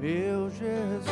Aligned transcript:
meu 0.00 0.50
Jesus. 0.50 1.06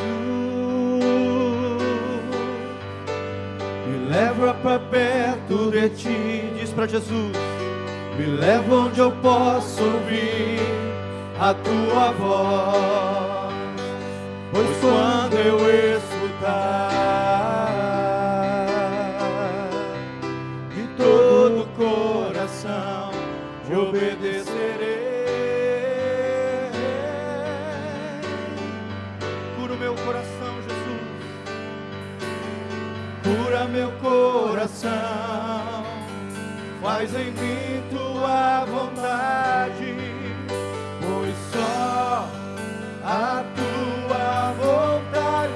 Me 3.87 4.09
leva 4.09 4.55
para 4.55 4.79
perto 4.79 5.71
de 5.71 5.89
ti, 5.91 6.53
diz 6.59 6.71
para 6.71 6.87
Jesus. 6.87 7.33
Me 8.19 8.27
leva 8.27 8.75
onde 8.75 9.01
eu 9.01 9.13
posso 9.13 9.83
ouvir 9.83 10.61
a 11.41 11.55
tua 11.55 12.13
voz. 12.13 13.55
Pois 14.53 14.69
quando 14.81 15.35
eu 15.35 15.97
escutar 15.97 16.94
coração. 34.85 35.85
Faz 36.83 37.15
em 37.15 37.31
mim 37.33 37.83
tua 37.91 38.65
vontade, 38.67 39.95
pois 41.01 41.35
só 41.53 42.29
a 43.03 43.45
tua 43.57 44.53
vontade 44.53 45.55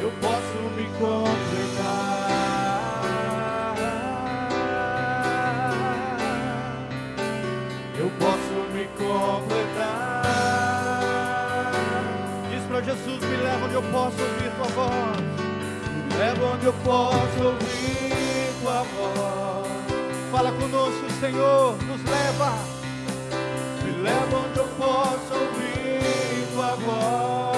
eu 0.00 0.12
posso 0.20 0.58
me 0.76 0.84
completar. 0.98 2.22
Eu 7.98 8.10
posso 8.20 8.54
me 8.72 8.84
completar. 8.96 10.22
Diz 12.50 12.62
para 12.68 12.80
Jesus: 12.82 13.20
me 13.20 13.36
leva 13.36 13.64
onde 13.64 13.74
eu 13.74 13.82
posso 13.82 14.22
ouvir 14.22 14.50
tua 14.56 14.68
voz. 14.68 15.31
Leva 16.22 16.54
onde 16.54 16.66
eu 16.66 16.72
posso 16.84 17.42
ouvir 17.44 18.54
tua 18.60 18.84
voz. 18.84 19.66
Fala 20.30 20.52
conosco, 20.52 21.10
Senhor, 21.18 21.76
nos 21.82 22.00
leva. 22.04 22.52
Me 23.82 23.90
leva 24.02 24.36
onde 24.36 24.56
eu 24.56 24.68
posso 24.78 25.34
ouvir 25.34 26.46
tua 26.52 26.76
voz. 26.76 27.56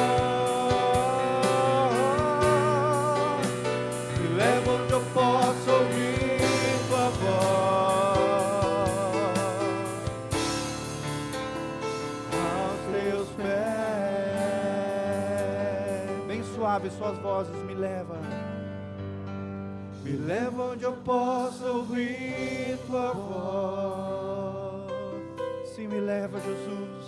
Me 4.19 4.29
leva 4.35 4.71
onde 4.71 4.93
eu 4.95 5.03
posso 5.13 5.71
ouvir 5.71 6.41
tua 6.89 7.11
voz. 7.21 7.35
Aos 12.33 12.81
teus 12.95 13.29
pés. 13.37 13.55
Bem 16.27 16.43
suave 16.55 16.89
suas 16.89 17.19
vozes, 17.19 17.63
me 17.65 17.75
leva. 17.75 18.17
Me 20.05 20.13
leva 20.19 20.73
onde 20.73 20.85
eu 20.85 20.93
possa 20.93 21.65
ouvir 21.65 22.79
tua 22.87 23.15
voz. 23.15 24.93
Sim, 25.75 25.89
me 25.89 25.99
leva, 25.99 26.39
Jesus. 26.41 27.07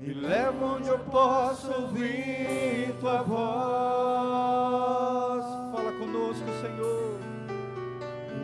Me 0.00 0.12
leva 0.12 0.66
onde 0.66 0.88
eu 0.88 0.98
possa 0.98 1.68
ouvir 1.78 2.92
tua 2.98 3.22
voz. 3.22 3.44
Fala 5.72 5.92
conosco, 5.92 6.44
Senhor. 6.60 7.20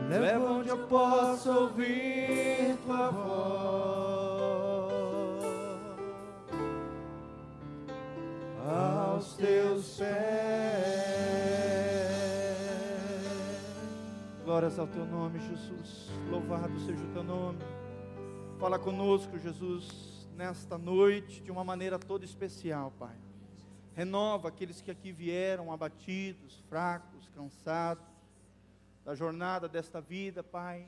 Me 0.09 0.19
leva 0.21 0.45
onde 0.45 0.69
eu 0.69 0.79
possa 0.87 1.51
ouvir 1.51 2.77
tua 2.87 3.11
voz. 3.11 4.23
Aos 8.69 9.35
teus 9.35 9.97
pés. 9.99 10.32
Glórias 14.53 14.79
ao 14.79 14.87
teu 14.87 15.07
nome, 15.07 15.39
Jesus. 15.39 16.11
Louvado 16.31 16.79
seja 16.81 17.03
o 17.03 17.13
teu 17.15 17.23
nome. 17.25 17.59
Fala 18.61 18.79
conosco, 18.79 19.39
Jesus, 19.39 20.29
nesta 20.37 20.77
noite, 20.77 21.41
de 21.41 21.51
uma 21.51 21.65
maneira 21.65 21.99
toda 21.99 22.27
especial, 22.27 22.93
Pai. 22.99 23.17
Renova 23.95 24.49
aqueles 24.49 24.83
que 24.83 24.91
aqui 24.91 25.11
vieram 25.11 25.73
abatidos, 25.73 26.63
fracos, 26.69 27.31
cansados, 27.35 28.05
da 29.03 29.15
jornada 29.15 29.67
desta 29.67 30.03
vida, 30.03 30.43
Pai. 30.43 30.85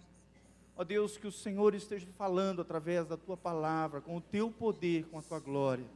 Ó 0.76 0.84
Deus, 0.84 1.16
que 1.16 1.26
o 1.26 1.32
Senhor 1.32 1.74
esteja 1.74 2.06
falando 2.18 2.60
através 2.60 3.06
da 3.06 3.16
tua 3.16 3.34
palavra, 3.34 4.02
com 4.02 4.14
o 4.14 4.20
teu 4.20 4.50
poder, 4.50 5.06
com 5.06 5.18
a 5.18 5.22
tua 5.22 5.40
glória. 5.40 5.86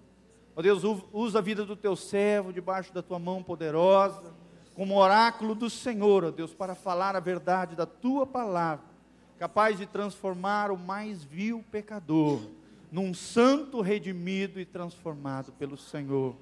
Ó 0.57 0.63
Deus, 0.63 0.83
usa 1.13 1.39
a 1.39 1.43
vida 1.43 1.67
do 1.67 1.77
teu 1.77 1.95
servo 1.95 2.51
debaixo 2.51 2.95
da 2.95 3.03
tua 3.03 3.19
mão 3.19 3.43
poderosa, 3.43 4.33
como 4.79 4.95
oráculo 4.95 5.57
do 5.57 5.69
Senhor, 5.69 6.23
ó 6.23 6.31
Deus, 6.31 6.55
para 6.55 6.73
falar 6.73 7.17
a 7.17 7.21
verdade 7.21 7.75
da 7.75 7.85
tua 7.85 8.25
palavra, 8.25 8.85
capaz 9.37 9.77
de 9.77 9.87
transformar 9.87 10.71
o 10.71 10.79
mais 10.79 11.25
vil 11.25 11.65
pecador 11.69 12.41
num 12.89 13.13
santo 13.13 13.81
redimido 13.81 14.61
e 14.61 14.65
transformado 14.65 15.51
pelo 15.51 15.77
Senhor. 15.77 16.37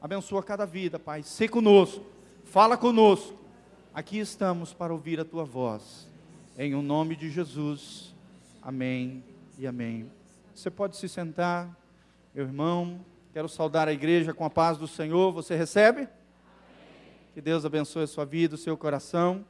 Abençoa 0.00 0.42
cada 0.42 0.64
vida, 0.64 0.98
Pai. 0.98 1.22
Se 1.22 1.46
conosco, 1.48 2.02
fala 2.46 2.78
conosco. 2.78 3.34
Aqui 3.92 4.18
estamos 4.20 4.72
para 4.72 4.94
ouvir 4.94 5.20
a 5.20 5.24
tua 5.26 5.44
voz. 5.44 6.08
Em 6.56 6.74
o 6.74 6.80
nome 6.80 7.14
de 7.14 7.28
Jesus. 7.28 8.14
Amém 8.62 9.22
e 9.58 9.66
amém. 9.66 10.10
Você 10.54 10.70
pode 10.70 10.96
se 10.96 11.10
sentar, 11.10 11.68
meu 12.34 12.46
irmão. 12.46 12.98
Quero 13.34 13.50
saudar 13.50 13.86
a 13.86 13.92
igreja 13.92 14.32
com 14.32 14.46
a 14.46 14.50
paz 14.50 14.78
do 14.78 14.88
Senhor. 14.88 15.30
Você 15.30 15.54
recebe? 15.54 16.08
Que 17.36 17.42
Deus 17.42 17.66
abençoe 17.66 18.04
a 18.04 18.06
sua 18.06 18.24
vida, 18.24 18.54
o 18.54 18.58
seu 18.58 18.78
coração. 18.78 19.44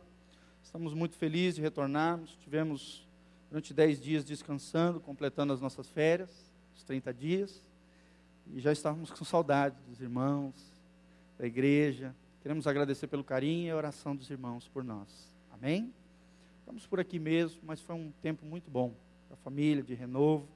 Estamos 0.60 0.92
muito 0.92 1.14
felizes 1.14 1.54
de 1.54 1.62
retornarmos. 1.62 2.36
Tivemos 2.40 3.06
durante 3.48 3.72
10 3.72 4.00
dias 4.00 4.24
descansando, 4.24 4.98
completando 4.98 5.52
as 5.52 5.60
nossas 5.60 5.88
férias, 5.88 6.28
os 6.74 6.82
30 6.82 7.14
dias. 7.14 7.62
E 8.52 8.58
já 8.58 8.72
estávamos 8.72 9.12
com 9.12 9.24
saudade 9.24 9.76
dos 9.88 10.00
irmãos, 10.00 10.52
da 11.38 11.46
igreja. 11.46 12.12
Queremos 12.42 12.66
agradecer 12.66 13.06
pelo 13.06 13.22
carinho 13.22 13.68
e 13.68 13.70
a 13.70 13.76
oração 13.76 14.16
dos 14.16 14.28
irmãos 14.30 14.66
por 14.66 14.82
nós. 14.82 15.32
Amém? 15.52 15.94
Estamos 16.58 16.88
por 16.88 16.98
aqui 16.98 17.20
mesmo, 17.20 17.60
mas 17.62 17.80
foi 17.80 17.94
um 17.94 18.10
tempo 18.20 18.44
muito 18.44 18.68
bom 18.68 18.92
para 19.28 19.34
a 19.34 19.44
família, 19.44 19.84
de 19.84 19.94
renovo. 19.94 20.48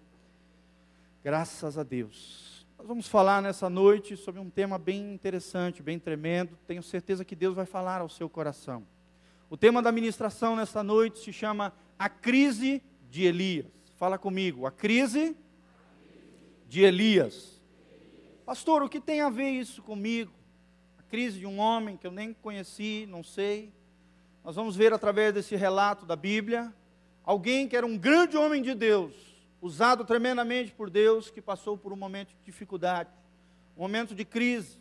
Graças 1.23 1.79
a 1.79 1.85
Deus. 1.85 2.60
Nós 2.81 2.89
vamos 2.89 3.09
falar 3.09 3.43
nessa 3.43 3.69
noite 3.69 4.17
sobre 4.17 4.41
um 4.41 4.49
tema 4.49 4.79
bem 4.79 5.13
interessante, 5.13 5.83
bem 5.83 5.99
tremendo. 5.99 6.57
Tenho 6.67 6.83
certeza 6.83 7.27
que 7.27 7.37
Deus 7.37 7.55
vai 7.55 7.67
falar 7.67 8.01
ao 8.01 8.09
seu 8.09 8.27
coração. 8.27 8.87
O 9.51 9.57
tema 9.57 9.83
da 9.83 9.93
ministração 9.93 10.57
nessa 10.57 10.83
noite 10.83 11.19
se 11.19 11.31
chama 11.31 11.75
A 11.99 12.09
Crise 12.09 12.83
de 13.11 13.25
Elias. 13.25 13.67
Fala 13.97 14.17
comigo, 14.17 14.65
a 14.65 14.71
crise 14.71 15.37
de 16.67 16.81
Elias. 16.81 17.61
Pastor, 18.47 18.83
o 18.83 18.89
que 18.89 18.99
tem 18.99 19.21
a 19.21 19.29
ver 19.29 19.51
isso 19.51 19.83
comigo? 19.83 20.33
A 20.99 21.03
crise 21.03 21.39
de 21.39 21.45
um 21.47 21.59
homem 21.59 21.99
que 21.99 22.07
eu 22.07 22.13
nem 22.13 22.33
conheci, 22.33 23.07
não 23.11 23.23
sei. 23.23 23.75
Nós 24.43 24.57
vamos 24.57 24.75
ver 24.75 24.91
através 24.95 25.35
desse 25.35 25.55
relato 25.55 26.07
da 26.07 26.17
Bíblia, 26.17 26.73
alguém 27.25 27.69
que 27.69 27.77
era 27.77 27.85
um 27.85 27.99
grande 27.99 28.39
homem 28.39 28.63
de 28.63 28.75
Deus, 28.75 29.30
usado 29.61 30.05
tremendamente 30.05 30.73
por 30.73 30.89
Deus, 30.89 31.31
que 31.31 31.43
passou 31.43 31.77
por 31.77 31.93
um 31.93 31.97
momento 31.97 32.29
de 32.29 32.45
dificuldade, 32.45 33.11
um 33.77 33.83
momento 33.83 34.15
de 34.15 34.25
crise, 34.25 34.79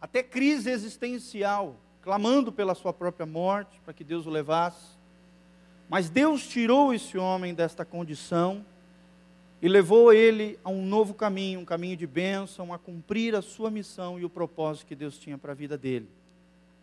até 0.00 0.22
crise 0.22 0.70
existencial, 0.70 1.76
clamando 2.02 2.52
pela 2.52 2.74
sua 2.74 2.92
própria 2.92 3.24
morte, 3.24 3.80
para 3.84 3.94
que 3.94 4.04
Deus 4.04 4.26
o 4.26 4.30
levasse. 4.30 4.98
Mas 5.88 6.10
Deus 6.10 6.46
tirou 6.46 6.92
esse 6.92 7.16
homem 7.16 7.54
desta 7.54 7.84
condição 7.84 8.64
e 9.62 9.68
levou 9.68 10.12
ele 10.12 10.58
a 10.62 10.68
um 10.68 10.84
novo 10.84 11.14
caminho, 11.14 11.60
um 11.60 11.64
caminho 11.64 11.96
de 11.96 12.06
bênção, 12.06 12.74
a 12.74 12.78
cumprir 12.78 13.34
a 13.34 13.40
sua 13.40 13.70
missão 13.70 14.18
e 14.20 14.24
o 14.24 14.28
propósito 14.28 14.86
que 14.86 14.94
Deus 14.94 15.18
tinha 15.18 15.38
para 15.38 15.52
a 15.52 15.54
vida 15.54 15.78
dele. 15.78 16.08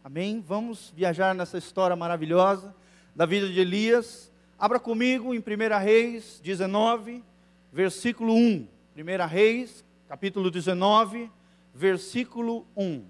Amém? 0.03 0.43
Vamos 0.45 0.91
viajar 0.95 1.35
nessa 1.35 1.59
história 1.59 1.95
maravilhosa 1.95 2.73
da 3.15 3.27
vida 3.27 3.47
de 3.47 3.59
Elias. 3.59 4.30
Abra 4.61 4.79
comigo 4.79 5.33
em 5.33 5.39
1 5.39 5.43
Reis 5.83 6.39
19, 6.43 7.23
versículo 7.73 8.35
1. 8.35 8.67
1 8.95 9.27
Reis, 9.27 9.83
capítulo 10.07 10.51
19, 10.51 11.31
versículo 11.73 12.67
1. 12.77 13.03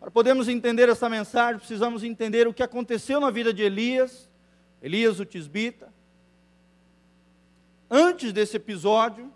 Para 0.00 0.10
podermos 0.10 0.48
entender 0.48 0.88
essa 0.88 1.06
mensagem, 1.06 1.58
precisamos 1.58 2.02
entender 2.02 2.48
o 2.48 2.54
que 2.54 2.62
aconteceu 2.62 3.20
na 3.20 3.28
vida 3.28 3.52
de 3.52 3.62
Elias, 3.62 4.30
Elias 4.80 5.20
o 5.20 5.26
Tisbita. 5.26 5.92
Antes 7.90 8.32
desse 8.32 8.56
episódio, 8.56 9.30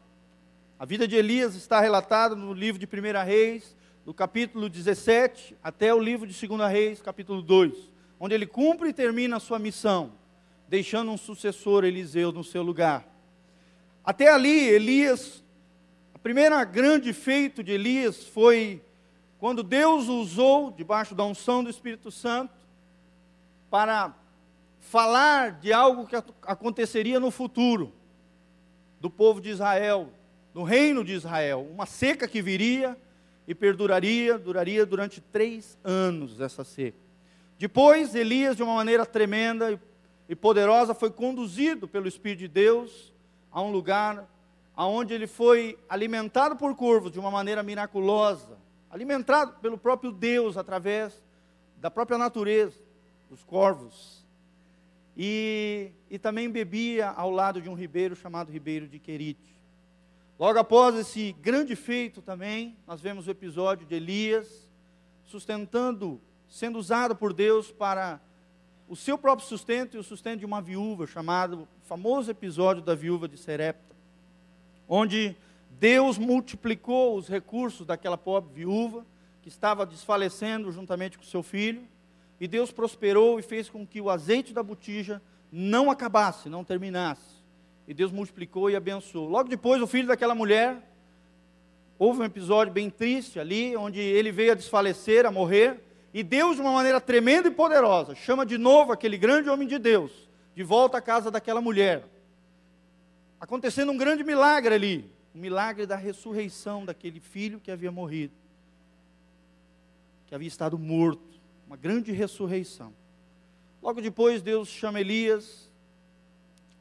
a 0.79 0.87
vida 0.87 1.07
de 1.07 1.15
Elias 1.15 1.55
está 1.55 1.79
relatada 1.79 2.35
no 2.35 2.55
livro 2.55 2.79
de 2.79 2.87
1 2.87 3.23
Reis, 3.23 3.77
do 4.03 4.15
capítulo 4.15 4.71
17 4.71 5.59
até 5.63 5.93
o 5.93 6.01
livro 6.01 6.27
de 6.27 6.47
2 6.47 6.73
Reis, 6.73 7.03
capítulo 7.03 7.43
2, 7.43 7.93
onde 8.19 8.35
ele 8.35 8.47
cumpre 8.47 8.89
e 8.89 8.95
termina 8.95 9.37
a 9.37 9.41
sua 9.41 9.59
missão, 9.59 10.24
deixando 10.69 11.11
um 11.11 11.17
sucessor, 11.17 11.85
Eliseu, 11.85 12.33
no 12.33 12.45
seu 12.45 12.63
lugar. 12.63 13.07
Até 14.05 14.29
ali, 14.29 14.69
Elias, 14.69 15.45
primeiro 16.25 16.55
grande 16.65 17.13
feito 17.13 17.63
de 17.63 17.73
Elias 17.73 18.25
foi 18.25 18.83
quando 19.39 19.63
Deus 19.63 20.09
o 20.09 20.21
usou, 20.21 20.71
debaixo 20.71 21.15
da 21.15 21.23
unção 21.23 21.63
do 21.63 21.69
Espírito 21.69 22.11
Santo, 22.11 22.55
para 23.71 24.15
falar 24.81 25.61
de 25.61 25.71
algo 25.71 26.07
que 26.07 26.17
aconteceria 26.47 27.21
no 27.21 27.31
futuro, 27.31 27.93
do 28.99 29.11
povo 29.11 29.39
de 29.39 29.51
Israel, 29.51 30.09
do 30.55 30.63
reino 30.63 31.05
de 31.05 31.13
Israel, 31.13 31.69
uma 31.71 31.85
seca 31.85 32.27
que 32.27 32.41
viria 32.41 32.97
e 33.47 33.55
perduraria, 33.55 34.39
duraria 34.39 34.87
durante 34.87 35.21
três 35.21 35.77
anos 35.85 36.41
essa 36.41 36.65
seca. 36.65 36.97
Depois, 37.59 38.15
Elias, 38.15 38.57
de 38.57 38.63
uma 38.63 38.77
maneira 38.77 39.05
tremenda 39.05 39.79
poderosa, 40.33 40.95
foi 40.95 41.11
conduzido 41.11 41.89
pelo 41.89 42.07
Espírito 42.07 42.39
de 42.39 42.49
Deus 42.49 43.13
a 43.51 43.61
um 43.61 43.73
lugar 43.73 44.29
aonde 44.77 45.15
ele 45.15 45.27
foi 45.27 45.79
alimentado 45.89 46.57
por 46.57 46.75
corvos 46.75 47.13
de 47.13 47.19
uma 47.19 47.31
maneira 47.31 47.63
miraculosa, 47.63 48.59
alimentado 48.91 49.55
pelo 49.61 49.77
próprio 49.77 50.13
Deus 50.13 50.57
através 50.57 51.23
da 51.81 51.91
própria 51.91 52.19
natureza, 52.19 52.79
dos 53.29 53.43
corvos. 53.45 54.25
E, 55.17 55.93
e 56.11 56.19
também 56.19 56.51
bebia 56.51 57.11
ao 57.11 57.31
lado 57.31 57.61
de 57.61 57.69
um 57.69 57.75
ribeiro 57.75 58.17
chamado 58.17 58.51
Ribeiro 58.51 58.89
de 58.89 58.99
Querite. 58.99 59.55
Logo 60.39 60.59
após 60.59 60.97
esse 60.97 61.33
grande 61.41 61.77
feito 61.77 62.21
também, 62.21 62.77
nós 62.87 63.01
vemos 63.01 63.29
o 63.29 63.31
episódio 63.31 63.87
de 63.87 63.95
Elias 63.95 64.69
sustentando, 65.25 66.21
sendo 66.49 66.79
usado 66.79 67.15
por 67.15 67.33
Deus 67.33 67.71
para 67.71 68.21
o 68.89 68.95
seu 68.95 69.17
próprio 69.17 69.47
sustento 69.47 69.97
e 69.97 70.01
o 70.01 70.05
sustento 70.05 70.41
de 70.41 70.47
uma 70.47 70.61
viúva, 70.61 71.07
chamado 71.07 71.67
famoso 71.83 72.31
episódio 72.31 72.83
da 72.83 72.95
viúva 72.95 73.27
de 73.27 73.37
Serepta, 73.37 73.95
onde 74.89 75.37
Deus 75.71 76.19
multiplicou 76.19 77.17
os 77.17 77.29
recursos 77.29 77.87
daquela 77.87 78.19
pobre 78.19 78.53
viúva 78.55 79.05
que 79.43 79.49
estava 79.49 79.85
desfalecendo 79.85 80.71
juntamente 80.71 81.19
com 81.19 81.25
seu 81.25 81.43
filho, 81.43 81.87
e 82.41 82.49
Deus 82.49 82.71
prosperou 82.71 83.39
e 83.39 83.43
fez 83.43 83.69
com 83.69 83.87
que 83.87 84.01
o 84.01 84.11
azeite 84.11 84.53
da 84.53 84.63
botija 84.63 85.21
não 85.51 85.91
acabasse, 85.91 86.49
não 86.49 86.65
terminasse. 86.65 87.43
E 87.87 87.95
Deus 87.95 88.11
multiplicou 88.11 88.71
e 88.71 88.77
abençoou. 88.77 89.29
Logo 89.29 89.49
depois, 89.49 89.81
o 89.81 89.87
filho 89.87 90.09
daquela 90.09 90.35
mulher, 90.35 90.83
houve 91.99 92.21
um 92.21 92.25
episódio 92.25 92.73
bem 92.73 92.91
triste 92.91 93.39
ali, 93.39 93.77
onde 93.77 94.01
ele 94.01 94.33
veio 94.33 94.53
a 94.53 94.57
desfalecer, 94.57 95.25
a 95.27 95.31
morrer, 95.31 95.81
e 96.15 96.23
Deus, 96.23 96.55
de 96.55 96.63
uma 96.63 96.71
maneira 96.71 97.01
tremenda 97.01 97.49
e 97.49 97.51
poderosa, 97.51 98.15
chama 98.15 98.47
de 98.47 98.57
novo 98.57 98.93
aquele 98.93 99.19
grande 99.19 99.51
homem 99.51 99.67
de 99.67 99.81
Deus, 99.81 100.13
de 100.55 100.63
volta 100.63 100.99
à 100.99 101.01
casa 101.01 101.29
daquela 101.29 101.61
mulher. 101.61 102.05
Acontecendo 103.41 103.91
um 103.91 103.97
grande 103.97 104.23
milagre 104.23 104.73
ali, 104.73 105.11
o 105.35 105.39
milagre 105.39 105.87
da 105.87 105.97
ressurreição 105.97 106.85
daquele 106.85 107.19
filho 107.19 107.59
que 107.59 107.69
havia 107.69 107.91
morrido, 107.91 108.33
que 110.29 110.37
havia 110.37 110.47
estado 110.47 110.79
morto, 110.79 111.41
uma 111.67 111.77
grande 111.77 112.13
ressurreição. 112.13 112.95
Logo 113.83 114.01
depois, 114.01 114.41
Deus 114.41 114.69
chama 114.69 115.01
Elias 115.01 115.69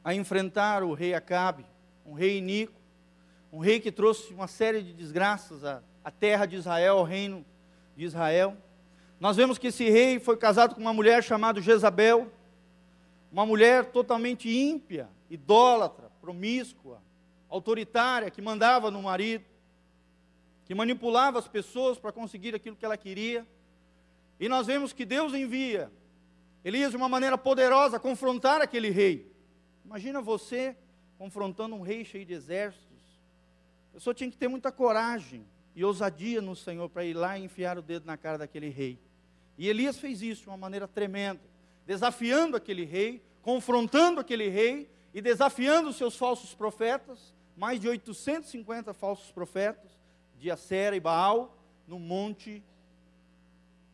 a 0.04 0.14
enfrentar 0.14 0.84
o 0.84 0.94
rei 0.94 1.12
Acabe, 1.12 1.66
um 2.06 2.12
rei 2.12 2.38
iníquo, 2.38 2.80
um 3.52 3.58
rei 3.58 3.80
que 3.80 3.90
trouxe 3.90 4.32
uma 4.32 4.46
série 4.46 4.80
de 4.80 4.92
desgraças 4.92 5.64
à, 5.64 5.82
à 6.04 6.10
terra 6.12 6.46
de 6.46 6.54
Israel, 6.54 6.98
ao 6.98 7.04
reino 7.04 7.44
de 7.96 8.04
Israel. 8.04 8.56
Nós 9.20 9.36
vemos 9.36 9.58
que 9.58 9.68
esse 9.68 9.88
rei 9.88 10.18
foi 10.18 10.36
casado 10.36 10.74
com 10.74 10.80
uma 10.80 10.92
mulher 10.92 11.22
chamada 11.22 11.60
Jezabel, 11.60 12.30
uma 13.30 13.46
mulher 13.46 13.86
totalmente 13.86 14.48
ímpia, 14.48 15.08
idólatra, 15.30 16.10
promíscua, 16.20 17.00
autoritária, 17.48 18.30
que 18.30 18.42
mandava 18.42 18.90
no 18.90 19.02
marido, 19.02 19.44
que 20.64 20.74
manipulava 20.74 21.38
as 21.38 21.48
pessoas 21.48 21.98
para 21.98 22.12
conseguir 22.12 22.54
aquilo 22.54 22.76
que 22.76 22.84
ela 22.84 22.96
queria. 22.96 23.46
E 24.38 24.48
nós 24.48 24.66
vemos 24.66 24.92
que 24.92 25.04
Deus 25.04 25.34
envia 25.34 25.90
Elias 26.64 26.92
de 26.92 26.96
uma 26.96 27.10
maneira 27.10 27.36
poderosa 27.36 28.00
confrontar 28.00 28.62
aquele 28.62 28.88
rei. 28.88 29.30
Imagina 29.84 30.22
você 30.22 30.74
confrontando 31.18 31.76
um 31.76 31.82
rei 31.82 32.04
cheio 32.04 32.24
de 32.24 32.32
exércitos. 32.32 33.02
A 33.90 33.94
pessoa 33.94 34.14
tinha 34.14 34.30
que 34.30 34.36
ter 34.36 34.48
muita 34.48 34.72
coragem 34.72 35.44
e 35.74 35.84
ousadia 35.84 36.40
no 36.40 36.54
Senhor 36.54 36.88
para 36.88 37.04
ir 37.04 37.14
lá 37.14 37.38
e 37.38 37.44
enfiar 37.44 37.78
o 37.78 37.82
dedo 37.82 38.06
na 38.06 38.16
cara 38.16 38.38
daquele 38.38 38.68
rei. 38.68 38.98
E 39.58 39.68
Elias 39.68 39.98
fez 39.98 40.22
isso 40.22 40.42
de 40.42 40.48
uma 40.48 40.56
maneira 40.56 40.86
tremenda, 40.86 41.40
desafiando 41.86 42.56
aquele 42.56 42.84
rei, 42.84 43.22
confrontando 43.42 44.20
aquele 44.20 44.48
rei 44.48 44.88
e 45.12 45.20
desafiando 45.20 45.88
os 45.88 45.96
seus 45.96 46.16
falsos 46.16 46.54
profetas, 46.54 47.34
mais 47.56 47.80
de 47.80 47.88
850 47.88 48.92
falsos 48.94 49.30
profetas, 49.30 49.90
de 50.38 50.50
Acera 50.50 50.96
e 50.96 51.00
Baal, 51.00 51.56
no 51.86 51.98
Monte 51.98 52.62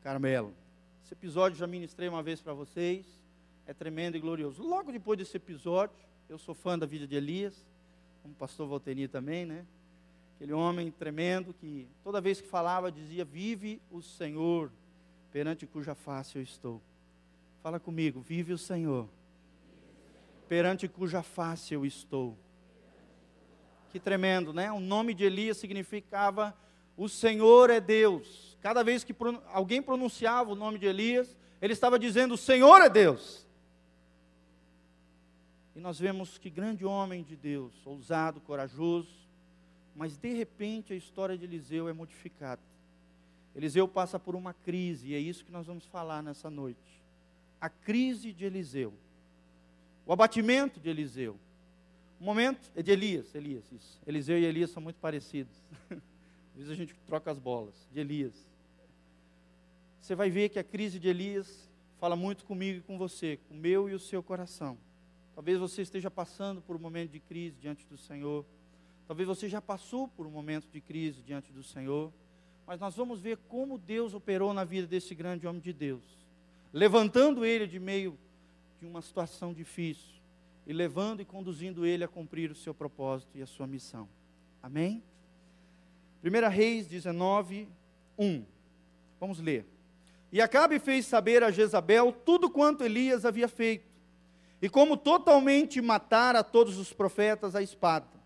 Carmelo. 0.02 0.54
Esse 1.04 1.12
episódio 1.12 1.58
já 1.58 1.66
ministrei 1.66 2.08
uma 2.08 2.22
vez 2.22 2.40
para 2.40 2.54
vocês, 2.54 3.04
é 3.66 3.74
tremendo 3.74 4.16
e 4.16 4.20
glorioso. 4.20 4.62
Logo 4.62 4.92
depois 4.92 5.18
desse 5.18 5.36
episódio, 5.36 5.96
eu 6.28 6.38
sou 6.38 6.54
fã 6.54 6.78
da 6.78 6.86
vida 6.86 7.06
de 7.06 7.16
Elias, 7.16 7.66
como 8.22 8.34
pastor 8.34 8.68
Valteni 8.68 9.08
também, 9.08 9.44
né? 9.44 9.66
Aquele 10.40 10.54
homem 10.54 10.90
tremendo 10.90 11.52
que 11.52 11.86
toda 12.02 12.18
vez 12.18 12.40
que 12.40 12.48
falava 12.48 12.90
dizia: 12.90 13.26
Vive 13.26 13.78
o 13.90 14.00
Senhor, 14.00 14.72
perante 15.30 15.66
cuja 15.66 15.94
face 15.94 16.38
eu 16.38 16.42
estou. 16.42 16.80
Fala 17.62 17.78
comigo, 17.78 18.22
vive 18.22 18.54
o 18.54 18.56
Senhor, 18.56 19.06
perante 20.48 20.88
cuja 20.88 21.22
face 21.22 21.74
eu 21.74 21.84
estou. 21.84 22.38
Que 23.90 24.00
tremendo, 24.00 24.50
né? 24.54 24.72
O 24.72 24.80
nome 24.80 25.12
de 25.12 25.24
Elias 25.24 25.58
significava: 25.58 26.56
O 26.96 27.06
Senhor 27.06 27.68
é 27.68 27.78
Deus. 27.78 28.56
Cada 28.62 28.82
vez 28.82 29.04
que 29.04 29.14
alguém 29.52 29.82
pronunciava 29.82 30.50
o 30.50 30.56
nome 30.56 30.78
de 30.78 30.86
Elias, 30.86 31.36
ele 31.60 31.74
estava 31.74 31.98
dizendo: 31.98 32.32
O 32.32 32.38
Senhor 32.38 32.80
é 32.80 32.88
Deus. 32.88 33.46
E 35.76 35.80
nós 35.80 36.00
vemos 36.00 36.38
que 36.38 36.48
grande 36.48 36.86
homem 36.86 37.22
de 37.22 37.36
Deus, 37.36 37.74
ousado, 37.84 38.40
corajoso, 38.40 39.19
mas 39.94 40.16
de 40.16 40.32
repente 40.32 40.92
a 40.92 40.96
história 40.96 41.36
de 41.36 41.44
Eliseu 41.44 41.88
é 41.88 41.92
modificada. 41.92 42.60
Eliseu 43.54 43.88
passa 43.88 44.18
por 44.18 44.34
uma 44.34 44.54
crise, 44.54 45.08
e 45.08 45.14
é 45.14 45.18
isso 45.18 45.44
que 45.44 45.52
nós 45.52 45.66
vamos 45.66 45.84
falar 45.86 46.22
nessa 46.22 46.48
noite. 46.48 47.02
A 47.60 47.68
crise 47.68 48.32
de 48.32 48.44
Eliseu. 48.44 48.92
O 50.06 50.12
abatimento 50.12 50.80
de 50.80 50.88
Eliseu. 50.88 51.36
O 52.20 52.24
momento 52.24 52.70
é 52.76 52.82
de 52.82 52.90
Elias, 52.90 53.34
Elias, 53.34 53.64
isso. 53.72 53.98
Eliseu 54.06 54.38
e 54.38 54.44
Elias 54.44 54.70
são 54.70 54.82
muito 54.82 54.96
parecidos. 54.96 55.52
Às 55.90 56.56
vezes 56.56 56.70
a 56.70 56.74
gente 56.74 56.94
troca 57.06 57.30
as 57.30 57.38
bolas, 57.38 57.74
de 57.92 58.00
Elias. 58.00 58.34
Você 60.00 60.14
vai 60.14 60.30
ver 60.30 60.48
que 60.48 60.58
a 60.58 60.64
crise 60.64 60.98
de 60.98 61.08
Elias 61.08 61.68
fala 61.98 62.16
muito 62.16 62.44
comigo 62.44 62.78
e 62.78 62.82
com 62.82 62.98
você, 62.98 63.38
com 63.48 63.54
o 63.54 63.56
meu 63.56 63.88
e 63.88 63.94
o 63.94 63.98
seu 63.98 64.22
coração. 64.22 64.76
Talvez 65.34 65.58
você 65.58 65.82
esteja 65.82 66.10
passando 66.10 66.60
por 66.60 66.76
um 66.76 66.78
momento 66.78 67.12
de 67.12 67.20
crise 67.20 67.56
diante 67.60 67.86
do 67.86 67.96
Senhor. 67.96 68.44
Talvez 69.10 69.26
você 69.26 69.48
já 69.48 69.60
passou 69.60 70.06
por 70.06 70.24
um 70.24 70.30
momento 70.30 70.68
de 70.70 70.80
crise 70.80 71.20
diante 71.20 71.50
do 71.52 71.64
Senhor, 71.64 72.12
mas 72.64 72.78
nós 72.78 72.94
vamos 72.94 73.20
ver 73.20 73.38
como 73.48 73.76
Deus 73.76 74.14
operou 74.14 74.54
na 74.54 74.62
vida 74.62 74.86
desse 74.86 75.16
grande 75.16 75.48
homem 75.48 75.60
de 75.60 75.72
Deus, 75.72 76.04
levantando 76.72 77.44
ele 77.44 77.66
de 77.66 77.80
meio 77.80 78.16
de 78.78 78.86
uma 78.86 79.02
situação 79.02 79.52
difícil 79.52 80.14
e 80.64 80.72
levando 80.72 81.22
e 81.22 81.24
conduzindo 81.24 81.84
ele 81.84 82.04
a 82.04 82.08
cumprir 82.08 82.52
o 82.52 82.54
seu 82.54 82.72
propósito 82.72 83.36
e 83.36 83.42
a 83.42 83.48
sua 83.48 83.66
missão. 83.66 84.08
Amém? 84.62 85.02
1 86.22 86.48
Reis 86.48 86.86
19, 86.86 87.66
1. 88.16 88.44
Vamos 89.18 89.40
ler. 89.40 89.66
E 90.30 90.40
Acabe 90.40 90.78
fez 90.78 91.04
saber 91.04 91.42
a 91.42 91.50
Jezabel 91.50 92.12
tudo 92.12 92.48
quanto 92.48 92.84
Elias 92.84 93.24
havia 93.24 93.48
feito, 93.48 93.90
e 94.62 94.68
como 94.68 94.96
totalmente 94.96 95.80
matara 95.80 96.44
todos 96.44 96.78
os 96.78 96.92
profetas 96.92 97.56
à 97.56 97.60
espada. 97.60 98.19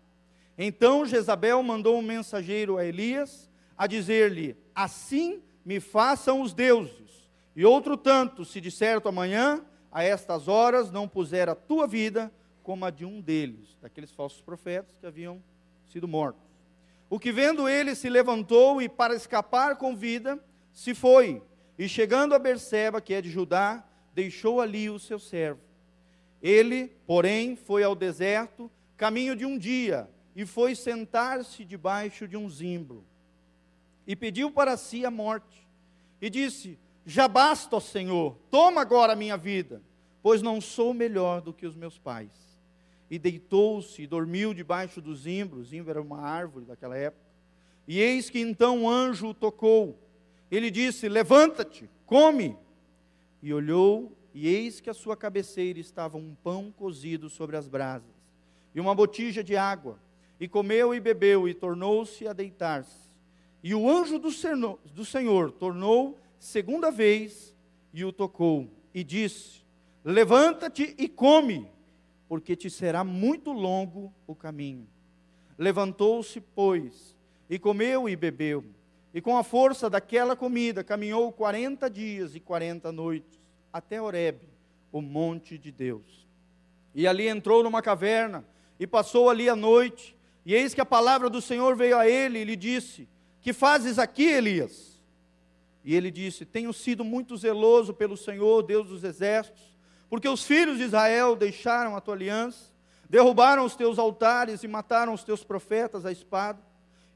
Então 0.57 1.05
Jezabel 1.05 1.61
mandou 1.61 1.97
um 1.97 2.01
mensageiro 2.01 2.77
a 2.77 2.85
Elias 2.85 3.49
a 3.77 3.87
dizer-lhe: 3.87 4.55
Assim 4.73 5.41
me 5.65 5.79
façam 5.79 6.41
os 6.41 6.53
deuses. 6.53 7.29
E 7.55 7.65
outro 7.65 7.95
tanto, 7.97 8.43
se 8.43 8.59
de 8.59 8.69
certo 8.69 9.07
amanhã, 9.07 9.63
a 9.91 10.03
estas 10.03 10.47
horas, 10.47 10.91
não 10.91 11.07
puser 11.07 11.47
a 11.47 11.55
tua 11.55 11.87
vida 11.87 12.31
como 12.61 12.83
a 12.83 12.89
de 12.89 13.05
um 13.05 13.21
deles, 13.21 13.77
daqueles 13.81 14.11
falsos 14.11 14.41
profetas 14.41 14.97
que 14.97 15.05
haviam 15.05 15.41
sido 15.85 16.07
mortos. 16.07 16.43
O 17.09 17.19
que 17.19 17.31
vendo 17.31 17.69
ele 17.69 17.95
se 17.95 18.09
levantou 18.09 18.81
e, 18.81 18.89
para 18.89 19.15
escapar 19.15 19.77
com 19.77 19.95
vida, 19.95 20.37
se 20.73 20.93
foi. 20.93 21.41
E 21.77 21.87
chegando 21.87 22.33
a 22.33 22.39
Berseba, 22.39 22.99
que 22.99 23.13
é 23.13 23.21
de 23.21 23.29
Judá, 23.29 23.85
deixou 24.13 24.59
ali 24.59 24.89
o 24.89 24.99
seu 24.99 25.19
servo. 25.19 25.61
Ele, 26.41 26.91
porém, 27.05 27.55
foi 27.55 27.83
ao 27.83 27.95
deserto, 27.95 28.69
caminho 28.97 29.35
de 29.35 29.45
um 29.45 29.57
dia, 29.57 30.09
e 30.35 30.45
foi 30.45 30.75
sentar-se 30.75 31.63
debaixo 31.63 32.27
de 32.27 32.35
um 32.35 32.49
zimbro. 32.49 33.03
E 34.05 34.15
pediu 34.15 34.51
para 34.51 34.75
si 34.75 35.05
a 35.05 35.11
morte. 35.11 35.65
E 36.21 36.29
disse: 36.29 36.77
Já 37.05 37.27
basta, 37.27 37.77
ó 37.77 37.79
Senhor, 37.79 38.37
toma 38.51 38.81
agora 38.81 39.13
a 39.13 39.15
minha 39.15 39.37
vida, 39.37 39.81
pois 40.21 40.41
não 40.41 40.59
sou 40.59 40.93
melhor 40.93 41.41
do 41.41 41.53
que 41.53 41.65
os 41.65 41.75
meus 41.75 41.97
pais. 41.97 42.31
e 43.09 43.19
deitou-se 43.19 44.01
e 44.01 44.07
dormiu 44.07 44.53
debaixo 44.53 44.99
do 44.99 45.15
zimbro. 45.15 45.63
Zimbro 45.63 45.91
era 45.91 46.01
uma 46.01 46.21
árvore 46.21 46.65
daquela 46.65 46.97
época. 46.97 47.23
E 47.87 47.99
eis 47.99 48.31
que 48.31 48.39
então 48.39 48.83
o 48.83 48.89
anjo 48.89 49.27
o 49.27 49.33
tocou. 49.33 49.99
Ele 50.49 50.71
disse: 50.71 51.07
Levanta-te, 51.07 51.89
come. 52.05 52.57
E 53.41 53.53
olhou, 53.53 54.11
e 54.33 54.47
eis 54.47 54.81
que 54.81 54.89
a 54.89 54.93
sua 54.93 55.15
cabeceira 55.15 55.79
estava 55.79 56.17
um 56.17 56.35
pão 56.43 56.71
cozido 56.71 57.29
sobre 57.29 57.55
as 57.55 57.67
brasas, 57.67 58.09
e 58.73 58.79
uma 58.81 58.95
botija 58.95 59.43
de 59.43 59.55
água. 59.55 59.99
E 60.39 60.47
comeu 60.47 60.93
e 60.93 60.99
bebeu, 60.99 61.47
e 61.47 61.53
tornou-se 61.53 62.27
a 62.27 62.33
deitar-se. 62.33 63.09
E 63.63 63.73
o 63.73 63.89
anjo 63.89 64.19
do 64.19 64.31
Senhor, 64.31 64.79
do 64.93 65.05
Senhor 65.05 65.51
tornou 65.51 66.19
segunda 66.37 66.91
vez 66.91 67.55
e 67.93 68.03
o 68.05 68.11
tocou, 68.11 68.69
e 68.93 69.03
disse: 69.03 69.63
Levanta-te 70.03 70.93
e 70.97 71.07
come, 71.07 71.67
porque 72.27 72.55
te 72.55 72.69
será 72.69 73.03
muito 73.03 73.51
longo 73.51 74.13
o 74.27 74.35
caminho. 74.35 74.87
Levantou-se, 75.57 76.39
pois, 76.41 77.15
e 77.49 77.57
comeu 77.57 78.07
e 78.09 78.15
bebeu, 78.15 78.63
e 79.13 79.21
com 79.21 79.37
a 79.37 79.43
força 79.43 79.89
daquela 79.89 80.35
comida 80.35 80.83
caminhou 80.83 81.31
quarenta 81.31 81.89
dias 81.89 82.35
e 82.35 82.39
quarenta 82.39 82.91
noites, 82.91 83.39
até 83.71 84.01
Horebe, 84.01 84.47
o 84.91 85.01
monte 85.01 85.57
de 85.57 85.71
Deus. 85.71 86.27
E 86.93 87.07
ali 87.07 87.27
entrou 87.27 87.63
numa 87.63 87.81
caverna, 87.81 88.45
e 88.79 88.85
passou 88.85 89.29
ali 89.29 89.47
a 89.47 89.55
noite, 89.55 90.14
e 90.45 90.53
eis 90.53 90.75
que 90.75 90.81
a 90.81 90.85
palavra 90.85 91.29
do 91.29 91.41
Senhor 91.41 91.75
veio 91.75 91.97
a 91.97 92.07
ele 92.07 92.39
e 92.39 92.43
lhe 92.43 92.55
disse: 92.55 93.09
Que 93.41 93.51
fazes 93.51 93.97
aqui, 93.97 94.25
Elias? 94.25 95.01
E 95.83 95.95
ele 95.95 96.11
disse: 96.11 96.45
Tenho 96.45 96.71
sido 96.71 97.03
muito 97.03 97.35
zeloso 97.35 97.93
pelo 97.93 98.15
Senhor, 98.15 98.61
Deus 98.61 98.87
dos 98.87 99.03
exércitos, 99.03 99.75
porque 100.07 100.29
os 100.29 100.45
filhos 100.45 100.77
de 100.77 100.83
Israel 100.83 101.35
deixaram 101.35 101.95
a 101.95 102.01
tua 102.01 102.13
aliança, 102.13 102.71
derrubaram 103.09 103.65
os 103.65 103.75
teus 103.75 103.97
altares 103.97 104.63
e 104.63 104.67
mataram 104.67 105.13
os 105.13 105.23
teus 105.23 105.43
profetas 105.43 106.05
à 106.05 106.11
espada, 106.11 106.59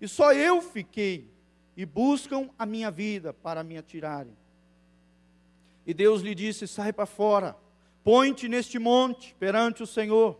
e 0.01 0.07
só 0.07 0.33
eu 0.33 0.59
fiquei, 0.59 1.31
e 1.77 1.85
buscam 1.85 2.49
a 2.57 2.65
minha 2.65 2.89
vida 2.89 3.31
para 3.31 3.63
me 3.63 3.77
atirarem. 3.77 4.35
E 5.85 5.93
Deus 5.93 6.21
lhe 6.21 6.33
disse: 6.33 6.67
Sai 6.67 6.91
para 6.91 7.05
fora, 7.05 7.55
põe-te 8.03 8.47
neste 8.47 8.79
monte 8.79 9.35
perante 9.35 9.83
o 9.83 9.87
Senhor. 9.87 10.39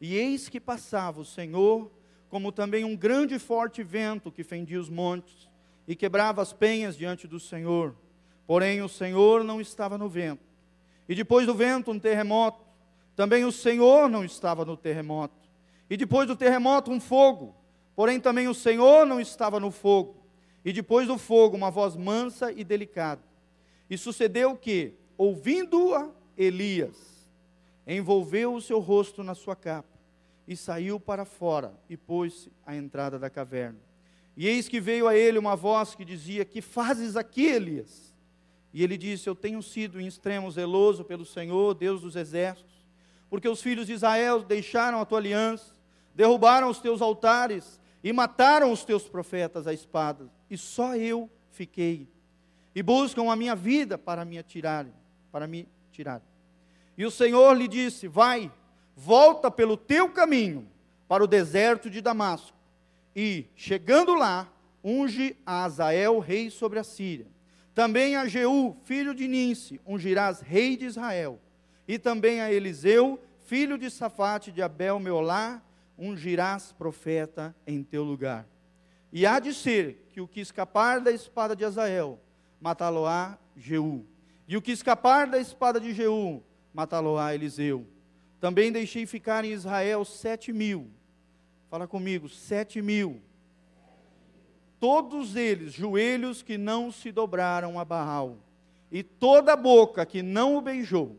E 0.00 0.16
eis 0.16 0.48
que 0.48 0.58
passava 0.58 1.20
o 1.20 1.24
Senhor, 1.24 1.90
como 2.30 2.52
também 2.52 2.84
um 2.84 2.96
grande 2.96 3.34
e 3.34 3.38
forte 3.40 3.82
vento 3.82 4.30
que 4.30 4.44
fendia 4.44 4.80
os 4.80 4.88
montes 4.88 5.50
e 5.86 5.96
quebrava 5.96 6.40
as 6.40 6.52
penhas 6.52 6.96
diante 6.96 7.26
do 7.26 7.40
Senhor. 7.40 7.94
Porém, 8.46 8.80
o 8.80 8.88
Senhor 8.88 9.42
não 9.42 9.60
estava 9.60 9.98
no 9.98 10.08
vento. 10.08 10.44
E 11.08 11.14
depois 11.14 11.44
do 11.44 11.54
vento, 11.54 11.90
um 11.90 11.98
terremoto. 11.98 12.64
Também 13.16 13.44
o 13.44 13.50
Senhor 13.50 14.08
não 14.08 14.24
estava 14.24 14.64
no 14.64 14.76
terremoto. 14.76 15.34
E 15.90 15.96
depois 15.96 16.28
do 16.28 16.36
terremoto, 16.36 16.92
um 16.92 17.00
fogo. 17.00 17.54
Porém, 17.96 18.20
também 18.20 18.46
o 18.46 18.54
Senhor 18.54 19.04
não 19.04 19.20
estava 19.20 19.58
no 19.58 19.72
fogo. 19.72 20.22
E 20.64 20.72
depois 20.72 21.08
do 21.08 21.18
fogo, 21.18 21.56
uma 21.56 21.70
voz 21.70 21.96
mansa 21.96 22.52
e 22.52 22.62
delicada. 22.62 23.22
E 23.88 23.98
sucedeu 23.98 24.56
que, 24.56 24.94
ouvindo-a 25.18 26.08
Elias, 26.38 27.26
envolveu 27.84 28.54
o 28.54 28.60
seu 28.60 28.78
rosto 28.78 29.24
na 29.24 29.34
sua 29.34 29.56
capa 29.56 29.99
e 30.50 30.56
saiu 30.56 30.98
para 30.98 31.24
fora 31.24 31.72
e 31.88 31.96
pôs-se 31.96 32.50
à 32.66 32.74
entrada 32.74 33.20
da 33.20 33.30
caverna. 33.30 33.78
E 34.36 34.48
eis 34.48 34.68
que 34.68 34.80
veio 34.80 35.06
a 35.06 35.14
ele 35.14 35.38
uma 35.38 35.54
voz 35.54 35.94
que 35.94 36.04
dizia: 36.04 36.44
Que 36.44 36.60
fazes 36.60 37.14
aqui, 37.16 37.46
Elias? 37.46 38.12
E 38.74 38.82
ele 38.82 38.98
disse: 38.98 39.30
Eu 39.30 39.36
tenho 39.36 39.62
sido 39.62 40.00
em 40.00 40.08
extremo 40.08 40.50
zeloso 40.50 41.04
pelo 41.04 41.24
Senhor, 41.24 41.72
Deus 41.74 42.00
dos 42.00 42.16
exércitos, 42.16 42.84
porque 43.28 43.48
os 43.48 43.62
filhos 43.62 43.86
de 43.86 43.92
Israel 43.92 44.42
deixaram 44.42 45.00
a 45.00 45.04
tua 45.04 45.18
aliança, 45.18 45.72
derrubaram 46.16 46.68
os 46.68 46.80
teus 46.80 47.00
altares 47.00 47.80
e 48.02 48.12
mataram 48.12 48.72
os 48.72 48.82
teus 48.82 49.08
profetas 49.08 49.68
à 49.68 49.72
espada, 49.72 50.28
e 50.50 50.58
só 50.58 50.96
eu 50.96 51.30
fiquei. 51.52 52.08
E 52.74 52.82
buscam 52.82 53.30
a 53.30 53.36
minha 53.36 53.54
vida 53.54 53.96
para 53.96 54.24
me 54.24 54.36
atirarem, 54.36 54.92
para 55.30 55.46
me 55.46 55.68
tirar. 55.92 56.20
E 56.98 57.06
o 57.06 57.10
Senhor 57.10 57.56
lhe 57.56 57.68
disse: 57.68 58.08
Vai, 58.08 58.50
volta 59.00 59.50
pelo 59.50 59.76
teu 59.76 60.10
caminho 60.10 60.68
para 61.08 61.24
o 61.24 61.26
deserto 61.26 61.88
de 61.88 62.00
Damasco, 62.00 62.56
e, 63.14 63.46
chegando 63.56 64.14
lá, 64.14 64.48
unge 64.82 65.36
a 65.44 65.64
Azael, 65.64 66.18
rei 66.18 66.50
sobre 66.50 66.78
a 66.78 66.84
Síria 66.84 67.26
também 67.80 68.14
a 68.14 68.26
Jeú, 68.26 68.76
filho 68.84 69.14
de 69.14 69.26
Ninse, 69.26 69.80
ungirás 69.86 70.42
rei 70.42 70.76
de 70.76 70.84
Israel. 70.84 71.40
E 71.88 71.98
também 71.98 72.40
a 72.40 72.52
Eliseu, 72.52 73.18
filho 73.46 73.78
de 73.78 73.90
Safate 73.90 74.52
de 74.52 74.60
Abel 74.60 75.00
Meolá, 75.00 75.62
ungirás 75.96 76.72
profeta 76.72 77.56
em 77.66 77.82
teu 77.82 78.04
lugar. 78.04 78.46
E 79.10 79.24
há 79.26 79.38
de 79.38 79.54
ser 79.54 80.06
que 80.12 80.20
o 80.20 80.28
que 80.28 80.40
escapar 80.40 81.00
da 81.00 81.10
espada 81.10 81.56
de 81.56 81.64
Azael, 81.64 82.20
matá-lo-á 82.60 83.38
Jeú. 83.56 84.04
E 84.46 84.58
o 84.58 84.62
que 84.62 84.72
escapar 84.72 85.26
da 85.26 85.38
espada 85.38 85.80
de 85.80 85.94
Jeú, 85.94 86.42
matá-lo-á 86.74 87.34
Eliseu. 87.34 87.86
Também 88.40 88.72
deixei 88.72 89.06
ficar 89.06 89.44
em 89.44 89.52
Israel 89.52 90.04
sete 90.04 90.52
mil. 90.52 90.90
Fala 91.68 91.86
comigo, 91.86 92.28
sete 92.28 92.80
mil 92.80 93.20
todos 94.80 95.36
eles 95.36 95.74
joelhos 95.74 96.42
que 96.42 96.56
não 96.56 96.90
se 96.90 97.12
dobraram 97.12 97.78
a 97.78 97.84
Baal, 97.84 98.38
e 98.90 99.02
toda 99.02 99.54
boca 99.54 100.04
que 100.06 100.22
não 100.22 100.56
o 100.56 100.62
beijou. 100.62 101.16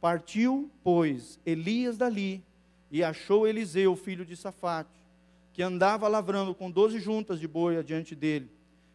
Partiu, 0.00 0.70
pois, 0.82 1.40
Elias 1.44 1.98
dali, 1.98 2.42
e 2.90 3.02
achou 3.02 3.46
Eliseu, 3.48 3.96
filho 3.96 4.24
de 4.24 4.36
Safate, 4.36 5.04
que 5.52 5.62
andava 5.62 6.06
lavrando 6.06 6.54
com 6.54 6.70
doze 6.70 7.00
juntas 7.00 7.40
de 7.40 7.48
boia 7.48 7.82
diante 7.82 8.14
dele. 8.14 8.48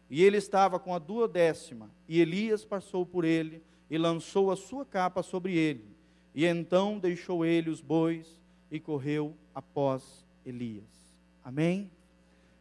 E 0.08 0.24
ele 0.24 0.38
estava 0.38 0.78
com 0.78 0.94
a 0.94 0.98
duodécima, 0.98 1.90
e 2.08 2.20
Elias 2.20 2.64
passou 2.64 3.04
por 3.04 3.24
ele, 3.24 3.62
e 3.90 3.98
lançou 3.98 4.50
a 4.50 4.56
sua 4.56 4.84
capa 4.84 5.22
sobre 5.22 5.54
ele. 5.56 5.84
E 6.34 6.46
então 6.46 6.98
deixou 6.98 7.44
ele 7.44 7.70
os 7.70 7.80
bois, 7.80 8.40
e 8.70 8.78
correu 8.78 9.34
após 9.54 10.24
Elias. 10.46 10.84
Amém? 11.44 11.90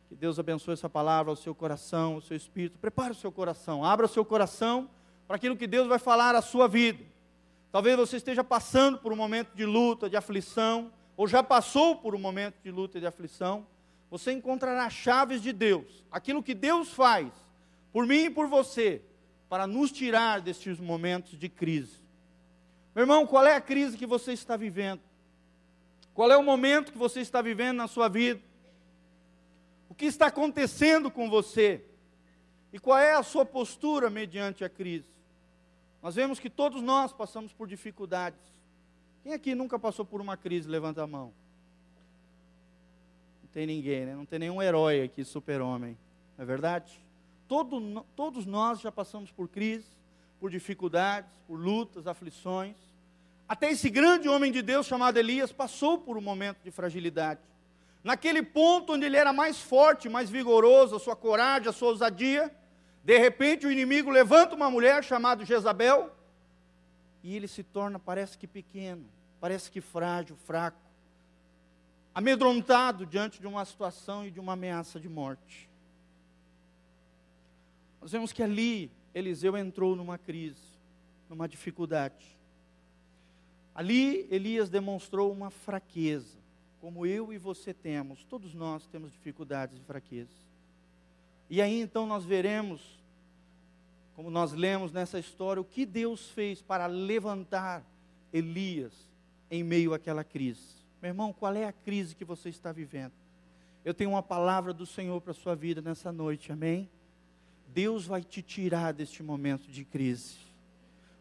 Que 0.08 0.16
Deus 0.16 0.40
abençoe 0.40 0.74
essa 0.74 0.90
palavra 0.90 1.32
ao 1.32 1.36
seu 1.36 1.54
coração, 1.54 2.16
ao 2.16 2.22
seu 2.22 2.36
espírito. 2.36 2.80
Prepare 2.80 3.12
o 3.12 3.16
seu 3.16 3.32
coração, 3.32 3.86
abra 3.86 4.08
o 4.08 4.10
seu 4.10 4.26
coração 4.26 4.90
para 5.28 5.36
aquilo 5.36 5.56
que 5.56 5.68
Deus 5.68 5.88
vai 5.88 6.00
falar 6.00 6.34
à 6.34 6.42
sua 6.42 6.68
vida. 6.68 7.04
Talvez 7.72 7.96
você 7.96 8.18
esteja 8.18 8.44
passando 8.44 8.98
por 8.98 9.14
um 9.14 9.16
momento 9.16 9.54
de 9.54 9.66
luta, 9.66 10.10
de 10.10 10.18
aflição, 10.18 10.92
ou 11.16 11.28
já 11.28 11.44
passou 11.44 11.96
por 11.96 12.16
um 12.16 12.20
momento 12.20 12.56
de 12.64 12.72
luta 12.72 12.98
e 12.98 13.02
de 13.02 13.06
aflição. 13.06 13.68
Você 14.10 14.32
encontrará 14.32 14.90
chaves 14.90 15.44
de 15.44 15.54
Deus, 15.54 16.04
aquilo 16.12 16.42
que 16.42 16.56
Deus 16.56 16.90
faz 16.90 17.32
por 17.94 18.08
mim 18.08 18.26
e 18.26 18.30
por 18.30 18.48
você, 18.48 19.04
para 19.48 19.68
nos 19.68 19.92
tirar 19.92 20.42
destes 20.42 20.80
momentos 20.80 21.38
de 21.38 21.48
crise. 21.48 21.99
Meu 22.96 23.04
irmão, 23.04 23.26
qual 23.26 23.46
é 23.46 23.56
a 23.56 23.62
crise 23.62 23.98
que 23.98 24.06
você 24.06 24.34
está 24.34 24.58
vivendo? 24.58 25.02
Qual 26.14 26.32
é 26.32 26.38
o 26.38 26.44
momento 26.44 26.92
que 26.92 26.98
você 26.98 27.22
está 27.22 27.42
vivendo 27.42 27.78
na 27.78 27.88
sua 27.88 28.10
vida? 28.10 28.42
O 29.90 29.96
que 29.96 30.06
está 30.06 30.28
acontecendo 30.28 31.10
com 31.10 31.30
você? 31.30 31.86
E 32.72 32.80
qual 32.80 32.98
é 32.98 33.14
a 33.14 33.24
sua 33.24 33.46
postura 33.46 34.10
mediante 34.10 34.64
a 34.64 34.70
crise? 34.70 35.10
Nós 36.02 36.16
vemos 36.16 36.40
que 36.40 36.50
todos 36.50 36.82
nós 36.82 37.12
passamos 37.12 37.54
por 37.54 37.68
dificuldades. 37.68 38.40
Quem 39.24 39.34
aqui 39.34 39.54
nunca 39.54 39.78
passou 39.78 40.06
por 40.06 40.22
uma 40.22 40.38
crise? 40.38 40.70
Levanta 40.70 41.04
a 41.04 41.08
mão. 41.08 41.34
Não 43.42 43.50
tem 43.52 43.66
ninguém, 43.66 44.06
né? 44.06 44.16
Não 44.16 44.26
tem 44.26 44.40
nenhum 44.40 44.62
herói 44.62 45.02
aqui, 45.02 45.24
super-homem. 45.24 45.98
Não 46.38 46.44
é 46.44 46.46
verdade? 46.46 47.00
Todo, 47.48 48.06
todos 48.16 48.46
nós 48.46 48.80
já 48.80 48.92
passamos 48.92 49.32
por 49.32 49.48
crise, 49.50 49.88
por 50.40 50.50
dificuldades, 50.50 51.30
por 51.48 51.60
lutas, 51.60 52.08
aflições. 52.08 52.76
Até 53.48 53.72
esse 53.72 53.90
grande 53.90 54.30
homem 54.30 54.52
de 54.52 54.62
Deus 54.62 54.86
chamado 54.86 55.18
Elias 55.18 55.52
passou 55.52 55.98
por 55.98 56.18
um 56.18 56.22
momento 56.22 56.60
de 56.64 56.72
fragilidade. 56.72 57.42
Naquele 58.04 58.42
ponto 58.42 58.94
onde 58.94 59.06
ele 59.06 59.18
era 59.18 59.34
mais 59.34 59.60
forte, 59.60 60.08
mais 60.08 60.30
vigoroso, 60.30 60.96
a 60.96 61.00
sua 61.00 61.16
coragem, 61.16 61.68
a 61.68 61.74
sua 61.74 61.90
ousadia, 61.90 62.54
de 63.04 63.18
repente 63.18 63.68
o 63.68 63.72
inimigo 63.72 64.10
levanta 64.10 64.56
uma 64.56 64.70
mulher 64.70 65.04
chamada 65.04 65.44
Jezabel 65.44 66.16
e 67.24 67.36
ele 67.36 67.48
se 67.48 67.64
torna, 67.64 68.00
parece 68.00 68.38
que 68.38 68.48
pequeno, 68.48 69.06
parece 69.42 69.70
que 69.70 69.82
frágil, 69.82 70.38
fraco, 70.46 70.80
amedrontado 72.16 73.06
diante 73.06 73.42
de 73.42 73.48
uma 73.48 73.66
situação 73.66 74.26
e 74.26 74.32
de 74.32 74.40
uma 74.40 74.54
ameaça 74.54 75.00
de 75.00 75.10
morte. 75.10 75.70
Nós 78.02 78.12
vemos 78.12 78.32
que 78.32 78.42
ali 78.42 78.90
Eliseu 79.14 79.58
entrou 79.58 79.96
numa 79.96 80.18
crise, 80.18 80.62
numa 81.30 81.48
dificuldade. 81.48 82.38
Ali 83.74 84.28
Elias 84.30 84.70
demonstrou 84.70 85.32
uma 85.32 85.50
fraqueza 85.50 86.40
como 86.80 87.06
eu 87.06 87.34
e 87.34 87.38
você 87.38 87.74
temos, 87.74 88.24
todos 88.24 88.54
nós 88.54 88.88
temos 88.88 89.12
dificuldades 89.12 89.78
e 89.78 89.82
fraquezas. 89.82 90.34
E 91.50 91.62
aí 91.62 91.82
então 91.82 92.06
nós 92.06 92.24
veremos, 92.24 92.82
como 94.16 94.30
nós 94.30 94.54
lemos 94.54 94.92
nessa 94.92 95.20
história, 95.20 95.62
o 95.62 95.66
que 95.66 95.86
Deus 95.86 96.30
fez 96.30 96.62
para 96.62 96.86
levantar 96.86 97.84
Elias 98.32 98.94
em 99.52 99.64
meio 99.64 99.94
àquela 99.94 100.24
crise. 100.24 100.80
Meu 101.02 101.10
irmão, 101.10 101.34
qual 101.34 101.54
é 101.56 101.66
a 101.66 101.74
crise 101.74 102.16
que 102.16 102.26
você 102.26 102.50
está 102.50 102.72
vivendo? 102.72 103.14
Eu 103.84 103.94
tenho 103.94 104.12
uma 104.12 104.24
palavra 104.24 104.74
do 104.74 104.86
Senhor 104.86 105.20
para 105.22 105.32
a 105.32 105.36
sua 105.36 105.56
vida 105.56 105.82
nessa 105.82 106.12
noite, 106.12 106.52
amém? 106.52 106.90
Deus 107.80 108.06
vai 108.06 108.22
te 108.22 108.42
tirar 108.42 108.92
deste 108.92 109.24
momento 109.24 109.72
de 109.72 109.86
crise. 109.86 110.36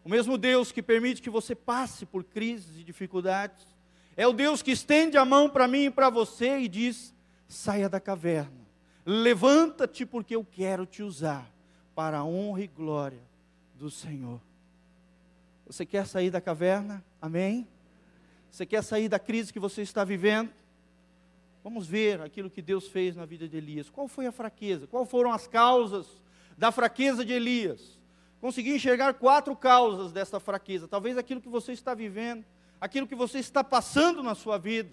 O 0.04 0.08
mesmo 0.08 0.36
Deus 0.36 0.72
que 0.72 0.82
permite 0.82 1.22
que 1.22 1.30
você 1.30 1.54
passe 1.54 2.04
por 2.04 2.24
crises 2.24 2.76
e 2.80 2.82
dificuldades, 2.82 3.64
é 4.16 4.26
o 4.26 4.32
Deus 4.32 4.60
que 4.60 4.72
estende 4.72 5.16
a 5.16 5.24
mão 5.24 5.48
para 5.48 5.68
mim 5.68 5.84
e 5.84 5.90
para 5.90 6.10
você 6.10 6.58
e 6.58 6.66
diz: 6.66 7.14
saia 7.46 7.88
da 7.88 8.00
caverna, 8.00 8.66
levanta-te, 9.06 10.04
porque 10.04 10.34
eu 10.34 10.44
quero 10.44 10.84
te 10.84 11.00
usar 11.00 11.48
para 11.94 12.18
a 12.18 12.24
honra 12.24 12.62
e 12.62 12.66
glória 12.66 13.22
do 13.76 13.88
Senhor. 13.88 14.40
Você 15.64 15.86
quer 15.86 16.08
sair 16.08 16.28
da 16.28 16.40
caverna? 16.40 17.04
Amém? 17.22 17.68
Você 18.50 18.66
quer 18.66 18.82
sair 18.82 19.08
da 19.08 19.20
crise 19.20 19.52
que 19.52 19.60
você 19.60 19.82
está 19.82 20.02
vivendo? 20.02 20.50
Vamos 21.62 21.86
ver 21.86 22.20
aquilo 22.20 22.50
que 22.50 22.60
Deus 22.60 22.88
fez 22.88 23.14
na 23.14 23.24
vida 23.24 23.46
de 23.46 23.56
Elias. 23.56 23.88
Qual 23.88 24.08
foi 24.08 24.26
a 24.26 24.32
fraqueza? 24.32 24.88
Quais 24.88 25.08
foram 25.08 25.32
as 25.32 25.46
causas 25.46 26.17
da 26.58 26.70
fraqueza 26.70 27.24
de 27.24 27.32
Elias? 27.32 27.98
Consegui 28.40 28.74
enxergar 28.74 29.14
quatro 29.14 29.56
causas 29.56 30.12
dessa 30.12 30.38
fraqueza. 30.38 30.86
Talvez 30.86 31.16
aquilo 31.16 31.40
que 31.40 31.48
você 31.48 31.72
está 31.72 31.94
vivendo, 31.94 32.44
aquilo 32.80 33.06
que 33.06 33.14
você 33.14 33.38
está 33.38 33.64
passando 33.64 34.22
na 34.22 34.34
sua 34.34 34.58
vida. 34.58 34.90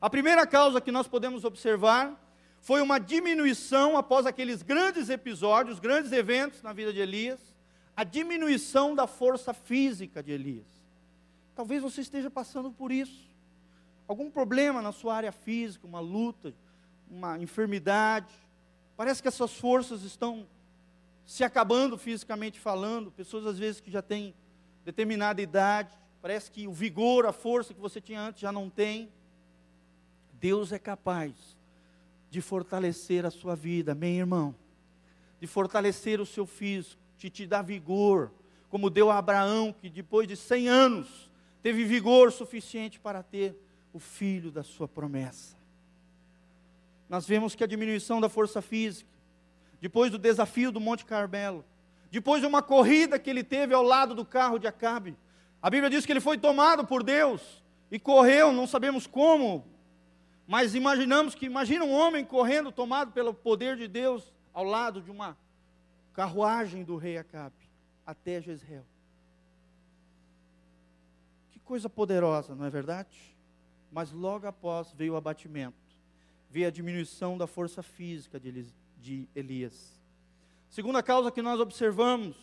A 0.00 0.08
primeira 0.08 0.46
causa 0.46 0.80
que 0.80 0.90
nós 0.90 1.06
podemos 1.06 1.44
observar 1.44 2.18
foi 2.60 2.80
uma 2.80 2.98
diminuição 2.98 3.96
após 3.96 4.26
aqueles 4.26 4.62
grandes 4.62 5.08
episódios, 5.08 5.78
grandes 5.78 6.10
eventos 6.12 6.62
na 6.62 6.72
vida 6.72 6.92
de 6.92 7.00
Elias, 7.00 7.40
a 7.96 8.02
diminuição 8.02 8.94
da 8.94 9.06
força 9.06 9.52
física 9.52 10.22
de 10.22 10.32
Elias. 10.32 10.66
Talvez 11.54 11.82
você 11.82 12.00
esteja 12.00 12.30
passando 12.30 12.70
por 12.70 12.90
isso 12.90 13.26
algum 14.06 14.30
problema 14.30 14.80
na 14.80 14.92
sua 14.92 15.16
área 15.16 15.32
física, 15.32 15.86
uma 15.86 16.00
luta, 16.00 16.54
uma 17.10 17.38
enfermidade. 17.38 18.32
Parece 18.96 19.20
que 19.20 19.28
essas 19.28 19.52
forças 19.52 20.02
estão 20.02 20.46
se 21.26 21.42
acabando 21.42 21.98
fisicamente 21.98 22.58
falando. 22.60 23.10
Pessoas 23.10 23.44
às 23.44 23.58
vezes 23.58 23.80
que 23.80 23.90
já 23.90 24.00
têm 24.00 24.32
determinada 24.84 25.42
idade, 25.42 25.90
parece 26.22 26.50
que 26.50 26.68
o 26.68 26.72
vigor, 26.72 27.26
a 27.26 27.32
força 27.32 27.74
que 27.74 27.80
você 27.80 28.00
tinha 28.00 28.20
antes 28.20 28.40
já 28.40 28.52
não 28.52 28.70
tem. 28.70 29.10
Deus 30.34 30.70
é 30.70 30.78
capaz 30.78 31.34
de 32.30 32.40
fortalecer 32.40 33.26
a 33.26 33.30
sua 33.30 33.56
vida, 33.56 33.92
amém, 33.92 34.18
irmão? 34.18 34.54
De 35.40 35.46
fortalecer 35.46 36.20
o 36.20 36.26
seu 36.26 36.46
físico, 36.46 37.02
de 37.18 37.28
te 37.28 37.46
dar 37.46 37.62
vigor, 37.62 38.30
como 38.68 38.90
deu 38.90 39.10
a 39.10 39.18
Abraão, 39.18 39.72
que 39.72 39.90
depois 39.90 40.28
de 40.28 40.36
100 40.36 40.68
anos 40.68 41.30
teve 41.62 41.84
vigor 41.84 42.30
suficiente 42.30 43.00
para 43.00 43.22
ter 43.22 43.56
o 43.92 43.98
filho 43.98 44.50
da 44.50 44.62
sua 44.62 44.86
promessa. 44.86 45.56
Nós 47.08 47.26
vemos 47.26 47.54
que 47.54 47.64
a 47.64 47.66
diminuição 47.66 48.20
da 48.20 48.28
força 48.28 48.60
física, 48.60 49.15
depois 49.80 50.10
do 50.10 50.18
desafio 50.18 50.72
do 50.72 50.80
Monte 50.80 51.04
Carmelo, 51.04 51.64
depois 52.10 52.40
de 52.40 52.46
uma 52.46 52.62
corrida 52.62 53.18
que 53.18 53.28
ele 53.28 53.44
teve 53.44 53.74
ao 53.74 53.82
lado 53.82 54.14
do 54.14 54.24
carro 54.24 54.58
de 54.58 54.66
Acabe, 54.66 55.16
a 55.60 55.68
Bíblia 55.70 55.90
diz 55.90 56.06
que 56.06 56.12
ele 56.12 56.20
foi 56.20 56.38
tomado 56.38 56.86
por 56.86 57.02
Deus 57.02 57.64
e 57.90 57.98
correu, 57.98 58.52
não 58.52 58.66
sabemos 58.66 59.06
como, 59.06 59.66
mas 60.46 60.74
imaginamos 60.74 61.34
que, 61.34 61.46
imagina 61.46 61.84
um 61.84 61.92
homem 61.92 62.24
correndo, 62.24 62.70
tomado 62.70 63.12
pelo 63.12 63.34
poder 63.34 63.76
de 63.76 63.88
Deus, 63.88 64.32
ao 64.52 64.64
lado 64.64 65.00
de 65.00 65.10
uma 65.10 65.36
carruagem 66.12 66.84
do 66.84 66.96
rei 66.96 67.18
Acabe, 67.18 67.54
até 68.06 68.40
Jezreel. 68.40 68.86
Que 71.50 71.58
coisa 71.60 71.90
poderosa, 71.90 72.54
não 72.54 72.64
é 72.64 72.70
verdade? 72.70 73.36
mas 73.96 74.12
logo 74.12 74.46
após 74.46 74.92
veio 74.92 75.14
o 75.14 75.16
abatimento, 75.16 75.74
veio 76.50 76.66
a 76.66 76.70
diminuição 76.70 77.38
da 77.38 77.46
força 77.46 77.82
física 77.82 78.38
de 78.38 78.50
Elias. 79.34 79.96
Segunda 80.68 81.02
causa 81.02 81.30
que 81.30 81.42
nós 81.42 81.60
observamos 81.60 82.36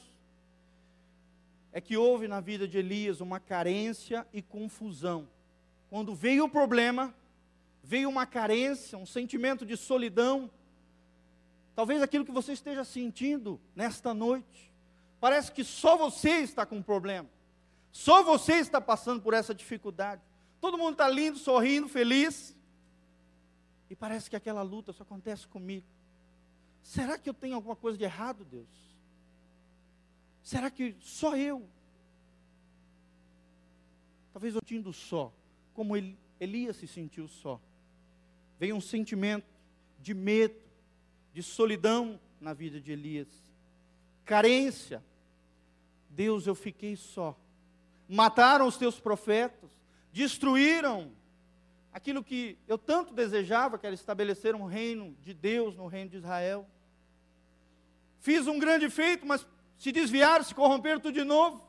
é 1.72 1.82
que 1.82 1.98
houve 1.98 2.28
na 2.28 2.40
vida 2.40 2.68
de 2.68 2.78
Elias 2.78 3.20
uma 3.20 3.40
carência 3.40 4.28
e 4.32 4.42
confusão. 4.42 5.28
Quando 5.90 6.16
veio 6.16 6.46
o 6.46 6.50
problema, 6.50 7.14
veio 7.84 8.10
uma 8.10 8.26
carência, 8.26 8.98
um 8.98 9.06
sentimento 9.06 9.66
de 9.66 9.76
solidão. 9.76 10.50
Talvez 11.76 12.02
aquilo 12.02 12.26
que 12.26 12.32
você 12.32 12.54
esteja 12.54 12.84
sentindo 12.84 13.60
nesta 13.76 14.14
noite. 14.14 14.72
Parece 15.20 15.52
que 15.52 15.64
só 15.64 15.98
você 15.98 16.40
está 16.40 16.66
com 16.66 16.78
um 16.78 16.84
problema. 16.84 17.30
Só 17.92 18.24
você 18.24 18.54
está 18.54 18.80
passando 18.80 19.22
por 19.22 19.34
essa 19.34 19.54
dificuldade. 19.54 20.22
Todo 20.60 20.78
mundo 20.78 20.94
está 20.94 21.08
lindo, 21.10 21.38
sorrindo, 21.38 21.88
feliz. 21.88 22.56
E 23.90 23.96
parece 23.96 24.30
que 24.30 24.36
aquela 24.36 24.62
luta 24.62 24.94
só 24.94 25.04
acontece 25.04 25.48
comigo. 25.48 25.86
Será 26.84 27.18
que 27.18 27.30
eu 27.30 27.34
tenho 27.34 27.56
alguma 27.56 27.76
coisa 27.76 27.98
de 27.98 28.04
errado, 28.04 28.46
Deus? 28.46 28.68
Será 30.44 30.70
que 30.70 30.96
só 31.00 31.36
eu? 31.36 31.68
Talvez 34.32 34.54
eu 34.54 34.62
tinha 34.62 34.92
só, 34.92 35.34
como 35.74 35.96
Elias 36.40 36.76
se 36.76 36.88
sentiu 36.88 37.28
só. 37.28 37.60
Veio 38.60 38.76
um 38.76 38.82
sentimento 38.82 39.48
de 40.00 40.14
medo, 40.14 40.60
de 41.34 41.42
solidão 41.42 42.20
na 42.40 42.54
vida 42.54 42.80
de 42.80 42.92
Elias. 42.92 43.28
Carência. 44.26 45.04
Deus, 46.10 46.46
eu 46.46 46.54
fiquei 46.54 46.96
só. 46.96 47.36
Mataram 48.08 48.68
os 48.68 48.78
teus 48.78 49.00
profetas 49.00 49.72
destruíram 50.14 51.12
aquilo 51.92 52.24
que 52.24 52.58
eu 52.68 52.78
tanto 52.78 53.14
desejava, 53.14 53.78
que 53.80 53.86
era 53.86 53.96
estabelecer 53.96 54.56
um 54.56 54.66
reino 54.66 55.18
de 55.22 55.34
Deus 55.34 55.76
no 55.76 55.88
reino 55.88 56.12
de 56.12 56.18
Israel. 56.18 56.68
Fiz 58.24 58.48
um 58.48 58.58
grande 58.58 58.90
feito, 58.90 59.26
mas 59.26 59.46
se 59.78 59.92
desviaram, 59.92 60.46
se 60.46 60.56
corromperam 60.56 60.98
tudo 60.98 61.14
de 61.14 61.26
novo. 61.26 61.62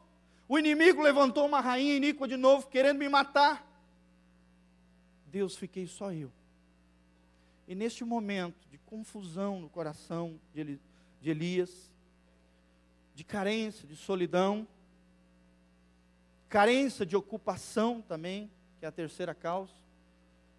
O 0.48 0.56
inimigo 0.56 1.02
levantou 1.02 1.44
uma 1.44 1.60
rainha 1.60 1.96
iníqua 1.96 2.28
de 2.28 2.36
novo, 2.36 2.68
querendo 2.68 2.98
me 2.98 3.08
matar. 3.08 3.68
Deus, 5.26 5.56
fiquei 5.56 5.88
só 5.88 6.12
eu. 6.12 6.30
E 7.66 7.74
neste 7.74 8.04
momento 8.04 8.68
de 8.70 8.78
confusão 8.78 9.58
no 9.58 9.68
coração 9.68 10.38
de 10.54 10.78
Elias, 11.24 11.90
de 13.16 13.24
carência, 13.24 13.84
de 13.88 13.96
solidão, 13.96 14.64
carência 16.48 17.04
de 17.04 17.16
ocupação 17.16 18.00
também, 18.00 18.48
que 18.78 18.84
é 18.84 18.88
a 18.88 18.92
terceira 18.92 19.34
causa. 19.34 19.72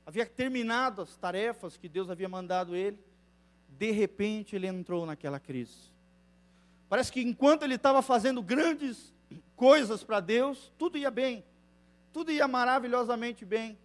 Havia 0.06 0.26
terminado 0.26 1.02
as 1.02 1.16
tarefas 1.16 1.78
que 1.78 1.88
Deus 1.88 2.10
havia 2.10 2.28
mandado 2.28 2.76
ele. 2.76 3.00
De 3.78 3.92
repente 3.92 4.56
ele 4.56 4.68
entrou 4.68 5.06
naquela 5.06 5.40
crise. 5.40 5.94
Parece 6.88 7.12
que 7.12 7.22
enquanto 7.22 7.64
ele 7.64 7.76
estava 7.76 8.02
fazendo 8.02 8.42
grandes 8.42 9.14
coisas 9.56 10.04
para 10.04 10.20
Deus, 10.20 10.72
tudo 10.78 10.98
ia 10.98 11.12
bem. 11.12 11.44
Tudo 12.14 12.32
ia 12.32 12.48
maravilhosamente 12.48 13.44
bem. 13.44 13.78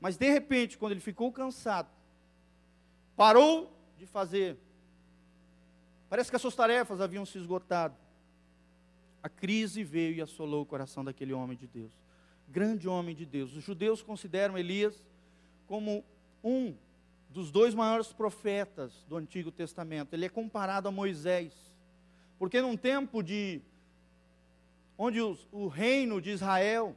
Mas 0.00 0.16
de 0.16 0.30
repente, 0.30 0.76
quando 0.76 0.92
ele 0.92 1.00
ficou 1.00 1.32
cansado, 1.32 1.88
parou 3.16 3.76
de 3.98 4.06
fazer. 4.06 4.56
Parece 6.08 6.30
que 6.30 6.36
as 6.36 6.42
suas 6.42 6.54
tarefas 6.54 7.00
haviam 7.00 7.24
se 7.24 7.38
esgotado 7.38 7.96
a 9.24 9.28
crise 9.30 9.82
veio 9.82 10.16
e 10.16 10.20
assolou 10.20 10.60
o 10.60 10.66
coração 10.66 11.02
daquele 11.02 11.32
homem 11.32 11.56
de 11.56 11.66
Deus. 11.66 11.90
Grande 12.46 12.86
homem 12.86 13.16
de 13.16 13.24
Deus. 13.24 13.56
Os 13.56 13.64
judeus 13.64 14.02
consideram 14.02 14.58
Elias 14.58 15.02
como 15.66 16.04
um 16.44 16.74
dos 17.34 17.50
dois 17.50 17.74
maiores 17.74 18.12
profetas 18.12 19.04
do 19.08 19.16
Antigo 19.16 19.50
Testamento. 19.50 20.14
Ele 20.14 20.24
é 20.24 20.28
comparado 20.28 20.88
a 20.88 20.92
Moisés. 20.92 21.52
Porque 22.38 22.62
num 22.62 22.76
tempo 22.76 23.22
de 23.22 23.60
onde 24.96 25.20
os, 25.20 25.48
o 25.50 25.66
reino 25.66 26.20
de 26.20 26.30
Israel 26.30 26.96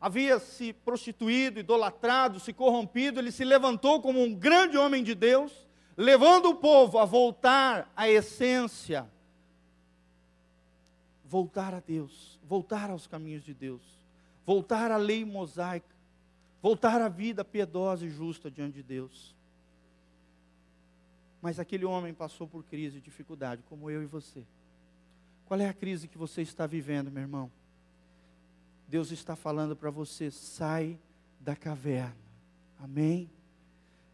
havia 0.00 0.40
se 0.40 0.72
prostituído, 0.72 1.60
idolatrado, 1.60 2.40
se 2.40 2.52
corrompido, 2.52 3.20
ele 3.20 3.30
se 3.30 3.44
levantou 3.44 4.02
como 4.02 4.20
um 4.20 4.34
grande 4.34 4.76
homem 4.76 5.02
de 5.02 5.14
Deus, 5.14 5.66
levando 5.96 6.50
o 6.50 6.56
povo 6.56 6.98
a 6.98 7.04
voltar 7.04 7.90
à 7.96 8.08
essência 8.08 9.08
voltar 11.26 11.74
a 11.74 11.80
Deus, 11.80 12.38
voltar 12.42 12.90
aos 12.90 13.06
caminhos 13.06 13.44
de 13.44 13.52
Deus, 13.52 13.82
voltar 14.44 14.90
à 14.90 14.96
lei 14.96 15.24
mosaica, 15.24 15.94
voltar 16.62 17.00
à 17.00 17.08
vida 17.08 17.44
piedosa 17.44 18.06
e 18.06 18.10
justa 18.10 18.50
diante 18.50 18.74
de 18.74 18.82
Deus. 18.82 19.35
Mas 21.40 21.58
aquele 21.58 21.84
homem 21.84 22.14
passou 22.14 22.46
por 22.46 22.64
crise 22.64 22.98
e 22.98 23.00
dificuldade, 23.00 23.62
como 23.68 23.90
eu 23.90 24.02
e 24.02 24.06
você. 24.06 24.42
Qual 25.46 25.60
é 25.60 25.68
a 25.68 25.74
crise 25.74 26.08
que 26.08 26.18
você 26.18 26.42
está 26.42 26.66
vivendo, 26.66 27.10
meu 27.10 27.22
irmão? 27.22 27.50
Deus 28.88 29.10
está 29.10 29.36
falando 29.36 29.76
para 29.76 29.90
você: 29.90 30.30
sai 30.30 30.98
da 31.40 31.54
caverna. 31.54 32.16
Amém? 32.78 33.30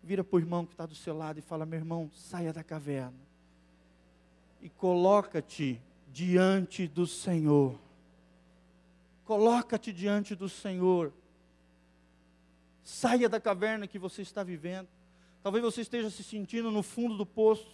Vira 0.03 0.25
para 0.25 0.37
o 0.37 0.41
irmão 0.41 0.67
que 0.67 0.73
está 0.73 0.87
do 0.87 0.95
seu 0.95 1.17
lado 1.17 1.39
e 1.39 1.43
fala: 1.43 1.65
meu 1.65 1.79
irmão, 1.79 2.11
saia 2.15 2.53
da 2.53 2.63
caverna. 2.63 3.19
E 4.61 4.69
coloca-te 4.69 5.81
diante 6.13 6.87
do 6.87 7.07
Senhor. 7.07 7.79
Coloca-te 9.25 9.93
diante 9.93 10.35
do 10.35 10.49
Senhor. 10.49 11.13
Saia 12.85 13.29
da 13.29 13.41
caverna 13.41 13.87
que 13.87 13.99
você 13.99 14.23
está 14.23 14.43
vivendo. 14.43 14.89
Talvez 15.43 15.65
você 15.65 15.81
esteja 15.81 16.09
se 16.09 16.23
sentindo 16.23 16.71
no 16.71 16.83
fundo 16.83 17.17
do 17.17 17.27
poço, 17.27 17.67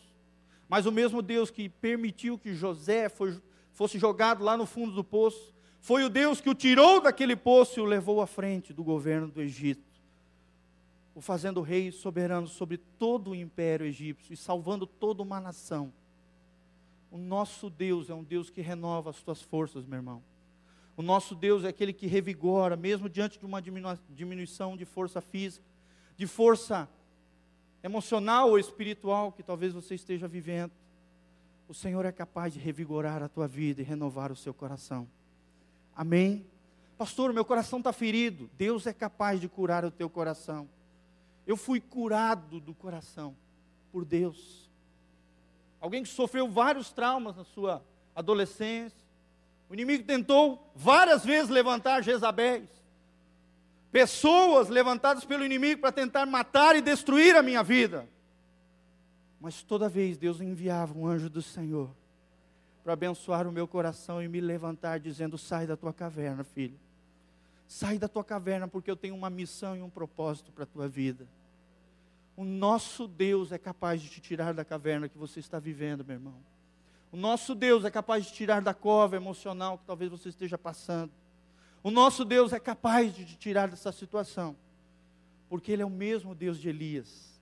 mas 0.69 0.87
o 0.87 0.93
mesmo 0.93 1.21
Deus 1.21 1.51
que 1.51 1.69
permitiu 1.69 2.39
que 2.39 2.55
José 2.55 3.09
foi, 3.09 3.39
fosse 3.73 3.99
jogado 3.99 4.43
lá 4.43 4.57
no 4.57 4.65
fundo 4.65 4.93
do 4.93 5.05
poço, 5.05 5.53
foi 5.81 6.03
o 6.05 6.09
Deus 6.09 6.41
que 6.41 6.51
o 6.51 6.55
tirou 6.55 7.01
daquele 7.01 7.37
poço 7.37 7.79
e 7.79 7.83
o 7.83 7.87
levou 7.87 8.21
à 8.21 8.27
frente 8.27 8.73
do 8.73 8.83
governo 8.83 9.29
do 9.29 9.41
Egito, 9.41 9.85
o 11.15 11.21
fazendo 11.21 11.61
rei 11.61 11.93
soberano 11.93 12.47
sobre 12.47 12.79
todo 12.99 13.31
o 13.31 13.35
império 13.35 13.87
egípcio 13.87 14.33
e 14.33 14.37
salvando 14.37 14.87
toda 14.87 15.23
uma 15.23 15.41
nação. 15.41 15.93
O 17.11 17.19
nosso 17.19 17.71
Deus 17.71 18.11
é 18.11 18.15
um 18.15 18.23
Deus 18.23 18.51
que 18.51 18.61
renova 18.61 19.11
as 19.11 19.23
tuas 19.23 19.41
forças, 19.41 19.85
meu 19.87 19.99
irmão. 19.99 20.23
O 20.97 21.03
nosso 21.03 21.35
Deus 21.35 21.65
é 21.65 21.69
aquele 21.69 21.93
que 21.93 22.07
revigora, 22.07 22.77
mesmo 22.77 23.09
diante 23.09 23.39
de 23.39 23.47
uma 23.47 23.63
diminuição 23.63 24.77
de 24.77 24.85
força 24.85 25.21
física, 25.21 25.65
de 26.17 26.27
força 26.27 26.89
emocional 27.83 28.51
ou 28.51 28.59
espiritual 28.59 29.33
que 29.33 29.43
talvez 29.43 29.73
você 29.73 29.95
esteja 29.95 30.27
vivendo. 30.27 30.73
O 31.69 31.75
Senhor 31.75 32.05
é 32.05 32.13
capaz 32.13 32.55
de 32.55 32.59
revigorar 32.59 33.23
a 33.23 33.29
tua 33.29 33.47
vida 33.47 33.81
e 33.81 33.85
renovar 33.85 34.33
o 34.33 34.37
seu 34.37 34.55
coração. 34.55 35.07
Amém? 35.95 36.47
Pastor, 36.97 37.33
meu 37.33 37.45
coração 37.45 37.79
está 37.79 37.93
ferido. 37.93 38.51
Deus 38.57 38.87
é 38.87 38.93
capaz 38.93 39.41
de 39.41 39.49
curar 39.49 39.85
o 39.85 39.91
teu 39.91 40.09
coração. 40.09 40.69
Eu 41.47 41.57
fui 41.57 41.81
curado 41.81 42.61
do 42.61 42.75
coração 42.75 43.37
por 43.93 44.05
Deus. 44.05 44.69
Alguém 45.81 46.03
que 46.03 46.09
sofreu 46.09 46.49
vários 46.49 46.91
traumas 46.91 47.37
na 47.37 47.45
sua 47.45 47.83
adolescência. 48.15 49.07
O 49.71 49.75
inimigo 49.75 50.05
tentou 50.05 50.71
várias 50.75 51.25
vezes 51.25 51.51
levantar 51.51 52.03
Jezabéis. 52.03 52.69
Pessoas 53.91 54.69
levantadas 54.69 55.25
pelo 55.25 55.45
inimigo 55.45 55.81
para 55.81 55.93
tentar 55.93 56.27
matar 56.27 56.77
e 56.77 56.83
destruir 56.83 57.35
a 57.37 57.43
minha 57.43 57.63
vida. 57.63 58.09
Mas 59.41 59.63
toda 59.63 59.89
vez 59.89 60.19
Deus 60.19 60.41
enviava 60.41 60.97
um 60.99 61.07
anjo 61.07 61.31
do 61.31 61.41
Senhor 61.41 61.91
para 62.85 62.93
abençoar 62.93 63.47
o 63.47 63.53
meu 63.53 63.69
coração 63.69 64.23
e 64.23 64.29
me 64.29 64.41
levantar, 64.41 64.99
dizendo: 64.99 65.39
Sai 65.39 65.67
da 65.67 65.77
tua 65.77 65.93
caverna, 65.93 66.45
filho. 66.45 66.79
Sai 67.67 67.99
da 67.99 68.09
tua 68.09 68.25
caverna, 68.25 68.67
porque 68.67 68.91
eu 68.91 68.97
tenho 68.97 69.15
uma 69.15 69.31
missão 69.31 69.77
e 69.77 69.83
um 69.83 69.91
propósito 69.91 70.51
para 70.51 70.65
a 70.65 70.67
tua 70.67 70.89
vida. 70.89 71.27
O 72.37 72.45
nosso 72.45 73.07
Deus 73.07 73.53
é 73.53 73.59
capaz 73.59 74.01
de 74.01 74.09
te 74.09 74.21
tirar 74.21 74.55
da 74.55 74.65
caverna 74.65 75.09
que 75.09 75.19
você 75.19 75.41
está 75.41 75.59
vivendo, 75.59 76.05
meu 76.05 76.17
irmão. 76.17 76.35
O 77.11 77.17
nosso 77.17 77.55
Deus 77.55 77.85
é 77.85 77.91
capaz 77.91 78.27
de 78.27 78.33
tirar 78.33 78.63
da 78.63 78.75
cova 78.75 79.17
emocional 79.17 79.79
que 79.79 79.85
talvez 79.85 80.11
você 80.11 80.29
esteja 80.29 80.57
passando. 80.57 81.11
O 81.83 81.91
nosso 81.91 82.25
Deus 82.25 82.53
é 82.53 82.61
capaz 82.61 83.15
de 83.15 83.25
te 83.25 83.37
tirar 83.37 83.69
dessa 83.69 83.93
situação, 83.93 84.57
porque 85.49 85.73
Ele 85.73 85.83
é 85.83 85.87
o 85.87 85.91
mesmo 85.91 86.35
Deus 86.35 86.61
de 86.61 86.69
Elias. 86.69 87.41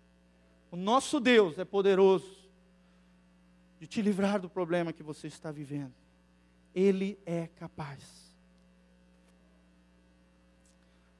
O 0.70 0.76
nosso 0.76 1.18
Deus 1.18 1.58
é 1.58 1.64
poderoso 1.64 2.36
de 3.78 3.86
te 3.86 4.02
livrar 4.02 4.40
do 4.40 4.48
problema 4.48 4.92
que 4.92 5.02
você 5.02 5.26
está 5.26 5.50
vivendo. 5.50 5.94
Ele 6.74 7.18
é 7.24 7.46
capaz. 7.46 8.26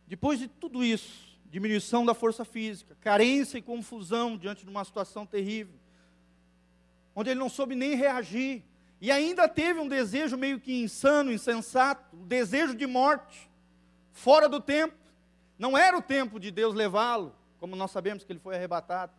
Depois 0.07 0.39
de 0.39 0.47
tudo 0.47 0.85
isso, 0.85 1.37
diminuição 1.51 2.05
da 2.05 2.15
força 2.15 2.45
física, 2.45 2.97
carência 3.01 3.59
e 3.59 3.63
confusão 3.63 4.37
diante 4.37 4.65
de 4.65 4.71
uma 4.71 4.85
situação 4.85 5.27
terrível, 5.27 5.75
onde 7.15 7.31
ele 7.31 7.41
não 7.41 7.49
soube 7.49 7.75
nem 7.75 7.95
reagir, 7.95 8.63
e 9.01 9.11
ainda 9.11 9.49
teve 9.49 9.79
um 9.79 9.89
desejo 9.89 10.37
meio 10.37 10.59
que 10.59 10.83
insano, 10.83 11.33
insensato, 11.33 12.17
um 12.17 12.27
desejo 12.27 12.75
de 12.75 12.87
morte, 12.87 13.51
fora 14.13 14.49
do 14.49 14.61
tempo. 14.61 14.95
Não 15.59 15.77
era 15.77 15.97
o 15.97 16.03
tempo 16.03 16.41
de 16.41 16.51
Deus 16.51 16.75
levá-lo, 16.75 17.35
como 17.59 17.77
nós 17.77 17.91
sabemos 17.91 18.25
que 18.25 18.33
ele 18.33 18.41
foi 18.41 18.57
arrebatado, 18.57 19.13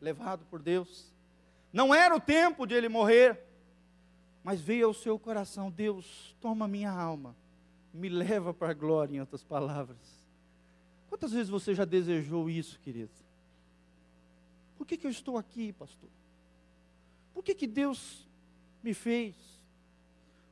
levado 0.00 0.44
por 0.46 0.60
Deus. 0.60 1.12
Não 1.72 1.94
era 1.94 2.14
o 2.14 2.20
tempo 2.20 2.66
de 2.66 2.74
ele 2.74 2.88
morrer, 2.88 3.40
mas 4.44 4.60
veio 4.60 4.86
ao 4.86 4.94
seu 4.94 5.18
coração: 5.18 5.70
Deus, 5.70 6.36
toma 6.40 6.68
minha 6.68 6.90
alma, 6.90 7.34
me 7.92 8.08
leva 8.08 8.54
para 8.54 8.70
a 8.70 8.74
glória, 8.74 9.16
em 9.16 9.20
outras 9.20 9.42
palavras. 9.42 9.98
Quantas 11.08 11.32
vezes 11.32 11.48
você 11.48 11.74
já 11.74 11.84
desejou 11.84 12.48
isso, 12.48 12.78
querido? 12.80 13.10
Por 14.76 14.86
que, 14.86 14.96
que 14.96 15.06
eu 15.06 15.10
estou 15.10 15.36
aqui, 15.36 15.72
pastor? 15.72 16.08
Por 17.34 17.42
que, 17.42 17.54
que 17.54 17.66
Deus 17.66 18.27
me 18.82 18.94
fez? 18.94 19.34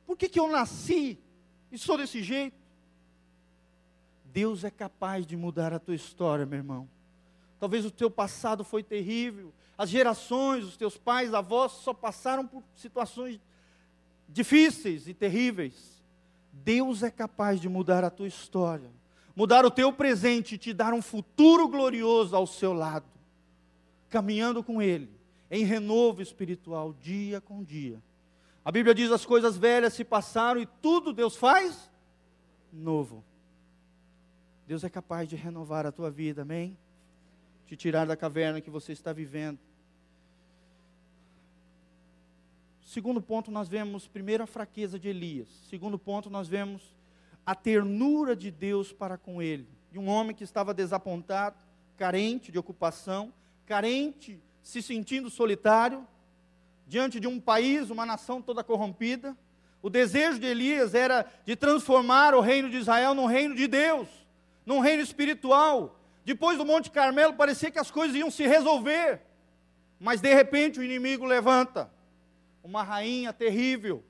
Por 0.05 0.17
que, 0.17 0.29
que 0.29 0.39
eu 0.39 0.47
nasci 0.47 1.19
e 1.71 1.77
sou 1.77 1.97
desse 1.97 2.23
jeito? 2.23 2.57
Deus 4.25 4.63
é 4.63 4.69
capaz 4.69 5.25
de 5.25 5.35
mudar 5.35 5.73
a 5.73 5.79
tua 5.79 5.95
história, 5.95 6.45
meu 6.45 6.57
irmão. 6.57 6.89
Talvez 7.59 7.85
o 7.85 7.91
teu 7.91 8.09
passado 8.09 8.63
foi 8.63 8.83
terrível, 8.83 9.51
as 9.77 9.89
gerações, 9.89 10.63
os 10.63 10.77
teus 10.77 10.97
pais, 10.97 11.33
avós 11.33 11.71
só 11.71 11.93
passaram 11.93 12.45
por 12.45 12.63
situações 12.75 13.39
difíceis 14.29 15.07
e 15.07 15.13
terríveis. 15.13 16.03
Deus 16.51 17.03
é 17.03 17.11
capaz 17.11 17.59
de 17.59 17.69
mudar 17.69 18.03
a 18.03 18.09
tua 18.09 18.27
história, 18.27 18.91
mudar 19.35 19.65
o 19.65 19.71
teu 19.71 19.91
presente 19.93 20.55
e 20.55 20.57
te 20.57 20.73
dar 20.73 20.93
um 20.93 21.01
futuro 21.01 21.67
glorioso 21.67 22.35
ao 22.35 22.47
seu 22.47 22.73
lado, 22.73 23.07
caminhando 24.09 24.63
com 24.63 24.81
Ele 24.81 25.17
em 25.49 25.63
renovo 25.63 26.21
espiritual 26.21 26.93
dia 26.93 27.39
com 27.39 27.63
dia. 27.63 28.01
A 28.67 28.71
Bíblia 28.71 28.93
diz: 28.93 29.13
as 29.13 29.25
coisas 29.25 29.55
velhas 29.55 29.93
se 29.93 30.03
passaram 30.03 30.59
e 30.59 30.65
tudo 30.65 31.13
Deus 31.13 31.37
faz 31.37 31.89
novo. 32.73 33.23
Deus 34.67 34.83
é 34.83 34.89
capaz 34.89 35.29
de 35.29 35.37
renovar 35.37 35.85
a 35.85 35.91
tua 35.93 36.11
vida, 36.11 36.41
amém? 36.41 36.77
Te 37.65 37.77
tirar 37.77 38.05
da 38.05 38.17
caverna 38.17 38.59
que 38.59 38.69
você 38.69 38.91
está 38.91 39.13
vivendo. 39.13 39.57
Segundo 42.81 43.21
ponto, 43.21 43.49
nós 43.49 43.69
vemos 43.69 44.05
primeiro 44.05 44.43
a 44.43 44.47
fraqueza 44.47 44.99
de 44.99 45.07
Elias. 45.07 45.47
Segundo 45.69 45.97
ponto, 45.97 46.29
nós 46.29 46.49
vemos 46.49 46.93
a 47.45 47.55
ternura 47.55 48.35
de 48.35 48.51
Deus 48.51 48.91
para 48.91 49.17
com 49.17 49.41
ele. 49.41 49.65
De 49.93 49.97
um 49.97 50.09
homem 50.09 50.35
que 50.35 50.43
estava 50.43 50.73
desapontado, 50.73 51.55
carente 51.95 52.51
de 52.51 52.59
ocupação, 52.59 53.33
carente 53.65 54.37
se 54.61 54.81
sentindo 54.81 55.29
solitário, 55.29 56.05
diante 56.87 57.19
de 57.19 57.27
um 57.27 57.39
país, 57.39 57.89
uma 57.89 58.05
nação 58.05 58.41
toda 58.41 58.63
corrompida. 58.63 59.35
O 59.81 59.89
desejo 59.89 60.39
de 60.39 60.47
Elias 60.47 60.95
era 60.95 61.25
de 61.45 61.55
transformar 61.55 62.33
o 62.33 62.41
reino 62.41 62.69
de 62.69 62.77
Israel 62.77 63.13
num 63.13 63.25
reino 63.25 63.53
de 63.53 63.67
Deus, 63.67 64.07
num 64.65 64.79
reino 64.79 65.03
espiritual. 65.03 65.99
Depois 66.25 66.57
do 66.57 66.65
Monte 66.65 66.89
Carmelo, 66.89 67.33
parecia 67.33 67.69
que 67.69 67.79
as 67.79 67.91
coisas 67.91 68.15
iam 68.15 68.31
se 68.31 68.47
resolver, 68.47 69.21
mas 69.99 70.21
de 70.21 70.33
repente 70.33 70.79
o 70.79 70.83
inimigo 70.83 71.25
levanta 71.25 71.91
uma 72.63 72.83
rainha 72.83 73.31
terrível. 73.31 74.03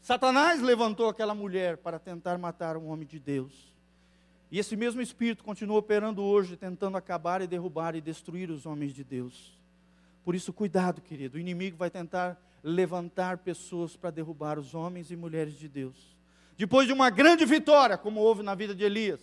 Satanás 0.00 0.60
levantou 0.60 1.08
aquela 1.08 1.34
mulher 1.34 1.78
para 1.78 1.98
tentar 1.98 2.36
matar 2.36 2.76
um 2.76 2.88
homem 2.88 3.06
de 3.06 3.18
Deus. 3.18 3.74
E 4.50 4.58
esse 4.58 4.76
mesmo 4.76 5.00
espírito 5.00 5.42
continua 5.42 5.78
operando 5.78 6.22
hoje, 6.22 6.56
tentando 6.56 6.96
acabar 6.96 7.40
e 7.42 7.46
derrubar 7.46 7.96
e 7.96 8.00
destruir 8.00 8.50
os 8.50 8.66
homens 8.66 8.92
de 8.92 9.02
Deus. 9.02 9.63
Por 10.24 10.34
isso, 10.34 10.52
cuidado, 10.52 11.02
querido. 11.02 11.36
O 11.36 11.40
inimigo 11.40 11.76
vai 11.76 11.90
tentar 11.90 12.40
levantar 12.62 13.38
pessoas 13.38 13.94
para 13.94 14.10
derrubar 14.10 14.58
os 14.58 14.74
homens 14.74 15.10
e 15.10 15.16
mulheres 15.16 15.54
de 15.54 15.68
Deus. 15.68 16.16
Depois 16.56 16.86
de 16.86 16.92
uma 16.92 17.10
grande 17.10 17.44
vitória, 17.44 17.98
como 17.98 18.20
houve 18.20 18.42
na 18.42 18.54
vida 18.54 18.74
de 18.74 18.82
Elias, 18.84 19.20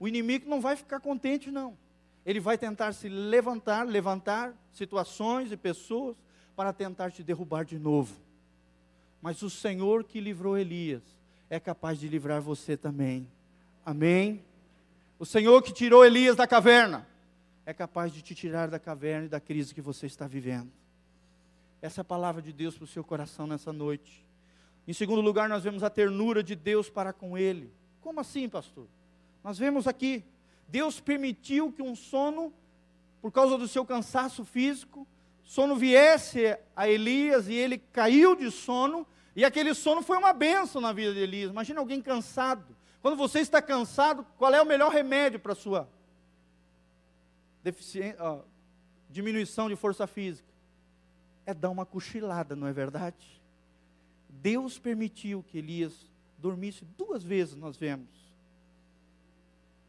o 0.00 0.08
inimigo 0.08 0.48
não 0.48 0.60
vai 0.60 0.74
ficar 0.74 1.00
contente, 1.00 1.50
não. 1.50 1.76
Ele 2.24 2.40
vai 2.40 2.56
tentar 2.56 2.92
se 2.92 3.08
levantar, 3.08 3.86
levantar 3.86 4.54
situações 4.72 5.52
e 5.52 5.56
pessoas 5.56 6.16
para 6.56 6.72
tentar 6.72 7.10
te 7.10 7.22
derrubar 7.22 7.64
de 7.64 7.78
novo. 7.78 8.14
Mas 9.20 9.42
o 9.42 9.50
Senhor 9.50 10.04
que 10.04 10.20
livrou 10.20 10.56
Elias 10.56 11.02
é 11.50 11.60
capaz 11.60 11.98
de 11.98 12.08
livrar 12.08 12.40
você 12.40 12.76
também. 12.76 13.28
Amém? 13.84 14.42
O 15.18 15.26
Senhor 15.26 15.60
que 15.62 15.72
tirou 15.72 16.04
Elias 16.04 16.36
da 16.36 16.46
caverna 16.46 17.06
é 17.64 17.72
capaz 17.72 18.12
de 18.12 18.22
te 18.22 18.34
tirar 18.34 18.68
da 18.68 18.78
caverna 18.78 19.26
e 19.26 19.28
da 19.28 19.40
crise 19.40 19.74
que 19.74 19.80
você 19.80 20.06
está 20.06 20.26
vivendo. 20.26 20.70
Essa 21.80 22.00
é 22.00 22.02
a 22.02 22.04
palavra 22.04 22.42
de 22.42 22.52
Deus 22.52 22.76
para 22.76 22.84
o 22.84 22.88
seu 22.88 23.04
coração 23.04 23.46
nessa 23.46 23.72
noite. 23.72 24.24
Em 24.86 24.92
segundo 24.92 25.20
lugar, 25.20 25.48
nós 25.48 25.62
vemos 25.62 25.82
a 25.82 25.90
ternura 25.90 26.42
de 26.42 26.54
Deus 26.54 26.90
para 26.90 27.12
com 27.12 27.38
ele. 27.38 27.72
Como 28.00 28.20
assim, 28.20 28.48
pastor? 28.48 28.86
Nós 29.42 29.58
vemos 29.58 29.86
aqui, 29.86 30.24
Deus 30.68 31.00
permitiu 31.00 31.72
que 31.72 31.82
um 31.82 31.94
sono, 31.94 32.52
por 33.20 33.30
causa 33.30 33.56
do 33.56 33.68
seu 33.68 33.84
cansaço 33.84 34.44
físico, 34.44 35.06
sono 35.42 35.76
viesse 35.76 36.56
a 36.74 36.88
Elias 36.88 37.48
e 37.48 37.54
ele 37.54 37.78
caiu 37.78 38.34
de 38.34 38.50
sono, 38.50 39.06
e 39.34 39.44
aquele 39.44 39.74
sono 39.74 40.02
foi 40.02 40.16
uma 40.16 40.32
benção 40.32 40.80
na 40.80 40.92
vida 40.92 41.12
de 41.14 41.20
Elias. 41.20 41.50
Imagina 41.50 41.80
alguém 41.80 42.00
cansado, 42.00 42.76
quando 43.00 43.16
você 43.16 43.40
está 43.40 43.60
cansado, 43.60 44.24
qual 44.38 44.54
é 44.54 44.62
o 44.62 44.66
melhor 44.66 44.92
remédio 44.92 45.40
para 45.40 45.52
a 45.52 45.56
sua 45.56 45.88
ó, 48.18 48.40
diminuição 49.10 49.68
de 49.68 49.76
força 49.76 50.06
física? 50.06 50.48
É 51.44 51.52
dar 51.52 51.70
uma 51.70 51.84
cochilada, 51.84 52.56
não 52.56 52.66
é 52.66 52.72
verdade? 52.72 53.40
Deus 54.28 54.78
permitiu 54.78 55.42
que 55.42 55.58
Elias 55.58 56.06
dormisse 56.38 56.84
duas 56.96 57.22
vezes, 57.22 57.54
nós 57.54 57.76
vemos. 57.76 58.08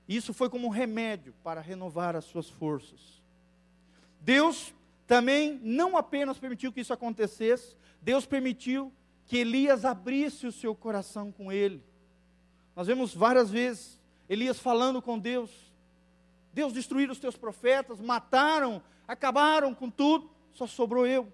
Isso 0.07 0.33
foi 0.33 0.49
como 0.49 0.67
um 0.67 0.71
remédio 0.71 1.33
para 1.43 1.61
renovar 1.61 2.15
as 2.15 2.25
suas 2.25 2.49
forças. 2.49 3.21
Deus 4.19 4.73
também 5.07 5.59
não 5.63 5.97
apenas 5.97 6.37
permitiu 6.37 6.71
que 6.71 6.81
isso 6.81 6.93
acontecesse, 6.93 7.75
Deus 8.01 8.25
permitiu 8.25 8.91
que 9.25 9.37
Elias 9.37 9.85
abrisse 9.85 10.45
o 10.45 10.51
seu 10.51 10.75
coração 10.75 11.31
com 11.31 11.51
ele. 11.51 11.81
Nós 12.75 12.87
vemos 12.87 13.13
várias 13.13 13.49
vezes 13.49 13.99
Elias 14.27 14.59
falando 14.59 15.01
com 15.01 15.19
Deus. 15.19 15.51
Deus 16.53 16.71
destruiu 16.71 17.11
os 17.11 17.19
teus 17.19 17.35
profetas, 17.35 17.99
mataram, 17.99 18.81
acabaram 19.07 19.73
com 19.73 19.89
tudo, 19.89 20.29
só 20.53 20.67
sobrou 20.67 21.07
eu. 21.07 21.27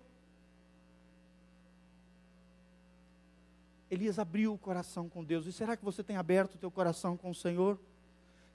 Elias 3.91 4.19
abriu 4.19 4.53
o 4.53 4.58
coração 4.58 5.10
com 5.10 5.23
Deus. 5.23 5.45
E 5.45 5.51
será 5.51 5.75
que 5.75 5.84
você 5.84 6.03
tem 6.03 6.15
aberto 6.15 6.55
o 6.55 6.58
teu 6.58 6.71
coração 6.71 7.17
com 7.17 7.32
o 7.32 7.36
Senhor? 7.36 7.77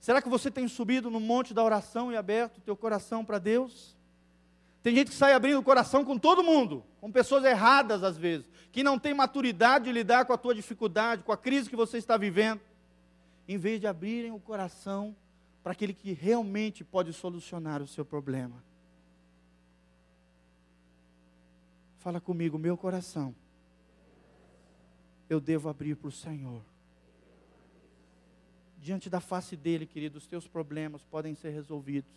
Será 0.01 0.23
que 0.23 0.29
você 0.29 0.51
tem 0.51 0.69
subido 0.69 1.11
no 1.11 1.21
monte 1.21 1.53
da 1.53 1.63
oração 1.63 2.13
e 2.13 2.17
aberto 2.17 2.59
o 2.59 2.61
teu 2.61 2.77
coração 2.77 3.25
para 3.25 3.39
Deus? 3.39 3.97
Tem 4.83 4.95
gente 4.95 5.09
que 5.09 5.17
sai 5.17 5.33
abrindo 5.33 5.59
o 5.59 5.63
coração 5.63 6.05
com 6.05 6.19
todo 6.19 6.45
mundo, 6.45 6.85
com 7.01 7.11
pessoas 7.11 7.45
erradas 7.45 8.05
às 8.05 8.17
vezes, 8.17 8.47
que 8.71 8.83
não 8.83 8.99
tem 8.99 9.15
maturidade 9.15 9.87
de 9.87 9.93
lidar 9.93 10.25
com 10.25 10.33
a 10.33 10.39
tua 10.39 10.55
dificuldade, 10.55 11.23
com 11.23 11.33
a 11.33 11.37
crise 11.37 11.71
que 11.71 11.77
você 11.77 11.99
está 11.99 12.17
vivendo, 12.17 12.61
em 13.49 13.57
vez 13.57 13.81
de 13.81 13.87
abrirem 13.87 14.31
o 14.31 14.39
coração 14.39 15.17
para 15.65 15.73
aquele 15.73 15.95
que 15.95 16.13
realmente 16.13 16.85
pode 16.85 17.11
solucionar 17.15 17.81
o 17.81 17.87
seu 17.87 18.05
problema. 18.05 18.63
Fala 21.99 22.21
comigo, 22.21 22.59
meu 22.59 22.77
coração 22.77 23.35
eu 25.27 25.41
devo 25.41 25.71
abrir 25.71 25.97
para 25.97 26.09
o 26.09 26.13
Senhor. 26.13 26.63
Diante 28.79 29.09
da 29.09 29.21
face 29.21 29.57
dele, 29.57 29.87
querido, 29.87 30.19
os 30.19 30.27
teus 30.27 30.47
problemas 30.47 31.03
podem 31.03 31.35
ser 31.35 31.49
resolvidos. 31.49 32.13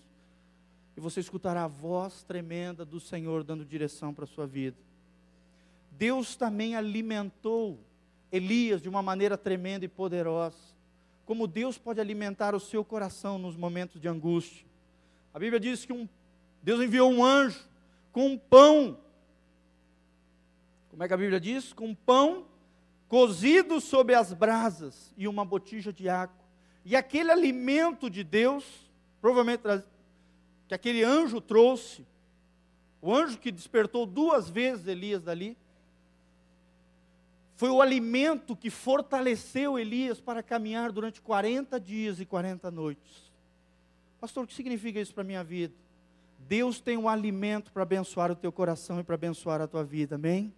E 0.97 0.99
você 0.99 1.21
escutará 1.21 1.63
a 1.63 1.67
voz 1.67 2.23
tremenda 2.23 2.83
do 2.83 2.99
Senhor 2.99 3.45
dando 3.45 3.63
direção 3.63 4.13
para 4.13 4.25
a 4.25 4.27
sua 4.27 4.45
vida. 4.45 4.77
Deus 5.89 6.35
também 6.35 6.75
alimentou 6.75 7.79
Elias 8.29 8.81
de 8.81 8.89
uma 8.89 9.01
maneira 9.01 9.37
tremenda 9.37 9.85
e 9.85 9.87
poderosa. 9.87 10.76
Como 11.27 11.45
Deus 11.45 11.77
pode 11.77 11.99
alimentar 11.99 12.55
o 12.55 12.59
seu 12.59 12.85
coração 12.85 13.37
nos 13.37 13.57
momentos 13.57 13.99
de 13.99 14.07
angústia. 14.07 14.65
A 15.33 15.37
Bíblia 15.37 15.59
diz 15.59 15.83
que 15.83 15.91
um, 15.91 16.07
Deus 16.63 16.81
enviou 16.81 17.11
um 17.11 17.21
anjo 17.21 17.59
com 18.13 18.27
um 18.27 18.37
pão. 18.37 18.97
Como 20.89 21.03
é 21.03 21.07
que 21.07 21.13
a 21.13 21.17
Bíblia 21.17 21.37
diz? 21.37 21.73
Com 21.73 21.87
um 21.87 21.93
pão 21.93 22.45
cozido 23.09 23.81
sob 23.81 24.13
as 24.15 24.31
brasas 24.31 25.13
e 25.17 25.27
uma 25.27 25.43
botija 25.43 25.91
de 25.91 26.07
água. 26.07 26.37
E 26.85 26.95
aquele 26.95 27.29
alimento 27.29 28.09
de 28.09 28.23
Deus, 28.23 28.63
provavelmente 29.19 29.63
que 30.65 30.73
aquele 30.73 31.03
anjo 31.03 31.41
trouxe, 31.41 32.07
o 33.01 33.13
anjo 33.13 33.37
que 33.37 33.51
despertou 33.51 34.05
duas 34.05 34.49
vezes 34.49 34.87
Elias 34.87 35.23
dali, 35.23 35.57
foi 37.57 37.71
o 37.71 37.81
alimento 37.81 38.55
que 38.55 38.69
fortaleceu 38.69 39.79
Elias 39.79 40.21
para 40.21 40.43
caminhar 40.43 40.91
durante 40.91 41.19
40 41.19 41.79
dias 41.79 42.19
e 42.19 42.25
40 42.25 42.69
noites. 42.69 43.31
Pastor, 44.21 44.43
o 44.43 44.47
que 44.47 44.53
significa 44.53 44.99
isso 44.99 45.11
para 45.11 45.23
a 45.23 45.25
minha 45.25 45.43
vida? 45.43 45.73
Deus 46.37 46.79
tem 46.79 46.95
um 46.95 47.09
alimento 47.09 47.71
para 47.71 47.81
abençoar 47.81 48.31
o 48.31 48.35
teu 48.35 48.51
coração 48.51 48.99
e 48.99 49.03
para 49.03 49.15
abençoar 49.15 49.59
a 49.59 49.65
tua 49.65 49.83
vida, 49.83 50.15
amém? 50.15 50.53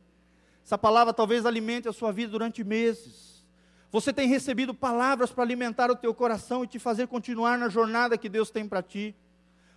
Essa 0.61 0.77
palavra 0.77 1.13
talvez 1.13 1.45
alimente 1.45 1.87
a 1.87 1.93
sua 1.93 2.11
vida 2.11 2.33
durante 2.33 2.65
meses. 2.65 3.45
Você 3.89 4.11
tem 4.11 4.27
recebido 4.27 4.73
palavras 4.73 5.31
para 5.31 5.45
alimentar 5.45 5.89
o 5.89 5.95
teu 5.95 6.13
coração 6.13 6.65
e 6.65 6.67
te 6.67 6.79
fazer 6.79 7.07
continuar 7.07 7.57
na 7.57 7.69
jornada 7.69 8.17
que 8.17 8.27
Deus 8.27 8.51
tem 8.51 8.67
para 8.67 8.83
ti. 8.83 9.15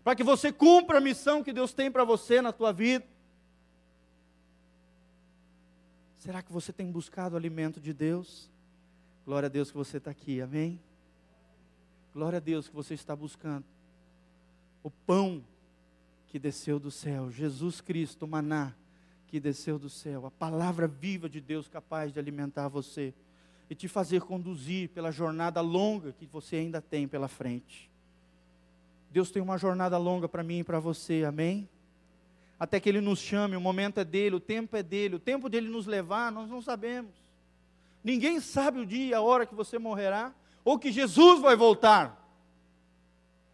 Para 0.03 0.17
que 0.17 0.25
você 0.25 0.51
cumpra 0.51 0.99
a 0.99 1.01
missão 1.01 1.45
que 1.45 1.53
Deus 1.53 1.73
tem 1.73 1.89
para 1.89 2.03
você 2.03 2.43
na 2.43 2.51
tua 2.51 2.73
vida. 2.73 3.05
Será 6.23 6.41
que 6.41 6.53
você 6.53 6.73
tem 6.73 6.89
buscado 6.89 7.35
o 7.35 7.37
alimento 7.37 7.81
de 7.81 7.93
Deus? 7.93 8.49
Glória 9.27 9.49
a 9.49 9.51
Deus 9.51 9.73
que 9.73 9.77
você 9.77 9.97
está 9.97 10.13
aqui, 10.13 10.41
amém? 10.41 10.81
Glória 12.15 12.37
a 12.37 12.41
Deus 12.41 12.69
que 12.69 12.75
você 12.77 12.95
está 12.95 13.17
buscando. 13.17 13.65
O 14.85 14.89
pão 14.89 15.43
que 16.29 16.39
desceu 16.39 16.79
do 16.79 16.93
céu, 16.93 17.29
Jesus 17.29 17.81
Cristo, 17.81 18.25
o 18.25 18.29
maná, 18.29 18.73
que 19.27 19.41
desceu 19.41 19.81
do 19.81 19.91
céu, 19.91 20.25
a 20.25 20.31
palavra 20.31 20.87
viva 20.87 21.29
de 21.29 21.41
Deus 21.41 21.67
capaz 21.67 22.13
de 22.13 22.21
alimentar 22.21 22.69
você 22.69 23.13
e 23.69 23.75
te 23.75 23.89
fazer 23.89 24.23
conduzir 24.23 24.91
pela 24.91 25.11
jornada 25.11 25.61
longa 25.61 26.13
que 26.13 26.25
você 26.25 26.55
ainda 26.55 26.81
tem 26.81 27.09
pela 27.09 27.27
frente. 27.27 27.91
Deus 29.11 29.33
tem 29.33 29.43
uma 29.43 29.59
jornada 29.59 29.99
longa 29.99 30.29
para 30.29 30.45
mim 30.45 30.61
e 30.61 30.65
para 30.65 30.79
você, 30.79 31.25
amém? 31.25 31.69
Até 32.63 32.79
que 32.79 32.89
Ele 32.89 33.01
nos 33.01 33.19
chame, 33.19 33.57
o 33.57 33.61
momento 33.61 33.99
é 33.99 34.05
dele, 34.05 34.37
o 34.37 34.41
tempo 34.41 34.77
é 34.77 34.85
dele, 34.85 35.17
o 35.17 35.19
tempo 35.19 35.49
dele 35.49 35.69
nos 35.69 35.85
levar, 35.85 36.31
nós 36.31 36.49
não 36.49 36.63
sabemos. 36.63 37.11
Ninguém 38.05 38.39
sabe 38.39 38.79
o 38.79 38.87
dia, 38.87 39.17
a 39.17 39.21
hora 39.21 39.45
que 39.45 39.53
você 39.53 39.81
morrerá, 39.81 40.33
ou 40.65 40.79
que 40.79 40.93
Jesus 40.93 41.41
vai 41.41 41.57
voltar. 41.57 42.25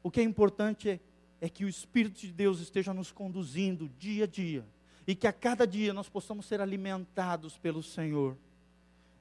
O 0.03 0.11
que 0.11 0.21
é 0.21 0.23
importante 0.23 0.91
é, 0.91 1.01
é 1.41 1.49
que 1.49 1.65
o 1.65 1.71
Espírito 1.71 2.21
de 2.21 2.31
Deus 2.31 2.61
esteja 2.61 2.93
nos 2.93 3.11
conduzindo 3.11 3.91
dia 3.99 4.25
a 4.25 4.27
dia 4.27 4.63
e 5.07 5.15
que 5.15 5.27
a 5.27 5.33
cada 5.33 5.67
dia 5.67 5.95
nós 5.95 6.11
possamos 6.11 6.45
ser 6.45 6.61
alimentados 6.61 7.57
pelo 7.57 7.83
Senhor. 7.83 8.37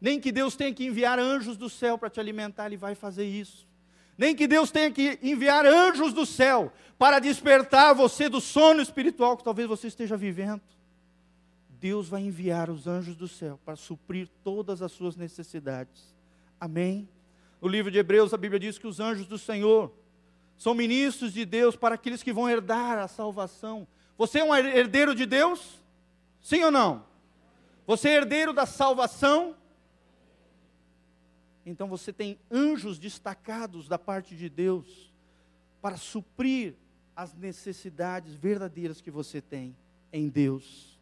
Nem 0.02 0.20
que 0.20 0.34
Deus 0.34 0.58
tenha 0.58 0.74
que 0.74 0.86
enviar 0.86 1.18
anjos 1.18 1.56
do 1.56 1.70
céu 1.70 1.98
para 1.98 2.10
te 2.10 2.20
alimentar, 2.20 2.66
Ele 2.66 2.76
vai 2.76 2.94
fazer 2.94 3.26
isso. 3.26 3.66
Nem 4.18 4.36
que 4.36 4.48
Deus 4.48 4.72
tenha 4.72 4.90
que 4.90 5.20
enviar 5.22 5.66
anjos 5.66 6.14
do 6.14 6.26
céu 6.26 6.72
para 6.98 7.20
despertar 7.20 7.94
você 7.94 8.28
do 8.28 8.42
sono 8.42 8.82
espiritual 8.82 9.38
que 9.38 9.44
talvez 9.44 9.68
você 9.68 9.88
esteja 9.88 10.18
vivendo. 10.18 10.62
Deus 11.70 12.10
vai 12.10 12.22
enviar 12.22 12.70
os 12.70 12.88
anjos 12.88 13.16
do 13.16 13.28
céu 13.28 13.60
para 13.64 13.76
suprir 13.76 14.28
todas 14.44 14.82
as 14.82 14.92
suas 14.92 15.16
necessidades. 15.16 16.16
Amém? 16.60 17.08
No 17.62 17.68
livro 17.68 17.92
de 17.92 18.00
Hebreus, 18.00 18.34
a 18.34 18.38
Bíblia 18.38 18.60
diz 18.60 18.80
que 18.80 18.88
os 18.88 19.00
anjos 19.00 19.28
do 19.28 19.38
Senhor 19.38 19.94
são 20.58 20.74
ministros 20.74 21.34
de 21.34 21.46
Deus 21.46 21.76
para 21.76 21.94
aqueles 21.94 22.24
que 22.24 22.34
vão 22.34 22.50
herdar 22.50 22.98
a 22.98 23.08
salvação 23.08 23.88
você 24.18 24.40
é 24.40 24.44
um 24.44 24.56
herdeiro 24.56 25.14
de 25.14 25.26
Deus? 25.26 25.80
Sim 26.42 26.64
ou 26.64 26.72
não? 26.72 27.06
Você 27.86 28.10
é 28.10 28.16
herdeiro 28.16 28.52
da 28.52 28.66
salvação? 28.66 29.56
Então 31.70 31.90
você 31.90 32.14
tem 32.14 32.40
anjos 32.50 32.98
destacados 32.98 33.90
da 33.90 34.00
parte 34.00 34.38
de 34.38 34.48
Deus 34.48 35.14
para 35.82 35.98
suprir 35.98 36.76
as 37.14 37.34
necessidades 37.34 38.34
verdadeiras 38.34 39.02
que 39.02 39.12
você 39.12 39.42
tem 39.42 39.76
em 40.14 40.30
Deus. 40.30 40.98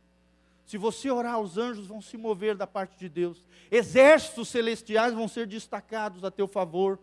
Se 0.65 0.75
você 0.75 1.11
orar, 1.11 1.39
os 1.39 1.59
anjos 1.59 1.85
vão 1.85 2.01
se 2.01 2.17
mover 2.17 2.55
da 2.55 2.65
parte 2.65 2.97
de 2.97 3.07
Deus. 3.07 3.45
Exércitos 3.69 4.49
celestiais 4.49 5.13
vão 5.13 5.27
ser 5.27 5.45
destacados 5.45 6.23
a 6.23 6.31
teu 6.31 6.47
favor. 6.47 6.99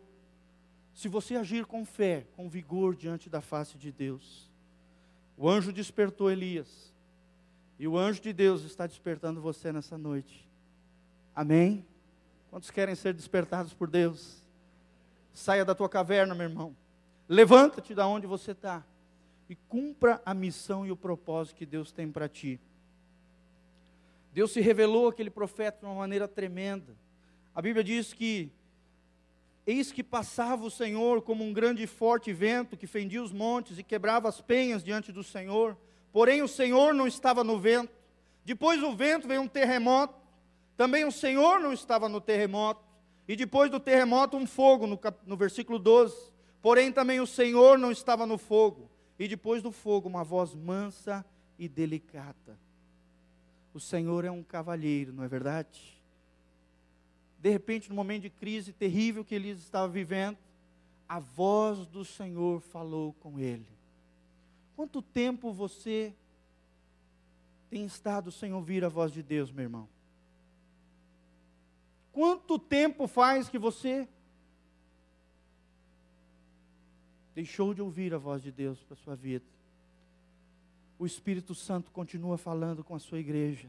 Se 0.92 1.06
você 1.06 1.36
agir 1.36 1.64
com 1.64 1.84
fé, 1.84 2.26
com 2.34 2.48
vigor 2.48 2.96
diante 2.96 3.30
da 3.30 3.40
face 3.40 3.78
de 3.78 3.92
Deus. 3.92 4.50
O 5.36 5.48
anjo 5.48 5.72
despertou 5.72 6.32
Elias. 6.32 6.92
E 7.78 7.86
o 7.86 7.96
anjo 7.96 8.20
de 8.20 8.32
Deus 8.32 8.64
está 8.64 8.88
despertando 8.88 9.40
você 9.40 9.70
nessa 9.70 9.96
noite. 9.96 10.50
Amém? 11.32 11.86
Quantos 12.52 12.70
querem 12.70 12.94
ser 12.94 13.14
despertados 13.14 13.72
por 13.72 13.88
Deus? 13.88 14.42
Saia 15.32 15.64
da 15.64 15.74
tua 15.74 15.88
caverna, 15.88 16.34
meu 16.34 16.46
irmão. 16.46 16.76
Levanta-te 17.26 17.94
da 17.94 18.06
onde 18.06 18.26
você 18.26 18.50
está. 18.50 18.84
E 19.48 19.56
cumpra 19.56 20.20
a 20.22 20.34
missão 20.34 20.84
e 20.84 20.92
o 20.92 20.96
propósito 20.96 21.56
que 21.56 21.64
Deus 21.64 21.92
tem 21.92 22.12
para 22.12 22.28
ti. 22.28 22.60
Deus 24.34 24.52
se 24.52 24.60
revelou 24.60 25.08
àquele 25.08 25.30
profeta 25.30 25.78
de 25.78 25.86
uma 25.86 25.94
maneira 25.94 26.28
tremenda. 26.28 26.94
A 27.54 27.62
Bíblia 27.62 27.82
diz 27.82 28.12
que 28.12 28.52
Eis 29.66 29.90
que 29.90 30.02
passava 30.02 30.62
o 30.62 30.70
Senhor 30.70 31.22
como 31.22 31.42
um 31.42 31.54
grande 31.54 31.84
e 31.84 31.86
forte 31.86 32.34
vento 32.34 32.76
que 32.76 32.86
fendia 32.86 33.22
os 33.22 33.32
montes 33.32 33.78
e 33.78 33.82
quebrava 33.82 34.28
as 34.28 34.42
penhas 34.42 34.84
diante 34.84 35.10
do 35.10 35.24
Senhor. 35.24 35.74
Porém, 36.12 36.42
o 36.42 36.48
Senhor 36.48 36.92
não 36.92 37.06
estava 37.06 37.42
no 37.42 37.58
vento. 37.58 37.94
Depois 38.44 38.78
do 38.78 38.94
vento 38.94 39.26
veio 39.26 39.40
um 39.40 39.48
terremoto. 39.48 40.20
Também 40.76 41.04
o 41.04 41.12
Senhor 41.12 41.60
não 41.60 41.72
estava 41.72 42.08
no 42.08 42.20
terremoto. 42.20 42.84
E 43.28 43.36
depois 43.36 43.70
do 43.70 43.78
terremoto, 43.78 44.36
um 44.36 44.46
fogo, 44.46 44.86
no, 44.86 44.98
cap... 44.98 45.18
no 45.26 45.36
versículo 45.36 45.78
12. 45.78 46.32
Porém, 46.60 46.92
também 46.92 47.20
o 47.20 47.26
Senhor 47.26 47.78
não 47.78 47.90
estava 47.90 48.26
no 48.26 48.38
fogo. 48.38 48.90
E 49.18 49.28
depois 49.28 49.62
do 49.62 49.70
fogo, 49.70 50.08
uma 50.08 50.24
voz 50.24 50.54
mansa 50.54 51.24
e 51.58 51.68
delicada. 51.68 52.58
O 53.72 53.80
Senhor 53.80 54.24
é 54.24 54.30
um 54.30 54.42
cavalheiro, 54.42 55.12
não 55.12 55.24
é 55.24 55.28
verdade? 55.28 56.02
de 57.42 57.50
repente, 57.50 57.88
no 57.88 57.96
momento 57.96 58.22
de 58.22 58.30
crise 58.30 58.72
terrível 58.72 59.24
que 59.24 59.34
Elias 59.34 59.58
estava 59.58 59.88
vivendo, 59.88 60.38
a 61.08 61.18
voz 61.18 61.88
do 61.88 62.04
Senhor 62.04 62.60
falou 62.60 63.14
com 63.14 63.36
ele. 63.36 63.66
Quanto 64.76 65.02
tempo 65.02 65.52
você 65.52 66.14
tem 67.68 67.84
estado 67.84 68.30
sem 68.30 68.52
ouvir 68.52 68.84
a 68.84 68.88
voz 68.88 69.10
de 69.12 69.24
Deus, 69.24 69.50
meu 69.50 69.64
irmão? 69.64 69.88
Quanto 72.12 72.58
tempo 72.58 73.06
faz 73.06 73.48
que 73.48 73.58
você 73.58 74.06
deixou 77.34 77.72
de 77.72 77.80
ouvir 77.80 78.12
a 78.12 78.18
voz 78.18 78.42
de 78.42 78.52
Deus 78.52 78.78
para 78.84 78.94
a 78.94 78.98
sua 78.98 79.16
vida, 79.16 79.46
o 80.98 81.06
Espírito 81.06 81.54
Santo 81.54 81.90
continua 81.90 82.36
falando 82.36 82.84
com 82.84 82.94
a 82.94 82.98
sua 82.98 83.18
igreja. 83.18 83.66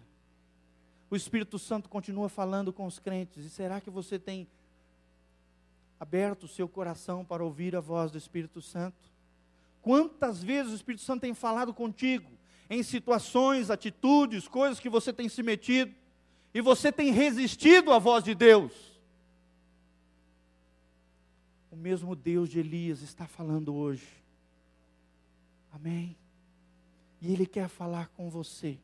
O 1.09 1.15
Espírito 1.15 1.57
Santo 1.57 1.87
continua 1.89 2.27
falando 2.27 2.73
com 2.73 2.85
os 2.85 2.99
crentes. 2.99 3.45
E 3.45 3.49
será 3.49 3.79
que 3.79 3.89
você 3.89 4.19
tem 4.19 4.47
aberto 5.99 6.43
o 6.43 6.47
seu 6.47 6.67
coração 6.67 7.23
para 7.23 7.43
ouvir 7.43 7.75
a 7.75 7.79
voz 7.79 8.11
do 8.11 8.17
Espírito 8.17 8.61
Santo? 8.61 8.97
Quantas 9.81 10.43
vezes 10.43 10.73
o 10.73 10.75
Espírito 10.75 11.03
Santo 11.03 11.21
tem 11.21 11.33
falado 11.33 11.73
contigo 11.73 12.29
em 12.69 12.83
situações, 12.83 13.69
atitudes, 13.69 14.47
coisas 14.47 14.79
que 14.79 14.89
você 14.89 15.13
tem 15.13 15.29
se 15.29 15.41
metido 15.41 16.02
e 16.53 16.61
você 16.61 16.91
tem 16.91 17.11
resistido 17.11 17.91
à 17.91 17.99
voz 17.99 18.23
de 18.23 18.35
Deus? 18.35 18.71
O 21.71 21.75
mesmo 21.75 22.15
Deus 22.15 22.49
de 22.49 22.59
Elias 22.59 23.01
está 23.01 23.25
falando 23.25 23.73
hoje. 23.73 24.07
Amém. 25.71 26.15
E 27.19 27.33
Ele 27.33 27.47
quer 27.47 27.67
falar 27.67 28.09
com 28.09 28.29
você, 28.29 28.77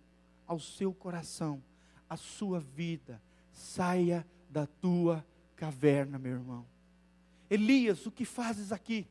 ao 0.47 0.59
seu 0.59 0.91
coração, 0.93 1.61
a 2.09 2.17
sua 2.17 2.59
vida. 2.59 3.21
Saia 3.53 4.25
da 4.49 4.65
tua 4.65 5.23
caverna, 5.55 6.17
meu 6.17 6.31
irmão. 6.31 6.65
Elias, 7.49 8.05
o 8.05 8.11
que 8.11 8.25
fazes 8.25 8.71
aqui? 8.71 9.05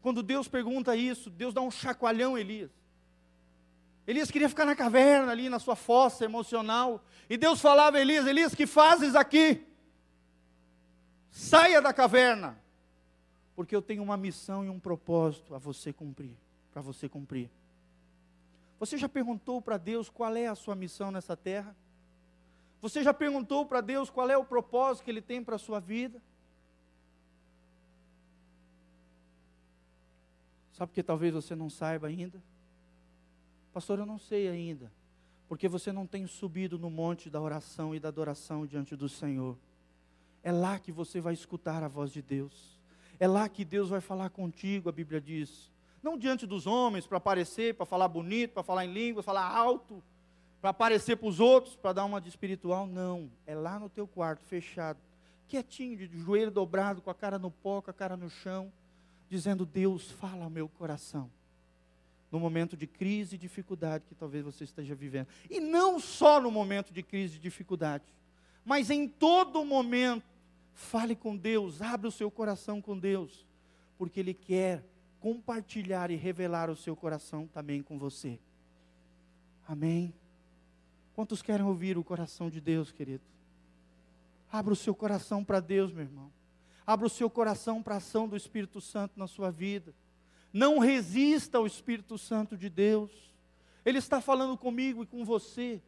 Quando 0.00 0.22
Deus 0.22 0.46
pergunta 0.46 0.96
isso, 0.96 1.28
Deus 1.28 1.52
dá 1.52 1.60
um 1.60 1.70
chacoalhão 1.70 2.36
a 2.36 2.40
Elias. 2.40 2.70
Elias 4.06 4.30
queria 4.30 4.48
ficar 4.48 4.64
na 4.64 4.76
caverna, 4.76 5.32
ali 5.32 5.48
na 5.48 5.58
sua 5.58 5.74
fossa 5.74 6.24
emocional. 6.24 7.04
E 7.28 7.36
Deus 7.36 7.60
falava 7.60 7.96
a 7.96 8.00
Elias: 8.00 8.26
Elias, 8.26 8.54
que 8.54 8.66
fazes 8.66 9.16
aqui? 9.16 9.66
Saia 11.30 11.82
da 11.82 11.92
caverna, 11.92 12.56
porque 13.54 13.74
eu 13.74 13.82
tenho 13.82 14.02
uma 14.02 14.16
missão 14.16 14.64
e 14.64 14.68
um 14.68 14.78
propósito 14.78 15.54
a 15.54 15.58
você 15.58 15.92
cumprir, 15.92 16.36
para 16.72 16.80
você 16.80 17.08
cumprir. 17.08 17.50
Você 18.78 18.96
já 18.96 19.08
perguntou 19.08 19.60
para 19.60 19.76
Deus 19.76 20.08
qual 20.08 20.36
é 20.36 20.46
a 20.46 20.54
sua 20.54 20.74
missão 20.74 21.10
nessa 21.10 21.36
terra? 21.36 21.74
Você 22.80 23.02
já 23.02 23.12
perguntou 23.12 23.66
para 23.66 23.80
Deus 23.80 24.08
qual 24.08 24.30
é 24.30 24.36
o 24.36 24.44
propósito 24.44 25.04
que 25.04 25.10
Ele 25.10 25.22
tem 25.22 25.42
para 25.42 25.56
a 25.56 25.58
sua 25.58 25.80
vida? 25.80 26.22
Sabe 30.72 30.92
que 30.92 31.02
talvez 31.02 31.32
você 31.32 31.56
não 31.56 31.70
saiba 31.70 32.06
ainda? 32.06 32.40
Pastor, 33.76 33.98
eu 33.98 34.06
não 34.06 34.18
sei 34.18 34.48
ainda. 34.48 34.90
Porque 35.46 35.68
você 35.68 35.92
não 35.92 36.06
tem 36.06 36.26
subido 36.26 36.78
no 36.78 36.88
monte 36.88 37.28
da 37.28 37.42
oração 37.42 37.94
e 37.94 38.00
da 38.00 38.08
adoração 38.08 38.64
diante 38.64 38.96
do 38.96 39.06
Senhor. 39.06 39.54
É 40.42 40.50
lá 40.50 40.78
que 40.78 40.90
você 40.90 41.20
vai 41.20 41.34
escutar 41.34 41.82
a 41.82 41.86
voz 41.86 42.10
de 42.10 42.22
Deus. 42.22 42.80
É 43.20 43.28
lá 43.28 43.46
que 43.50 43.66
Deus 43.66 43.90
vai 43.90 44.00
falar 44.00 44.30
contigo, 44.30 44.88
a 44.88 44.92
Bíblia 44.92 45.20
diz. 45.20 45.70
Não 46.02 46.16
diante 46.16 46.46
dos 46.46 46.66
homens, 46.66 47.06
para 47.06 47.18
aparecer, 47.18 47.74
para 47.74 47.84
falar 47.84 48.08
bonito, 48.08 48.54
para 48.54 48.62
falar 48.62 48.86
em 48.86 48.92
língua, 48.94 49.22
falar 49.22 49.46
alto, 49.46 50.02
para 50.58 50.70
aparecer 50.70 51.18
para 51.18 51.28
os 51.28 51.38
outros, 51.38 51.76
para 51.76 51.92
dar 51.92 52.06
uma 52.06 52.18
de 52.18 52.30
espiritual. 52.30 52.86
Não. 52.86 53.30
É 53.46 53.54
lá 53.54 53.78
no 53.78 53.90
teu 53.90 54.08
quarto, 54.08 54.42
fechado, 54.46 54.98
quietinho, 55.46 55.98
de 55.98 56.18
joelho 56.18 56.50
dobrado, 56.50 57.02
com 57.02 57.10
a 57.10 57.14
cara 57.14 57.38
no 57.38 57.50
pó, 57.50 57.82
com 57.82 57.90
a 57.90 57.92
cara 57.92 58.16
no 58.16 58.30
chão 58.30 58.72
dizendo: 59.28 59.66
Deus, 59.66 60.10
fala 60.12 60.44
ao 60.44 60.50
meu 60.50 60.66
coração. 60.66 61.30
No 62.30 62.40
momento 62.40 62.76
de 62.76 62.86
crise 62.86 63.36
e 63.36 63.38
dificuldade 63.38 64.04
que 64.06 64.14
talvez 64.14 64.44
você 64.44 64.64
esteja 64.64 64.94
vivendo. 64.94 65.28
E 65.48 65.60
não 65.60 66.00
só 66.00 66.40
no 66.40 66.50
momento 66.50 66.92
de 66.92 67.02
crise 67.02 67.36
e 67.36 67.40
dificuldade, 67.40 68.04
mas 68.64 68.90
em 68.90 69.06
todo 69.06 69.64
momento, 69.64 70.26
fale 70.74 71.14
com 71.14 71.36
Deus, 71.36 71.80
abra 71.80 72.08
o 72.08 72.12
seu 72.12 72.30
coração 72.30 72.82
com 72.82 72.98
Deus, 72.98 73.46
porque 73.96 74.20
Ele 74.20 74.34
quer 74.34 74.84
compartilhar 75.20 76.10
e 76.10 76.16
revelar 76.16 76.68
o 76.68 76.76
seu 76.76 76.94
coração 76.96 77.46
também 77.46 77.82
com 77.82 77.98
você. 77.98 78.38
Amém? 79.66 80.12
Quantos 81.14 81.42
querem 81.42 81.64
ouvir 81.64 81.96
o 81.96 82.04
coração 82.04 82.50
de 82.50 82.60
Deus, 82.60 82.92
querido? 82.92 83.24
Abra 84.52 84.72
o 84.72 84.76
seu 84.76 84.94
coração 84.94 85.44
para 85.44 85.60
Deus, 85.60 85.92
meu 85.92 86.04
irmão. 86.04 86.30
Abra 86.86 87.06
o 87.06 87.10
seu 87.10 87.28
coração 87.28 87.82
para 87.82 87.94
a 87.94 87.98
ação 87.98 88.28
do 88.28 88.36
Espírito 88.36 88.80
Santo 88.80 89.18
na 89.18 89.26
sua 89.26 89.50
vida. 89.50 89.94
Não 90.56 90.78
resista 90.78 91.58
ao 91.58 91.66
Espírito 91.66 92.16
Santo 92.16 92.56
de 92.56 92.70
Deus. 92.70 93.10
Ele 93.84 93.98
está 93.98 94.22
falando 94.22 94.56
comigo 94.56 95.02
e 95.02 95.06
com 95.06 95.22
você. 95.22 95.82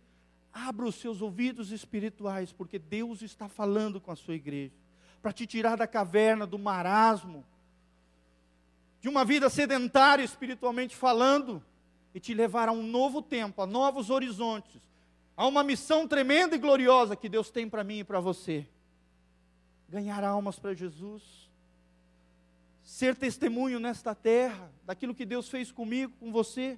Abra 0.53 0.85
os 0.85 0.97
seus 0.97 1.23
ouvidos 1.23 1.73
espirituais, 1.73 2.53
porque 2.53 2.79
Deus 2.79 3.23
está 3.23 3.49
falando 3.49 3.99
com 3.99 4.13
a 4.13 4.17
sua 4.17 4.35
igreja. 4.35 4.75
Para 5.23 5.33
te 5.33 5.47
tirar 5.47 5.79
da 5.79 5.87
caverna, 5.87 6.47
do 6.47 6.59
marasmo, 6.59 7.47
de 9.01 9.09
uma 9.09 9.25
vida 9.25 9.49
sedentária 9.49 10.23
espiritualmente 10.23 10.95
falando, 10.95 11.65
e 12.15 12.21
te 12.21 12.35
levar 12.35 12.69
a 12.69 12.73
um 12.73 12.83
novo 12.83 13.23
tempo, 13.23 13.63
a 13.63 13.67
novos 13.67 14.11
horizontes, 14.11 14.83
a 15.35 15.47
uma 15.47 15.65
missão 15.65 16.07
tremenda 16.07 16.57
e 16.57 16.59
gloriosa 16.59 17.17
que 17.17 17.31
Deus 17.31 17.51
tem 17.51 17.71
para 17.71 17.83
mim 17.83 18.01
e 18.01 18.05
para 18.05 18.21
você 18.21 18.69
ganhar 19.89 20.23
almas 20.23 20.59
para 20.59 20.75
Jesus, 20.75 21.49
ser 22.99 23.15
testemunho 23.15 23.79
nesta 23.79 24.13
terra 24.13 24.73
daquilo 24.85 25.15
que 25.15 25.25
Deus 25.25 25.49
fez 25.49 25.71
comigo, 25.71 26.13
com 26.19 26.33
você. 26.33 26.77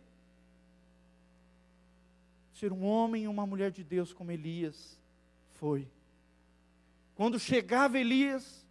Ser 2.52 2.74
um 2.74 2.85
homem 2.85 3.24
e 3.24 3.26
uma 3.26 3.46
mulher 3.46 3.70
de 3.70 3.83
Deus 3.83 4.12
como 4.12 4.30
Elias 4.30 5.00
foi. 5.54 5.88
Quando 7.14 7.38
chegava 7.38 7.98
Elias, 7.98 8.66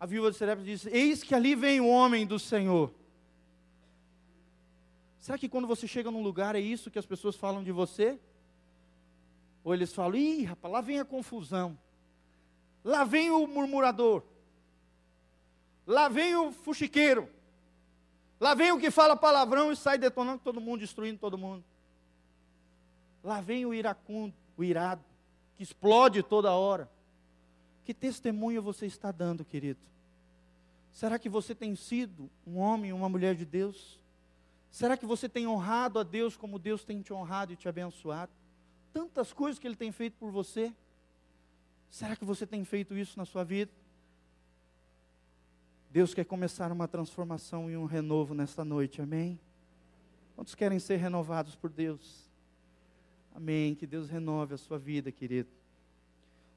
a 0.00 0.06
viúva 0.06 0.30
de 0.30 0.38
Serepta 0.38 0.64
disse: 0.64 0.88
Eis 0.88 1.22
que 1.22 1.34
ali 1.34 1.54
vem 1.54 1.78
o 1.78 1.88
homem 1.88 2.26
do 2.26 2.38
Senhor. 2.38 2.90
Será 5.18 5.36
que 5.36 5.50
quando 5.50 5.68
você 5.68 5.86
chega 5.86 6.10
num 6.10 6.22
lugar 6.22 6.56
é 6.56 6.60
isso 6.60 6.90
que 6.90 6.98
as 6.98 7.04
pessoas 7.04 7.36
falam 7.36 7.62
de 7.62 7.70
você? 7.70 8.18
Ou 9.62 9.74
eles 9.74 9.92
falam: 9.92 10.16
Ih, 10.16 10.44
rapaz, 10.44 10.72
lá 10.72 10.80
vem 10.80 11.00
a 11.00 11.04
confusão. 11.04 11.78
Lá 12.82 13.04
vem 13.04 13.30
o 13.30 13.46
murmurador. 13.46 14.22
Lá 15.86 16.08
vem 16.08 16.34
o 16.34 16.50
fuxiqueiro. 16.50 17.28
Lá 18.40 18.54
vem 18.54 18.72
o 18.72 18.78
que 18.78 18.90
fala 18.90 19.16
palavrão 19.16 19.70
e 19.70 19.76
sai 19.76 19.96
detonando 19.96 20.42
todo 20.42 20.60
mundo, 20.60 20.80
destruindo 20.80 21.18
todo 21.18 21.38
mundo. 21.38 21.64
Lá 23.22 23.40
vem 23.40 23.64
o 23.64 23.72
iracundo, 23.72 24.34
o 24.56 24.64
irado, 24.64 25.04
que 25.56 25.62
explode 25.62 26.22
toda 26.22 26.52
hora. 26.52 26.90
Que 27.84 27.94
testemunho 27.94 28.60
você 28.60 28.86
está 28.86 29.10
dando, 29.12 29.44
querido? 29.44 29.80
Será 30.92 31.18
que 31.18 31.28
você 31.28 31.54
tem 31.54 31.76
sido 31.76 32.30
um 32.46 32.58
homem, 32.58 32.92
uma 32.92 33.08
mulher 33.08 33.34
de 33.34 33.44
Deus? 33.44 34.00
Será 34.70 34.96
que 34.96 35.06
você 35.06 35.28
tem 35.28 35.46
honrado 35.46 35.98
a 35.98 36.02
Deus 36.02 36.36
como 36.36 36.58
Deus 36.58 36.84
tem 36.84 37.00
te 37.00 37.12
honrado 37.12 37.52
e 37.52 37.56
te 37.56 37.68
abençoado? 37.68 38.32
Tantas 38.92 39.32
coisas 39.32 39.58
que 39.58 39.66
Ele 39.66 39.76
tem 39.76 39.92
feito 39.92 40.14
por 40.18 40.30
você. 40.30 40.74
Será 41.90 42.16
que 42.16 42.24
você 42.24 42.46
tem 42.46 42.64
feito 42.64 42.96
isso 42.96 43.16
na 43.18 43.24
sua 43.24 43.44
vida? 43.44 43.70
Deus 45.90 46.12
quer 46.12 46.24
começar 46.24 46.70
uma 46.72 46.88
transformação 46.88 47.70
e 47.70 47.76
um 47.76 47.84
renovo 47.84 48.34
nesta 48.34 48.64
noite, 48.64 49.00
amém? 49.00 49.38
Quantos 50.34 50.54
querem 50.54 50.78
ser 50.78 50.96
renovados 50.96 51.54
por 51.54 51.70
Deus? 51.70 52.28
Amém. 53.34 53.74
Que 53.74 53.86
Deus 53.86 54.08
renove 54.08 54.54
a 54.54 54.58
sua 54.58 54.78
vida, 54.78 55.10
querido. 55.10 55.48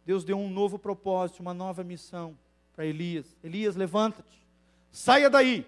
Deus 0.06 0.24
deu 0.24 0.38
um 0.38 0.50
novo 0.50 0.80
propósito, 0.80 1.39
uma 1.39 1.54
nova 1.54 1.84
missão 1.84 2.38
para 2.76 2.86
Elias. 2.86 3.38
Elias, 3.44 3.76
levanta-te, 3.76 4.46
saia 4.92 5.30
daí, 5.30 5.68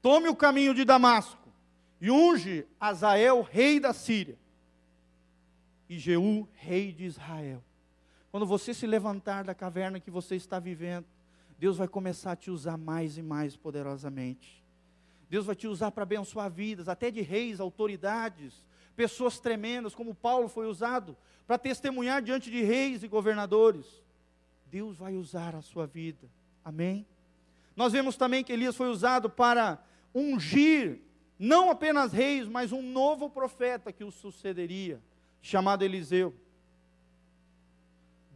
tome 0.00 0.28
o 0.28 0.36
caminho 0.36 0.72
de 0.72 0.84
Damasco 0.84 1.48
e 2.00 2.10
unge 2.10 2.66
Azael, 2.78 3.42
rei 3.42 3.80
da 3.80 3.92
Síria, 3.92 4.38
e 5.88 5.98
Jeú, 5.98 6.48
rei 6.54 6.92
de 6.92 7.04
Israel. 7.04 7.62
Quando 8.30 8.46
você 8.46 8.72
se 8.72 8.86
levantar 8.86 9.44
da 9.44 9.54
caverna 9.54 10.00
que 10.00 10.10
você 10.10 10.34
está 10.34 10.58
vivendo, 10.58 11.06
Deus 11.64 11.78
vai 11.78 11.88
começar 11.88 12.32
a 12.32 12.36
te 12.36 12.50
usar 12.50 12.76
mais 12.76 13.16
e 13.16 13.22
mais 13.22 13.56
poderosamente. 13.56 14.62
Deus 15.30 15.46
vai 15.46 15.56
te 15.56 15.66
usar 15.66 15.90
para 15.92 16.02
abençoar 16.02 16.50
vidas, 16.50 16.90
até 16.90 17.10
de 17.10 17.22
reis, 17.22 17.58
autoridades, 17.58 18.62
pessoas 18.94 19.40
tremendas, 19.40 19.94
como 19.94 20.14
Paulo 20.14 20.46
foi 20.46 20.66
usado 20.66 21.16
para 21.46 21.56
testemunhar 21.56 22.20
diante 22.20 22.50
de 22.50 22.62
reis 22.62 23.02
e 23.02 23.08
governadores. 23.08 23.86
Deus 24.70 24.98
vai 24.98 25.16
usar 25.16 25.54
a 25.54 25.62
sua 25.62 25.86
vida. 25.86 26.28
Amém? 26.62 27.06
Nós 27.74 27.94
vemos 27.94 28.14
também 28.14 28.44
que 28.44 28.52
Elias 28.52 28.76
foi 28.76 28.90
usado 28.90 29.30
para 29.30 29.82
ungir 30.14 31.00
não 31.38 31.70
apenas 31.70 32.12
reis, 32.12 32.46
mas 32.46 32.72
um 32.72 32.82
novo 32.82 33.30
profeta 33.30 33.90
que 33.90 34.04
o 34.04 34.10
sucederia, 34.10 35.00
chamado 35.40 35.82
Eliseu. 35.82 36.34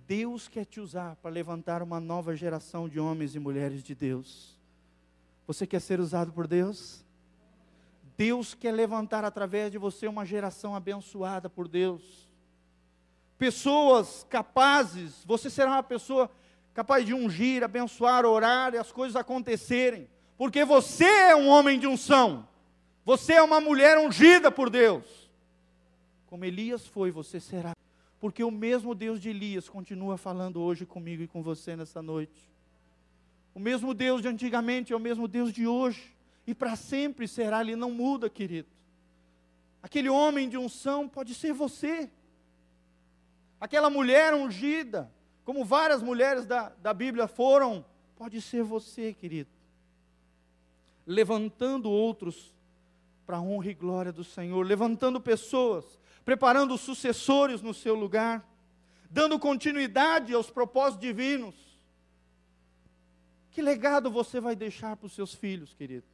Deus 0.09 0.49
quer 0.49 0.65
te 0.65 0.81
usar 0.81 1.17
para 1.17 1.31
levantar 1.31 1.83
uma 1.83 2.01
nova 2.01 2.35
geração 2.35 2.89
de 2.89 2.99
homens 2.99 3.35
e 3.35 3.39
mulheres 3.39 3.83
de 3.83 3.95
Deus. 3.95 4.57
Você 5.47 5.67
quer 5.67 5.83
ser 5.83 6.01
usado 6.01 6.33
por 6.33 6.47
Deus? 6.47 7.05
Deus 8.17 8.55
quer 8.55 8.73
levantar 8.73 9.23
através 9.23 9.71
de 9.71 9.77
você 9.77 10.09
uma 10.09 10.25
geração 10.25 10.75
abençoada 10.75 11.51
por 11.51 11.69
Deus. 11.69 12.27
Pessoas 13.37 14.27
capazes, 14.31 15.23
você 15.27 15.51
será 15.51 15.73
uma 15.73 15.83
pessoa 15.83 16.31
capaz 16.73 17.05
de 17.05 17.13
ungir, 17.13 17.63
abençoar, 17.63 18.25
orar 18.25 18.73
e 18.73 18.79
as 18.79 18.91
coisas 18.91 19.15
acontecerem. 19.15 20.09
porque 20.39 20.65
você 20.65 21.05
é 21.05 21.37
um 21.37 21.49
homem 21.49 21.79
de 21.79 21.87
unção, 21.87 22.49
você 23.05 23.35
é 23.35 23.43
uma 23.43 23.61
mulher 23.61 23.99
ungida 23.99 24.51
por 24.51 24.71
Deus. 24.71 25.31
Como 26.29 26.47
Elias 26.47 26.87
foi, 26.87 27.11
você 27.11 27.39
será. 27.39 27.73
Porque 28.21 28.43
o 28.43 28.51
mesmo 28.51 28.95
Deus 28.95 29.21
de 29.21 29.31
Elias 29.31 29.69
continua 29.69 30.16
falando 30.16 30.61
hoje 30.61 30.85
comigo 30.85 31.23
e 31.23 31.29
com 31.29 31.43
você 31.43 31.77
nessa 31.77 32.03
noite. 32.03 32.51
O 33.55 33.61
mesmo 33.61 33.95
Deus 33.95 34.23
de 34.23 34.29
antigamente 34.29 34.93
é 34.93 34.97
o 34.97 35.01
mesmo 35.01 35.29
Deus 35.29 35.53
de 35.53 35.66
hoje. 35.66 36.14
E 36.47 36.55
para 36.55 36.77
sempre 36.77 37.29
será, 37.29 37.61
ele 37.61 37.77
não 37.77 37.91
muda, 37.91 38.29
querido. 38.31 38.69
Aquele 39.83 40.09
homem 40.09 40.49
de 40.49 40.57
unção 40.57 41.09
pode 41.09 41.35
ser 41.35 41.53
você. 41.53 42.11
Aquela 43.61 43.91
mulher 43.91 44.35
ungida, 44.35 45.12
como 45.45 45.64
várias 45.64 46.03
mulheres 46.03 46.47
da, 46.47 46.71
da 46.81 46.95
Bíblia 46.95 47.27
foram, 47.27 47.85
pode 48.16 48.41
ser 48.41 48.62
você, 48.62 49.12
querido. 49.12 49.51
Levantando 51.07 51.91
outros 51.91 52.55
para 53.27 53.37
a 53.37 53.41
honra 53.41 53.71
e 53.71 53.75
glória 53.75 54.12
do 54.12 54.25
Senhor, 54.25 54.64
levantando 54.64 55.21
pessoas, 55.21 55.99
preparando 56.29 56.76
sucessores 56.76 57.62
no 57.62 57.72
seu 57.72 57.95
lugar, 57.95 58.47
dando 59.11 59.39
continuidade 59.39 60.35
aos 60.35 60.51
propósitos 60.51 61.01
divinos. 61.01 61.55
Que 63.51 63.62
legado 63.62 64.11
você 64.11 64.39
vai 64.39 64.55
deixar 64.55 64.95
para 64.95 65.07
os 65.07 65.14
seus 65.14 65.35
filhos, 65.35 65.72
querido? 65.72 66.05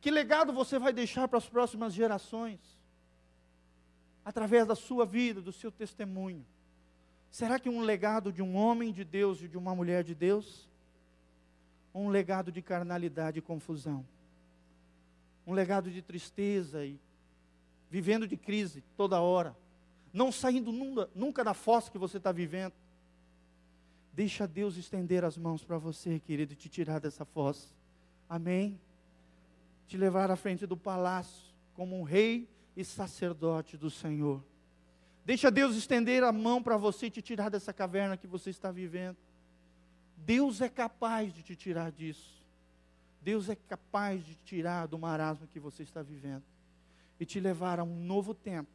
Que 0.00 0.08
legado 0.08 0.52
você 0.52 0.78
vai 0.78 0.92
deixar 0.92 1.26
para 1.26 1.38
as 1.38 1.48
próximas 1.48 1.92
gerações? 1.92 2.60
Através 4.24 4.68
da 4.68 4.76
sua 4.76 5.04
vida, 5.04 5.42
do 5.42 5.50
seu 5.50 5.72
testemunho. 5.72 6.46
Será 7.28 7.58
que 7.58 7.68
um 7.68 7.80
legado 7.80 8.32
de 8.32 8.40
um 8.40 8.54
homem 8.54 8.92
de 8.92 9.02
Deus 9.02 9.42
e 9.42 9.48
de 9.48 9.58
uma 9.58 9.74
mulher 9.74 10.04
de 10.04 10.14
Deus? 10.14 10.70
Ou 11.92 12.04
um 12.04 12.08
legado 12.08 12.52
de 12.52 12.62
carnalidade 12.62 13.40
e 13.40 13.42
confusão? 13.42 14.06
Um 15.44 15.52
legado 15.52 15.90
de 15.90 16.02
tristeza 16.02 16.86
e 16.86 17.00
vivendo 17.94 18.26
de 18.26 18.36
crise 18.36 18.82
toda 18.96 19.20
hora? 19.20 19.56
Não 20.12 20.32
saindo 20.32 20.72
nunca, 20.72 21.08
nunca 21.14 21.44
da 21.44 21.54
fossa 21.54 21.92
que 21.92 21.96
você 21.96 22.16
está 22.16 22.32
vivendo? 22.32 22.72
Deixa 24.12 24.48
Deus 24.48 24.76
estender 24.76 25.22
as 25.22 25.38
mãos 25.38 25.62
para 25.62 25.78
você, 25.78 26.18
querido, 26.18 26.54
e 26.54 26.56
te 26.56 26.68
tirar 26.68 26.98
dessa 26.98 27.24
fossa. 27.24 27.68
Amém? 28.28 28.80
Te 29.86 29.96
levar 29.96 30.28
à 30.28 30.34
frente 30.34 30.66
do 30.66 30.76
palácio 30.76 31.54
como 31.74 31.96
um 31.96 32.02
rei 32.02 32.48
e 32.76 32.84
sacerdote 32.84 33.76
do 33.76 33.88
Senhor. 33.88 34.42
Deixa 35.24 35.48
Deus 35.48 35.76
estender 35.76 36.24
a 36.24 36.32
mão 36.32 36.60
para 36.60 36.76
você 36.76 37.06
e 37.06 37.10
te 37.10 37.22
tirar 37.22 37.48
dessa 37.48 37.72
caverna 37.72 38.16
que 38.16 38.26
você 38.26 38.50
está 38.50 38.72
vivendo. 38.72 39.16
Deus 40.16 40.60
é 40.60 40.68
capaz 40.68 41.32
de 41.32 41.44
te 41.44 41.54
tirar 41.54 41.92
disso. 41.92 42.42
Deus 43.22 43.48
é 43.48 43.54
capaz 43.54 44.26
de 44.26 44.34
te 44.34 44.44
tirar 44.44 44.88
do 44.88 44.98
marasmo 44.98 45.46
que 45.46 45.60
você 45.60 45.84
está 45.84 46.02
vivendo 46.02 46.53
e 47.18 47.24
te 47.24 47.40
levar 47.40 47.78
a 47.78 47.84
um 47.84 48.04
novo 48.04 48.34
tempo, 48.34 48.70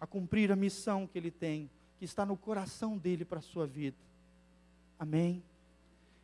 a 0.00 0.06
cumprir 0.06 0.52
a 0.52 0.56
missão 0.56 1.06
que 1.06 1.18
Ele 1.18 1.30
tem, 1.30 1.68
que 1.98 2.04
está 2.04 2.24
no 2.24 2.36
coração 2.36 2.96
dele 2.96 3.24
para 3.24 3.38
a 3.38 3.42
sua 3.42 3.66
vida. 3.66 3.96
Amém? 4.98 5.42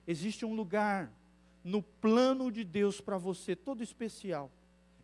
Existe 0.06 0.44
um 0.44 0.54
lugar 0.54 1.10
no 1.62 1.82
plano 1.82 2.52
de 2.52 2.62
Deus 2.62 3.00
para 3.00 3.16
você, 3.16 3.56
todo 3.56 3.82
especial. 3.82 4.50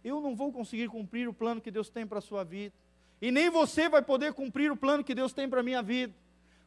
Eu 0.04 0.20
não 0.20 0.36
vou 0.36 0.52
conseguir 0.52 0.88
cumprir 0.88 1.28
o 1.28 1.34
plano 1.34 1.60
que 1.60 1.70
Deus 1.70 1.88
tem 1.88 2.06
para 2.06 2.18
a 2.18 2.22
sua 2.22 2.44
vida. 2.44 2.74
E 3.20 3.30
nem 3.30 3.50
você 3.50 3.88
vai 3.88 4.02
poder 4.02 4.32
cumprir 4.32 4.70
o 4.70 4.76
plano 4.76 5.04
que 5.04 5.14
Deus 5.14 5.32
tem 5.32 5.48
para 5.48 5.60
a 5.60 5.62
minha 5.62 5.82
vida. 5.82 6.14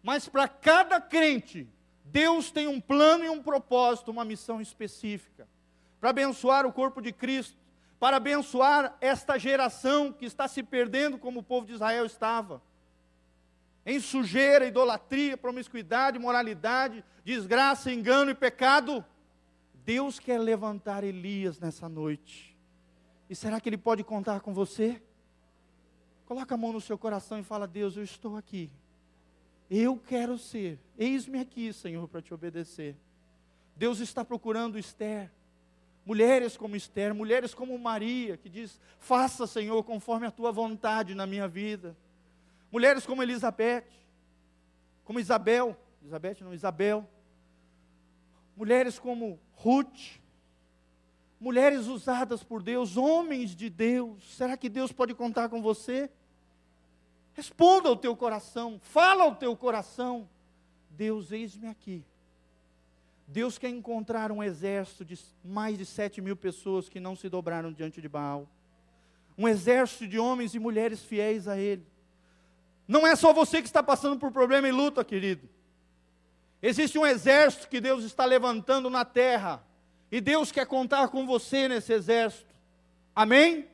Mas 0.02 0.28
para 0.28 0.48
cada 0.48 1.00
crente, 1.00 1.68
Deus 2.06 2.52
tem 2.52 2.68
um 2.68 2.80
plano 2.80 3.24
e 3.24 3.30
um 3.30 3.42
propósito, 3.42 4.12
uma 4.12 4.26
missão 4.26 4.62
específica. 4.62 5.48
Para 6.00 6.10
abençoar 6.10 6.66
o 6.66 6.74
corpo 6.74 7.02
de 7.02 7.12
Cristo, 7.12 7.58
para 8.04 8.18
abençoar 8.18 8.98
esta 9.00 9.40
geração 9.40 10.12
que 10.12 10.26
está 10.26 10.46
se 10.46 10.62
perdendo 10.62 11.18
como 11.18 11.40
o 11.40 11.44
povo 11.44 11.66
de 11.66 11.72
Israel 11.72 12.06
estava. 12.06 12.62
Em 13.86 13.98
sujeira, 13.98 14.66
idolatria, 14.66 15.38
promiscuidade, 15.38 16.20
moralidade, 16.20 17.02
desgraça, 17.24 17.94
engano 17.94 18.30
e 18.30 18.36
pecado. 18.36 19.06
Deus 19.86 20.20
quer 20.20 20.38
levantar 20.38 21.06
Elias 21.06 21.58
nessa 21.62 21.88
noite. 21.88 22.54
E 23.30 23.36
será 23.38 23.62
que 23.62 23.70
ele 23.70 23.78
pode 23.78 24.04
contar 24.04 24.42
com 24.42 24.54
você? 24.54 25.02
Coloca 26.26 26.56
a 26.56 26.58
mão 26.58 26.74
no 26.74 26.82
seu 26.82 26.98
coração 26.98 27.40
e 27.40 27.44
fala: 27.44 27.66
Deus, 27.66 27.96
eu 27.96 28.04
estou 28.04 28.36
aqui. 28.36 28.70
Eu 29.72 29.98
quero 29.98 30.38
ser. 30.38 30.78
Eis-me 30.98 31.40
aqui, 31.40 31.72
Senhor, 31.72 32.06
para 32.10 32.22
te 32.22 32.34
obedecer. 32.34 32.98
Deus 33.78 34.02
está 34.02 34.26
procurando 34.26 34.78
Esther. 34.78 35.32
Mulheres 36.06 36.58
como 36.58 36.76
Esther, 36.76 37.14
mulheres 37.14 37.54
como 37.54 37.78
Maria, 37.80 38.36
que 38.36 38.50
diz: 38.50 38.80
Faça, 39.00 39.48
Senhor, 39.48 39.82
conforme 39.84 40.28
a 40.28 40.32
tua 40.32 40.52
vontade 40.52 41.16
na 41.16 41.26
minha 41.26 41.48
vida. 41.48 41.96
Mulheres 42.72 43.06
como 43.06 43.24
Elizabeth, 43.24 43.86
como 45.06 45.20
Isabel, 45.20 45.78
Elizabeth 46.02 46.38
não, 46.42 46.54
Isabel. 46.54 47.08
Mulheres 48.56 49.00
como 49.00 49.40
Ruth, 49.56 50.20
mulheres 51.40 51.88
usadas 51.88 52.44
por 52.44 52.62
Deus, 52.62 52.98
homens 52.98 53.56
de 53.56 53.70
Deus. 53.70 54.36
Será 54.36 54.58
que 54.58 54.70
Deus 54.70 54.92
pode 54.92 55.14
contar 55.14 55.50
com 55.50 55.62
você? 55.62 56.10
Responda 57.34 57.90
ao 57.90 57.96
teu 57.96 58.16
coração, 58.16 58.80
fala 58.82 59.24
ao 59.24 59.36
teu 59.36 59.56
coração. 59.56 60.30
Deus, 60.90 61.32
eis-me 61.32 61.68
aqui. 61.68 62.04
Deus 63.28 63.58
quer 63.58 63.70
encontrar 63.70 64.32
um 64.32 64.44
exército 64.44 65.06
de 65.06 65.18
mais 65.44 65.78
de 65.78 65.86
sete 65.86 66.22
mil 66.22 66.36
pessoas 66.36 66.90
que 66.90 67.00
não 67.00 67.16
se 67.16 67.30
dobraram 67.30 67.72
diante 67.72 68.02
de 68.02 68.10
Baal. 68.10 68.48
Um 69.38 69.48
exército 69.48 70.08
de 70.08 70.20
homens 70.20 70.54
e 70.54 70.60
mulheres 70.60 71.02
fiéis 71.02 71.48
a 71.48 71.58
Ele. 71.58 71.86
Não 72.88 73.08
é 73.08 73.16
só 73.16 73.34
você 73.34 73.62
que 73.62 73.68
está 73.68 73.82
passando 73.82 74.20
por 74.20 74.32
problema 74.32 74.68
e 74.68 74.72
luta, 74.72 75.04
querido. 75.04 75.50
Existe 76.62 76.98
um 76.98 77.06
exército 77.06 77.68
que 77.68 77.82
Deus 77.82 78.04
está 78.04 78.26
levantando 78.26 78.90
na 78.90 79.04
terra 79.04 79.64
e 80.12 80.22
Deus 80.22 80.52
quer 80.52 80.66
contar 80.66 81.08
com 81.08 81.26
você 81.26 81.68
nesse 81.68 81.92
exército. 81.92 82.54
Amém? 83.16 83.68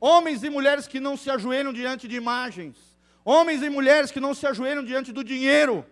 Homens 0.00 0.42
e 0.42 0.50
mulheres 0.50 0.86
que 0.86 1.00
não 1.00 1.16
se 1.16 1.30
ajoelham 1.30 1.72
diante 1.72 2.06
de 2.06 2.16
imagens. 2.16 2.76
Homens 3.24 3.62
e 3.62 3.68
mulheres 3.68 4.10
que 4.10 4.20
não 4.20 4.32
se 4.32 4.46
ajoelham 4.46 4.84
diante 4.84 5.12
do 5.12 5.22
dinheiro. 5.22 5.84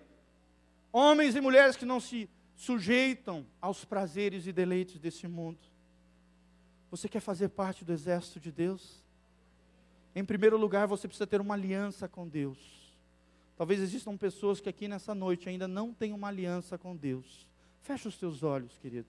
Homens 0.92 1.36
e 1.36 1.40
mulheres 1.40 1.76
que 1.76 1.84
não 1.84 2.00
se 2.00 2.28
sujeitam 2.56 3.46
aos 3.60 3.84
prazeres 3.84 4.46
e 4.46 4.52
deleites 4.52 4.98
desse 4.98 5.28
mundo. 5.28 5.58
Você 6.90 7.08
quer 7.08 7.20
fazer 7.20 7.50
parte 7.50 7.84
do 7.84 7.92
exército 7.92 8.40
de 8.40 8.50
Deus? 8.50 9.04
Em 10.14 10.24
primeiro 10.24 10.56
lugar, 10.56 10.86
você 10.86 11.06
precisa 11.06 11.26
ter 11.26 11.40
uma 11.40 11.54
aliança 11.54 12.08
com 12.08 12.26
Deus. 12.26 12.58
Talvez 13.56 13.80
existam 13.80 14.16
pessoas 14.16 14.60
que 14.60 14.68
aqui 14.68 14.88
nessa 14.88 15.14
noite 15.14 15.48
ainda 15.48 15.68
não 15.68 15.92
têm 15.92 16.12
uma 16.12 16.28
aliança 16.28 16.78
com 16.78 16.96
Deus. 16.96 17.46
Feche 17.82 18.08
os 18.08 18.16
teus 18.16 18.42
olhos, 18.42 18.76
querido. 18.78 19.06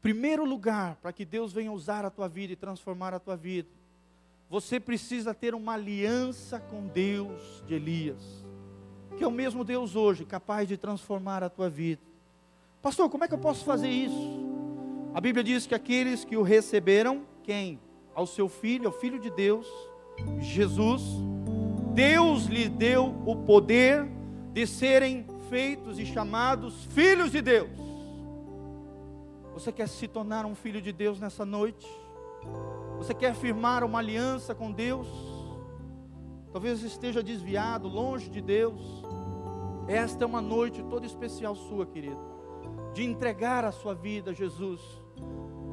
Primeiro 0.00 0.44
lugar, 0.44 0.96
para 0.96 1.12
que 1.12 1.24
Deus 1.24 1.52
venha 1.52 1.72
usar 1.72 2.04
a 2.04 2.10
tua 2.10 2.28
vida 2.28 2.52
e 2.52 2.56
transformar 2.56 3.12
a 3.12 3.20
tua 3.20 3.36
vida, 3.36 3.68
você 4.48 4.80
precisa 4.80 5.34
ter 5.34 5.54
uma 5.54 5.74
aliança 5.74 6.58
com 6.58 6.86
Deus 6.86 7.62
de 7.66 7.74
Elias, 7.74 8.44
que 9.16 9.24
é 9.24 9.26
o 9.26 9.30
mesmo 9.30 9.64
Deus 9.64 9.96
hoje, 9.96 10.24
capaz 10.24 10.68
de 10.68 10.76
transformar 10.76 11.42
a 11.42 11.48
tua 11.48 11.68
vida. 11.68 12.02
Pastor, 12.82 13.10
como 13.10 13.24
é 13.24 13.28
que 13.28 13.34
eu 13.34 13.38
posso 13.38 13.64
fazer 13.64 13.88
isso? 13.88 14.50
A 15.12 15.20
Bíblia 15.20 15.44
diz 15.44 15.66
que 15.66 15.74
aqueles 15.74 16.24
que 16.24 16.36
o 16.36 16.42
receberam, 16.42 17.22
quem? 17.42 17.80
Ao 18.14 18.26
seu 18.26 18.48
filho, 18.48 18.86
ao 18.86 18.92
filho 18.92 19.18
de 19.18 19.30
Deus, 19.30 19.66
Jesus, 20.40 21.02
Deus 21.94 22.46
lhe 22.46 22.68
deu 22.68 23.14
o 23.26 23.36
poder 23.36 24.08
de 24.52 24.66
serem 24.66 25.26
feitos 25.48 25.98
e 25.98 26.06
chamados 26.06 26.84
filhos 26.86 27.32
de 27.32 27.42
Deus. 27.42 27.70
Você 29.52 29.72
quer 29.72 29.88
se 29.88 30.06
tornar 30.08 30.46
um 30.46 30.54
filho 30.54 30.80
de 30.80 30.92
Deus 30.92 31.20
nessa 31.20 31.44
noite? 31.44 31.86
Você 32.96 33.12
quer 33.12 33.34
firmar 33.34 33.84
uma 33.84 33.98
aliança 33.98 34.54
com 34.54 34.70
Deus? 34.70 35.08
Talvez 36.52 36.82
esteja 36.82 37.22
desviado, 37.22 37.88
longe 37.88 38.28
de 38.28 38.40
Deus. 38.40 38.80
Esta 39.86 40.24
é 40.24 40.26
uma 40.26 40.40
noite 40.40 40.82
toda 40.84 41.06
especial 41.06 41.54
sua, 41.54 41.86
querido, 41.86 42.20
de 42.94 43.04
entregar 43.04 43.64
a 43.64 43.72
sua 43.72 43.94
vida 43.94 44.30
a 44.30 44.34
Jesus, 44.34 44.80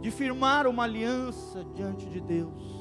de 0.02 0.12
firmar 0.12 0.68
uma 0.68 0.84
aliança 0.84 1.66
diante 1.74 2.06
de 2.06 2.22
Deus. 2.22 2.78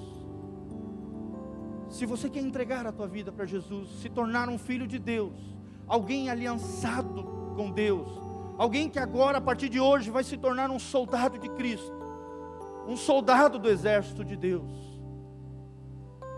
Se 1.89 2.05
você 2.05 2.29
quer 2.29 2.41
entregar 2.41 2.87
a 2.87 2.93
tua 2.93 3.07
vida 3.07 3.33
para 3.33 3.47
Jesus, 3.47 3.89
se 4.01 4.09
tornar 4.09 4.49
um 4.49 4.59
filho 4.59 4.87
de 4.87 4.99
Deus, 4.99 5.33
alguém 5.87 6.29
aliançado 6.29 7.25
com 7.57 7.71
Deus, 7.71 8.27
Alguém 8.59 8.89
que 8.89 8.99
agora, 8.99 9.39
a 9.39 9.41
partir 9.41 9.69
de 9.69 9.79
hoje, 9.79 10.11
vai 10.11 10.25
se 10.25 10.37
tornar 10.37 10.71
um 10.71 10.79
soldado 10.79 11.39
de 11.39 11.49
Cristo, 11.51 11.93
um 12.89 12.97
soldado 12.97 13.59
do 13.59 13.69
exército 13.69 14.25
de 14.25 14.35
Deus. 14.35 14.86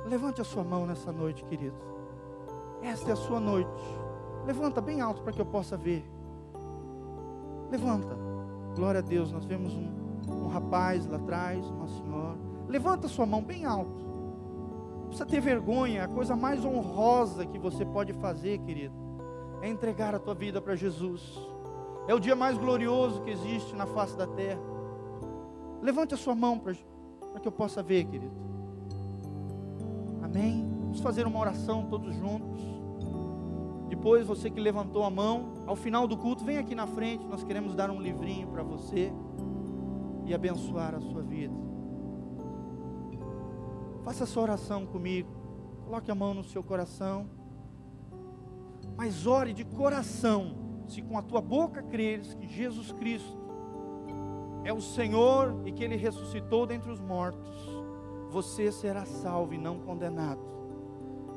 Levante 0.08 0.40
a 0.40 0.44
sua 0.44 0.64
mão 0.64 0.86
nessa 0.86 1.12
noite, 1.12 1.44
querido. 1.44 1.76
Esta 2.82 3.10
é 3.10 3.12
a 3.12 3.16
sua 3.16 3.38
noite. 3.38 3.68
Levanta 4.46 4.80
bem 4.80 5.02
alto 5.02 5.20
para 5.20 5.34
que 5.34 5.40
eu 5.40 5.44
possa 5.44 5.76
ver. 5.76 6.02
Levanta. 7.70 8.16
Glória 8.74 9.00
a 9.00 9.02
Deus, 9.02 9.30
nós 9.30 9.44
vemos 9.44 9.74
um, 9.74 9.90
um 10.30 10.48
rapaz 10.48 11.06
lá 11.06 11.16
atrás, 11.16 11.66
uma 11.66 11.86
senhora. 11.88 12.38
Levanta 12.66 13.06
sua 13.06 13.26
mão 13.26 13.42
bem 13.42 13.66
alto. 13.66 14.08
Não 15.00 15.06
precisa 15.08 15.26
ter 15.26 15.40
vergonha, 15.40 16.04
a 16.04 16.08
coisa 16.08 16.34
mais 16.34 16.64
honrosa 16.64 17.44
que 17.44 17.58
você 17.58 17.84
pode 17.84 18.14
fazer, 18.14 18.58
querido, 18.60 18.94
é 19.60 19.68
entregar 19.68 20.14
a 20.14 20.18
tua 20.18 20.34
vida 20.34 20.58
para 20.58 20.74
Jesus. 20.74 21.38
É 22.06 22.14
o 22.14 22.18
dia 22.18 22.34
mais 22.34 22.56
glorioso 22.56 23.20
que 23.20 23.30
existe 23.30 23.76
na 23.76 23.84
face 23.84 24.16
da 24.16 24.26
terra. 24.26 24.60
Levante 25.82 26.14
a 26.14 26.16
sua 26.16 26.34
mão 26.34 26.58
para 26.58 26.72
que 27.40 27.46
eu 27.46 27.52
possa 27.52 27.82
ver, 27.82 28.04
querido. 28.04 28.47
Amém? 30.28 30.68
Vamos 30.80 31.00
fazer 31.00 31.26
uma 31.26 31.38
oração 31.38 31.86
todos 31.86 32.14
juntos. 32.14 32.62
Depois, 33.88 34.26
você 34.26 34.50
que 34.50 34.60
levantou 34.60 35.02
a 35.02 35.10
mão, 35.10 35.54
ao 35.66 35.74
final 35.74 36.06
do 36.06 36.16
culto, 36.16 36.44
vem 36.44 36.58
aqui 36.58 36.74
na 36.74 36.86
frente. 36.86 37.26
Nós 37.26 37.42
queremos 37.42 37.74
dar 37.74 37.90
um 37.90 38.00
livrinho 38.00 38.46
para 38.48 38.62
você 38.62 39.10
e 40.26 40.34
abençoar 40.34 40.94
a 40.94 41.00
sua 41.00 41.22
vida. 41.22 41.54
Faça 44.04 44.24
essa 44.24 44.38
oração 44.38 44.86
comigo. 44.86 45.30
Coloque 45.84 46.10
a 46.10 46.14
mão 46.14 46.34
no 46.34 46.44
seu 46.44 46.62
coração. 46.62 47.28
Mas 48.96 49.26
ore 49.26 49.54
de 49.54 49.64
coração. 49.64 50.54
Se 50.86 51.00
com 51.00 51.16
a 51.18 51.22
tua 51.22 51.40
boca 51.40 51.82
creres 51.82 52.34
que 52.34 52.46
Jesus 52.46 52.92
Cristo 52.92 53.38
é 54.64 54.72
o 54.72 54.80
Senhor 54.80 55.62
e 55.64 55.72
que 55.72 55.82
Ele 55.82 55.96
ressuscitou 55.96 56.66
dentre 56.66 56.90
os 56.90 57.00
mortos, 57.00 57.77
você 58.30 58.70
será 58.70 59.04
salvo 59.04 59.54
e 59.54 59.58
não 59.58 59.78
condenado. 59.78 60.40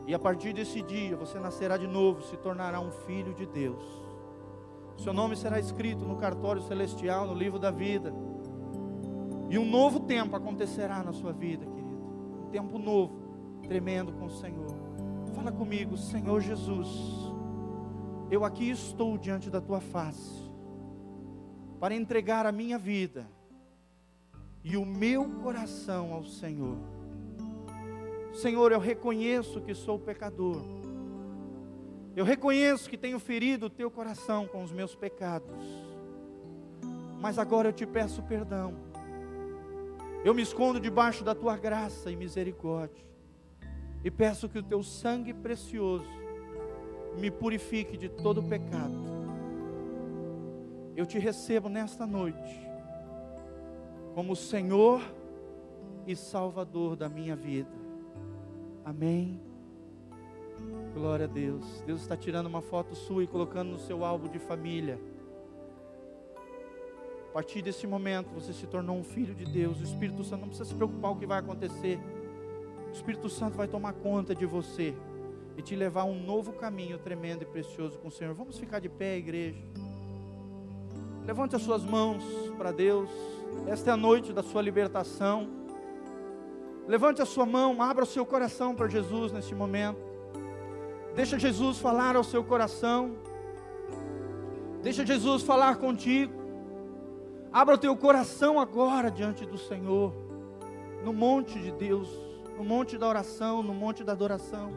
E 0.07 0.13
a 0.13 0.19
partir 0.19 0.53
desse 0.53 0.81
dia 0.81 1.15
você 1.15 1.39
nascerá 1.39 1.77
de 1.77 1.87
novo, 1.87 2.21
se 2.23 2.35
tornará 2.37 2.79
um 2.79 2.91
filho 2.91 3.33
de 3.33 3.45
Deus. 3.45 3.83
Seu 4.97 5.13
nome 5.13 5.35
será 5.35 5.59
escrito 5.59 6.05
no 6.05 6.17
cartório 6.17 6.61
celestial, 6.61 7.25
no 7.25 7.33
livro 7.33 7.57
da 7.57 7.71
vida. 7.71 8.13
E 9.49 9.57
um 9.57 9.65
novo 9.65 9.99
tempo 10.01 10.35
acontecerá 10.35 11.03
na 11.03 11.11
sua 11.11 11.31
vida, 11.31 11.65
querido. 11.65 12.45
Um 12.45 12.49
tempo 12.49 12.77
novo, 12.77 13.61
tremendo 13.63 14.11
com 14.13 14.25
o 14.25 14.29
Senhor. 14.29 14.75
Fala 15.33 15.51
comigo, 15.51 15.97
Senhor 15.97 16.39
Jesus. 16.41 16.87
Eu 18.29 18.45
aqui 18.45 18.69
estou 18.69 19.17
diante 19.17 19.49
da 19.49 19.59
tua 19.59 19.79
face 19.79 20.51
para 21.79 21.95
entregar 21.95 22.45
a 22.45 22.51
minha 22.51 22.77
vida 22.77 23.27
e 24.63 24.77
o 24.77 24.85
meu 24.85 25.25
coração 25.41 26.13
ao 26.13 26.23
Senhor. 26.23 26.77
Senhor, 28.33 28.71
eu 28.71 28.79
reconheço 28.79 29.61
que 29.61 29.73
sou 29.73 29.99
pecador. 29.99 30.61
Eu 32.15 32.23
reconheço 32.23 32.89
que 32.89 32.97
tenho 32.97 33.19
ferido 33.19 33.65
o 33.65 33.69
teu 33.69 33.89
coração 33.89 34.47
com 34.47 34.63
os 34.63 34.71
meus 34.71 34.95
pecados. 34.95 35.65
Mas 37.19 37.37
agora 37.37 37.69
eu 37.69 37.73
te 37.73 37.85
peço 37.85 38.21
perdão. 38.23 38.73
Eu 40.23 40.33
me 40.33 40.41
escondo 40.41 40.79
debaixo 40.79 41.23
da 41.23 41.33
tua 41.33 41.57
graça 41.57 42.11
e 42.11 42.15
misericórdia. 42.15 43.03
E 44.03 44.11
peço 44.11 44.47
que 44.47 44.59
o 44.59 44.63
teu 44.63 44.83
sangue 44.83 45.33
precioso 45.33 46.07
me 47.19 47.29
purifique 47.29 47.97
de 47.97 48.09
todo 48.09 48.41
pecado. 48.43 49.11
Eu 50.95 51.05
te 51.05 51.17
recebo 51.17 51.69
nesta 51.69 52.05
noite 52.05 52.70
como 54.13 54.35
Senhor 54.35 55.01
e 56.05 56.15
Salvador 56.15 56.95
da 56.95 57.07
minha 57.07 57.35
vida. 57.35 57.71
Amém. 58.83 59.39
Glória 60.93 61.25
a 61.25 61.27
Deus. 61.27 61.81
Deus 61.85 62.01
está 62.01 62.17
tirando 62.17 62.47
uma 62.47 62.61
foto 62.61 62.95
sua 62.95 63.23
e 63.23 63.27
colocando 63.27 63.71
no 63.71 63.79
seu 63.79 64.03
álbum 64.03 64.27
de 64.27 64.39
família. 64.39 64.99
A 67.29 67.33
partir 67.33 67.61
desse 67.61 67.87
momento 67.87 68.29
você 68.33 68.51
se 68.51 68.67
tornou 68.67 68.97
um 68.97 69.03
filho 69.03 69.33
de 69.33 69.45
Deus. 69.45 69.79
O 69.79 69.83
Espírito 69.83 70.23
Santo 70.23 70.41
não 70.41 70.47
precisa 70.49 70.67
se 70.67 70.75
preocupar 70.75 71.11
o 71.11 71.15
que 71.15 71.25
vai 71.25 71.39
acontecer. 71.39 71.97
O 72.89 72.91
Espírito 72.91 73.29
Santo 73.29 73.55
vai 73.55 73.69
tomar 73.69 73.93
conta 73.93 74.35
de 74.35 74.45
você 74.45 74.93
e 75.55 75.61
te 75.61 75.75
levar 75.75 76.01
a 76.01 76.05
um 76.05 76.21
novo 76.21 76.51
caminho 76.51 76.97
tremendo 76.97 77.43
e 77.43 77.45
precioso 77.45 77.97
com 77.99 78.09
o 78.09 78.11
Senhor. 78.11 78.33
Vamos 78.33 78.59
ficar 78.59 78.79
de 78.79 78.89
pé, 78.89 79.17
igreja. 79.17 79.63
Levante 81.25 81.55
as 81.55 81.61
suas 81.61 81.83
mãos 81.83 82.23
para 82.57 82.71
Deus. 82.71 83.09
Esta 83.67 83.91
é 83.91 83.93
a 83.93 83.97
noite 83.97 84.33
da 84.33 84.41
sua 84.41 84.61
libertação. 84.61 85.47
Levante 86.87 87.21
a 87.21 87.25
sua 87.25 87.45
mão, 87.45 87.81
abra 87.81 88.03
o 88.03 88.07
seu 88.07 88.25
coração 88.25 88.73
para 88.73 88.87
Jesus 88.87 89.31
neste 89.31 89.53
momento. 89.53 89.99
Deixa 91.15 91.37
Jesus 91.37 91.77
falar 91.77 92.15
ao 92.15 92.23
seu 92.23 92.43
coração. 92.43 93.15
Deixa 94.81 95.05
Jesus 95.05 95.43
falar 95.43 95.77
contigo. 95.77 96.33
Abra 97.53 97.75
o 97.75 97.77
teu 97.77 97.95
coração 97.95 98.59
agora 98.59 99.11
diante 99.11 99.45
do 99.45 99.57
Senhor, 99.57 100.13
no 101.03 101.13
monte 101.13 101.59
de 101.59 101.71
Deus, 101.71 102.09
no 102.57 102.63
monte 102.63 102.97
da 102.97 103.07
oração, 103.07 103.61
no 103.61 103.73
monte 103.73 104.03
da 104.03 104.13
adoração. 104.13 104.71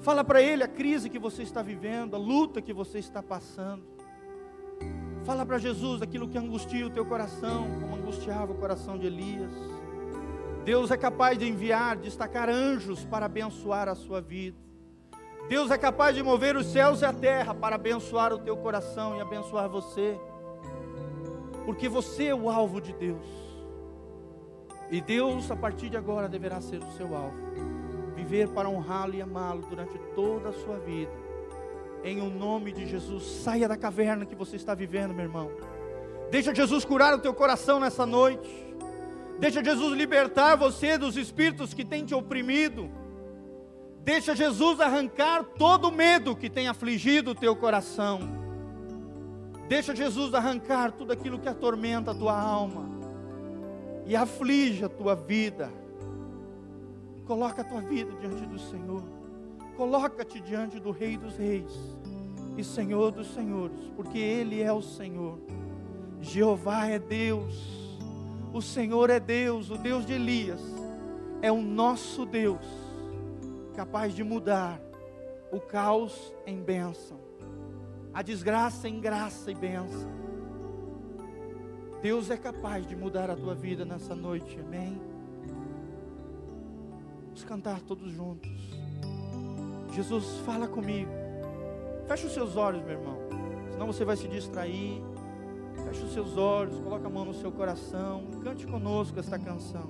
Fala 0.00 0.22
para 0.22 0.40
Ele 0.40 0.62
a 0.62 0.68
crise 0.68 1.10
que 1.10 1.18
você 1.18 1.42
está 1.42 1.62
vivendo, 1.62 2.14
a 2.14 2.18
luta 2.18 2.62
que 2.62 2.72
você 2.72 2.98
está 2.98 3.22
passando. 3.22 3.93
Fala 5.24 5.46
para 5.46 5.56
Jesus 5.56 6.02
aquilo 6.02 6.28
que 6.28 6.36
angustia 6.36 6.86
o 6.86 6.90
teu 6.90 7.06
coração, 7.06 7.66
como 7.80 7.96
angustiava 7.96 8.52
o 8.52 8.56
coração 8.56 8.98
de 8.98 9.06
Elias. 9.06 9.50
Deus 10.66 10.90
é 10.90 10.98
capaz 10.98 11.38
de 11.38 11.48
enviar, 11.48 11.96
destacar 11.96 12.50
anjos 12.50 13.06
para 13.06 13.24
abençoar 13.24 13.88
a 13.88 13.94
sua 13.94 14.20
vida. 14.20 14.58
Deus 15.48 15.70
é 15.70 15.78
capaz 15.78 16.14
de 16.14 16.22
mover 16.22 16.56
os 16.56 16.66
céus 16.66 17.00
e 17.00 17.06
a 17.06 17.12
terra 17.12 17.54
para 17.54 17.76
abençoar 17.76 18.34
o 18.34 18.38
teu 18.38 18.54
coração 18.58 19.16
e 19.16 19.20
abençoar 19.22 19.66
você. 19.66 20.18
Porque 21.64 21.88
você 21.88 22.26
é 22.26 22.34
o 22.34 22.50
alvo 22.50 22.78
de 22.78 22.92
Deus. 22.92 23.26
E 24.90 25.00
Deus, 25.00 25.50
a 25.50 25.56
partir 25.56 25.88
de 25.88 25.96
agora, 25.96 26.28
deverá 26.28 26.60
ser 26.60 26.82
o 26.82 26.92
seu 26.92 27.16
alvo. 27.16 27.36
Viver 28.14 28.48
para 28.48 28.68
honrá-lo 28.68 29.14
e 29.14 29.22
amá-lo 29.22 29.62
durante 29.70 29.98
toda 30.14 30.50
a 30.50 30.52
sua 30.52 30.78
vida. 30.80 31.23
Em 32.04 32.20
o 32.20 32.28
nome 32.28 32.70
de 32.70 32.86
Jesus, 32.86 33.24
saia 33.42 33.66
da 33.66 33.78
caverna 33.78 34.26
que 34.26 34.34
você 34.34 34.56
está 34.56 34.74
vivendo, 34.74 35.14
meu 35.14 35.24
irmão. 35.24 35.50
Deixa 36.30 36.54
Jesus 36.54 36.84
curar 36.84 37.14
o 37.14 37.18
teu 37.18 37.32
coração 37.32 37.80
nessa 37.80 38.04
noite. 38.04 38.66
Deixa 39.38 39.64
Jesus 39.64 39.96
libertar 39.96 40.54
você 40.54 40.98
dos 40.98 41.16
espíritos 41.16 41.72
que 41.72 41.82
têm 41.82 42.04
te 42.04 42.14
oprimido. 42.14 42.90
Deixa 44.00 44.36
Jesus 44.36 44.80
arrancar 44.80 45.44
todo 45.44 45.88
o 45.88 45.92
medo 45.92 46.36
que 46.36 46.50
tem 46.50 46.68
afligido 46.68 47.30
o 47.30 47.34
teu 47.34 47.56
coração. 47.56 48.20
Deixa 49.66 49.96
Jesus 49.96 50.34
arrancar 50.34 50.92
tudo 50.92 51.10
aquilo 51.10 51.38
que 51.38 51.48
atormenta 51.48 52.10
a 52.10 52.14
tua 52.14 52.38
alma 52.38 52.86
e 54.04 54.14
aflige 54.14 54.84
a 54.84 54.90
tua 54.90 55.14
vida. 55.14 55.72
Coloca 57.24 57.62
a 57.62 57.64
tua 57.64 57.80
vida 57.80 58.12
diante 58.20 58.44
do 58.44 58.58
Senhor. 58.58 59.23
Coloca-te 59.76 60.40
diante 60.40 60.78
do 60.78 60.90
Rei 60.90 61.16
dos 61.16 61.36
Reis 61.36 61.72
e 62.56 62.62
Senhor 62.62 63.10
dos 63.10 63.32
Senhores, 63.34 63.78
porque 63.96 64.18
Ele 64.18 64.62
é 64.62 64.72
o 64.72 64.82
Senhor. 64.82 65.38
Jeová 66.20 66.86
é 66.86 66.98
Deus. 66.98 67.84
O 68.52 68.62
Senhor 68.62 69.10
é 69.10 69.18
Deus, 69.18 69.68
o 69.68 69.76
Deus 69.76 70.06
de 70.06 70.12
Elias, 70.12 70.60
é 71.42 71.50
o 71.50 71.60
nosso 71.60 72.24
Deus, 72.24 72.64
capaz 73.74 74.14
de 74.14 74.22
mudar 74.22 74.80
o 75.50 75.58
caos 75.58 76.32
em 76.46 76.62
bênção, 76.62 77.18
a 78.12 78.22
desgraça 78.22 78.88
em 78.88 79.00
graça 79.00 79.50
e 79.50 79.56
bênção. 79.56 80.08
Deus 82.00 82.30
é 82.30 82.36
capaz 82.36 82.86
de 82.86 82.94
mudar 82.94 83.28
a 83.28 83.34
tua 83.34 83.56
vida 83.56 83.84
nessa 83.84 84.14
noite, 84.14 84.56
amém? 84.60 85.00
Vamos 87.24 87.42
cantar 87.42 87.80
todos 87.80 88.12
juntos. 88.12 88.73
Jesus, 89.94 90.38
fala 90.44 90.66
comigo. 90.66 91.10
Feche 92.08 92.26
os 92.26 92.34
seus 92.34 92.56
olhos, 92.56 92.82
meu 92.82 92.98
irmão, 92.98 93.16
senão 93.70 93.86
você 93.86 94.04
vai 94.04 94.16
se 94.16 94.26
distrair. 94.26 95.00
Feche 95.86 96.02
os 96.02 96.12
seus 96.12 96.36
olhos, 96.36 96.78
coloque 96.80 97.06
a 97.06 97.08
mão 97.10 97.24
no 97.24 97.34
seu 97.34 97.52
coração, 97.52 98.24
cante 98.42 98.66
conosco 98.66 99.18
esta 99.18 99.38
canção. 99.38 99.88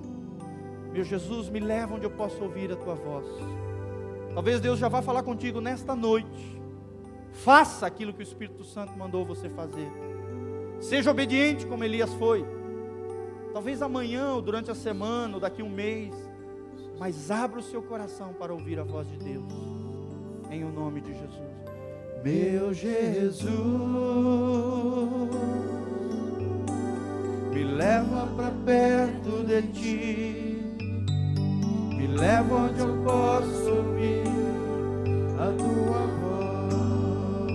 Meu 0.91 1.03
Jesus, 1.03 1.49
me 1.49 1.59
leva 1.59 1.95
onde 1.95 2.05
eu 2.05 2.11
possa 2.11 2.41
ouvir 2.43 2.71
a 2.71 2.75
tua 2.75 2.95
voz. 2.95 3.25
Talvez 4.33 4.61
Deus 4.61 4.77
já 4.79 4.87
vá 4.87 5.01
falar 5.01 5.23
contigo 5.23 5.59
nesta 5.59 5.95
noite. 5.95 6.61
Faça 7.31 7.85
aquilo 7.85 8.13
que 8.13 8.19
o 8.19 8.23
Espírito 8.23 8.63
Santo 8.63 8.97
mandou 8.97 9.25
você 9.25 9.49
fazer. 9.49 9.91
Seja 10.79 11.11
obediente 11.11 11.65
como 11.65 11.83
Elias 11.83 12.13
foi. 12.13 12.45
Talvez 13.53 13.81
amanhã, 13.81 14.33
ou 14.33 14.41
durante 14.41 14.69
a 14.69 14.75
semana, 14.75 15.35
ou 15.35 15.39
daqui 15.39 15.61
a 15.61 15.65
um 15.65 15.69
mês. 15.69 16.13
Mas 16.99 17.31
abra 17.31 17.59
o 17.59 17.63
seu 17.63 17.81
coração 17.81 18.33
para 18.33 18.53
ouvir 18.53 18.79
a 18.79 18.83
voz 18.83 19.07
de 19.07 19.17
Deus. 19.17 19.74
Em 20.51 20.63
o 20.63 20.71
nome 20.71 21.01
de 21.01 21.13
Jesus. 21.13 21.55
Meu 22.23 22.73
Jesus 22.73 23.63
me 27.51 27.63
leva 27.63 28.27
para 28.35 28.51
perto 28.65 29.43
de 29.45 29.61
ti, 29.73 30.61
me 31.97 32.07
leva 32.07 32.55
onde 32.55 32.79
eu 32.79 33.03
posso 33.03 33.69
ouvir 33.69 34.23
a 35.39 35.51
tua 35.51 36.07
voz, 36.21 37.53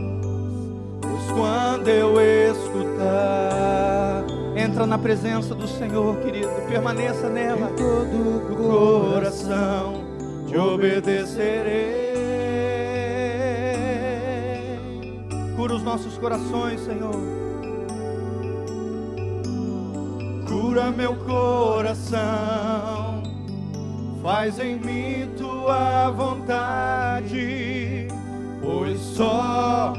pois 1.02 1.30
quando 1.32 1.88
eu 1.88 2.20
escutar 2.20 3.40
na 4.90 4.98
presença 4.98 5.54
do 5.54 5.68
Senhor, 5.68 6.16
querido. 6.16 6.48
Permaneça 6.68 7.28
nela. 7.28 7.70
Em 7.70 7.76
todo 7.76 8.52
o 8.52 8.56
coração 8.56 10.04
te 10.48 10.56
obedecerei. 10.56 12.09
Nossos 15.90 16.16
corações, 16.18 16.80
Senhor. 16.82 17.16
Cura 20.46 20.92
meu 20.92 21.16
coração. 21.16 22.20
Faz 24.22 24.60
em 24.60 24.78
mim 24.78 25.28
tua 25.36 26.10
vontade, 26.10 28.06
pois 28.62 29.00
só 29.00 29.92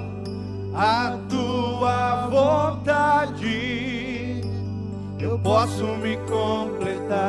a 0.73 1.17
tua 1.27 2.27
vontade 2.27 4.41
eu 5.19 5.37
posso 5.39 5.83
me 5.97 6.15
completar. 6.17 7.19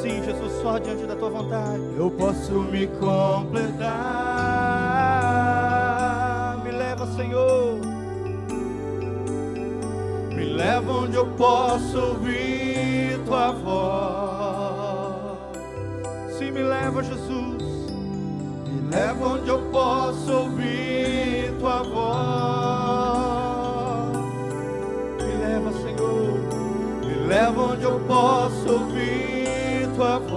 Sim, 0.00 0.22
Jesus, 0.24 0.52
só 0.62 0.78
diante 0.78 1.04
da 1.04 1.14
tua 1.14 1.28
vontade 1.28 1.82
eu 1.98 2.10
posso 2.12 2.52
me 2.52 2.86
completar. 2.86 3.79
Leva 10.60 10.92
onde 10.92 11.16
eu 11.16 11.26
posso 11.26 11.98
ouvir 11.98 13.18
tua 13.24 13.50
voz. 13.52 15.38
Sim, 16.36 16.50
me 16.50 16.62
leva, 16.62 17.02
Jesus. 17.02 17.62
Me 18.66 18.94
leva 18.94 19.26
onde 19.26 19.48
eu 19.48 19.62
posso 19.72 20.30
ouvir 20.30 21.54
tua 21.58 21.82
voz. 21.82 22.00
Me 25.22 25.32
leva, 25.44 25.72
Senhor. 25.72 26.38
Me 27.06 27.14
leva 27.26 27.62
onde 27.62 27.84
eu 27.84 27.98
posso 28.00 28.70
ouvir 28.70 29.88
tua 29.96 30.18
voz. 30.18 30.29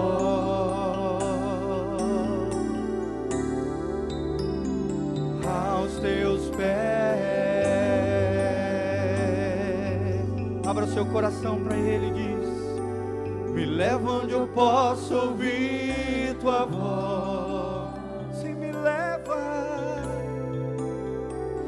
Seu 10.94 11.06
coração 11.08 11.60
para 11.64 11.76
Ele 11.76 12.08
e 12.08 12.12
diz: 12.12 13.52
Me 13.52 13.66
leva 13.66 14.12
onde 14.12 14.34
eu 14.34 14.48
posso 14.48 15.16
ouvir 15.16 16.38
tua 16.40 16.66
voz. 16.66 18.38
Se 18.38 18.50
me 18.50 18.72
leva, 18.72 20.02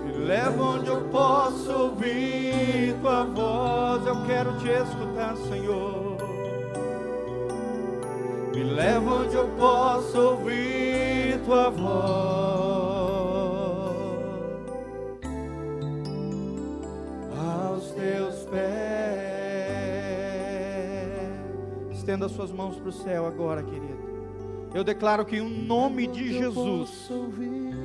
me 0.06 0.12
leva 0.26 0.64
onde 0.64 0.90
eu 0.90 1.02
posso 1.10 1.72
ouvir 1.72 2.96
tua 3.02 3.24
voz. 3.24 4.06
Eu 4.06 4.26
quero 4.26 4.58
te 4.58 4.70
escutar, 4.70 5.36
Senhor. 5.50 6.18
Me 8.54 8.64
leva 8.64 9.12
onde 9.12 9.36
eu 9.36 9.48
posso 9.58 10.18
ouvir 10.18 11.40
tua 11.46 11.70
voz. 11.72 12.45
Estenda 22.26 22.30
suas 22.30 22.52
mãos 22.52 22.76
para 22.78 22.90
o 22.90 22.92
céu 22.92 23.26
agora, 23.26 23.62
querido. 23.62 24.70
Eu 24.74 24.84
declaro 24.84 25.26
que 25.26 25.38
em 25.38 25.66
nome 25.66 26.08
de 26.08 26.34
Jesus, 26.34 27.10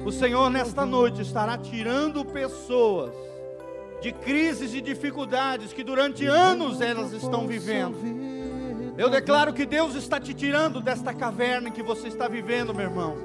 o 0.04 0.10
Senhor 0.10 0.50
nesta 0.50 0.84
noite 0.84 1.22
estará 1.22 1.56
tirando 1.56 2.24
pessoas 2.24 3.12
de 4.00 4.12
crises 4.12 4.74
e 4.74 4.80
dificuldades 4.80 5.72
que 5.72 5.84
durante 5.84 6.26
anos 6.26 6.80
elas 6.80 7.12
estão 7.12 7.46
vivendo. 7.46 7.96
Eu 8.96 9.08
declaro 9.08 9.52
que 9.52 9.64
Deus 9.64 9.94
está 9.94 10.18
te 10.18 10.34
tirando 10.34 10.80
desta 10.80 11.12
caverna 11.14 11.68
em 11.68 11.72
que 11.72 11.82
você 11.82 12.08
está 12.08 12.26
vivendo, 12.26 12.74
meu 12.74 12.84
irmão. 12.84 13.16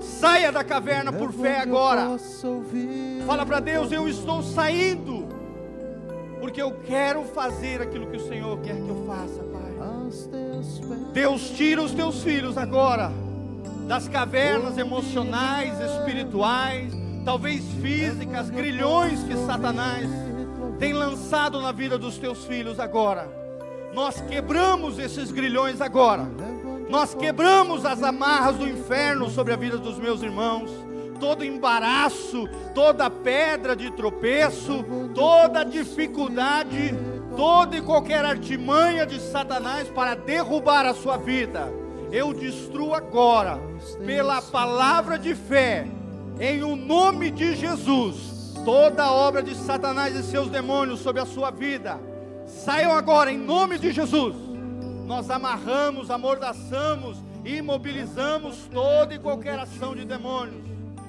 Saia 0.00 0.50
da 0.50 0.64
caverna 0.64 1.12
por 1.12 1.32
fé 1.32 1.60
agora. 1.60 2.16
Fala 3.26 3.44
para 3.44 3.60
Deus: 3.60 3.92
Eu 3.92 4.08
estou 4.08 4.42
saindo, 4.42 5.28
porque 6.40 6.62
eu 6.62 6.72
quero 6.86 7.24
fazer 7.24 7.82
aquilo 7.82 8.06
que 8.06 8.16
o 8.16 8.28
Senhor 8.28 8.58
quer 8.60 8.76
que 8.76 8.88
eu 8.88 9.04
faça. 9.06 9.53
Deus 11.12 11.50
tira 11.50 11.82
os 11.82 11.92
teus 11.92 12.22
filhos 12.22 12.58
agora 12.58 13.12
das 13.86 14.08
cavernas 14.08 14.78
emocionais, 14.78 15.78
espirituais, 15.80 16.92
talvez 17.24 17.62
físicas, 17.80 18.50
grilhões 18.50 19.22
que 19.22 19.36
Satanás 19.46 20.08
tem 20.78 20.92
lançado 20.92 21.60
na 21.60 21.72
vida 21.72 21.96
dos 21.98 22.18
teus 22.18 22.44
filhos 22.44 22.80
agora. 22.80 23.28
Nós 23.94 24.20
quebramos 24.20 24.98
esses 24.98 25.30
grilhões 25.30 25.80
agora. 25.80 26.26
Nós 26.88 27.14
quebramos 27.14 27.84
as 27.84 28.02
amarras 28.02 28.56
do 28.56 28.68
inferno 28.68 29.30
sobre 29.30 29.52
a 29.52 29.56
vida 29.56 29.78
dos 29.78 29.98
meus 29.98 30.22
irmãos. 30.22 30.70
Todo 31.20 31.44
embaraço, 31.44 32.48
toda 32.74 33.08
pedra 33.08 33.76
de 33.76 33.90
tropeço, 33.92 34.84
toda 35.14 35.64
dificuldade, 35.64 36.94
toda 37.36 37.76
e 37.76 37.82
qualquer 37.82 38.24
artimanha 38.24 39.06
de 39.06 39.20
Satanás 39.20 39.88
para 39.88 40.14
derrubar 40.14 40.86
a 40.86 40.94
sua 40.94 41.16
vida. 41.16 41.72
Eu 42.10 42.32
destruo 42.32 42.94
agora, 42.94 43.58
pela 44.04 44.40
palavra 44.40 45.18
de 45.18 45.34
fé, 45.34 45.86
em 46.38 46.62
o 46.62 46.76
nome 46.76 47.30
de 47.30 47.56
Jesus, 47.56 48.54
toda 48.64 49.10
obra 49.10 49.42
de 49.42 49.54
Satanás 49.54 50.14
e 50.14 50.22
seus 50.22 50.48
demônios 50.48 51.00
sobre 51.00 51.20
a 51.20 51.26
sua 51.26 51.50
vida. 51.50 51.98
Saiam 52.46 52.92
agora 52.92 53.32
em 53.32 53.38
nome 53.38 53.78
de 53.78 53.92
Jesus. 53.92 54.34
Nós 55.06 55.28
amarramos, 55.30 56.10
amordaçamos 56.10 57.18
imobilizamos 57.44 58.68
toda 58.72 59.14
e 59.14 59.18
qualquer 59.18 59.58
ação 59.58 59.94
de 59.94 60.04
demônios. 60.04 60.64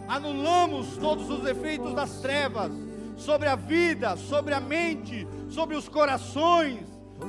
Anulamos 0.08 0.98
todos 0.98 1.30
os 1.30 1.46
efeitos 1.46 1.94
das 1.94 2.20
trevas 2.20 2.72
sobre 3.16 3.48
a 3.48 3.56
vida, 3.56 4.16
sobre 4.18 4.54
a 4.54 4.60
mente, 4.60 5.28
sobre 5.50 5.76
os 5.76 5.88
corações, 5.88 6.80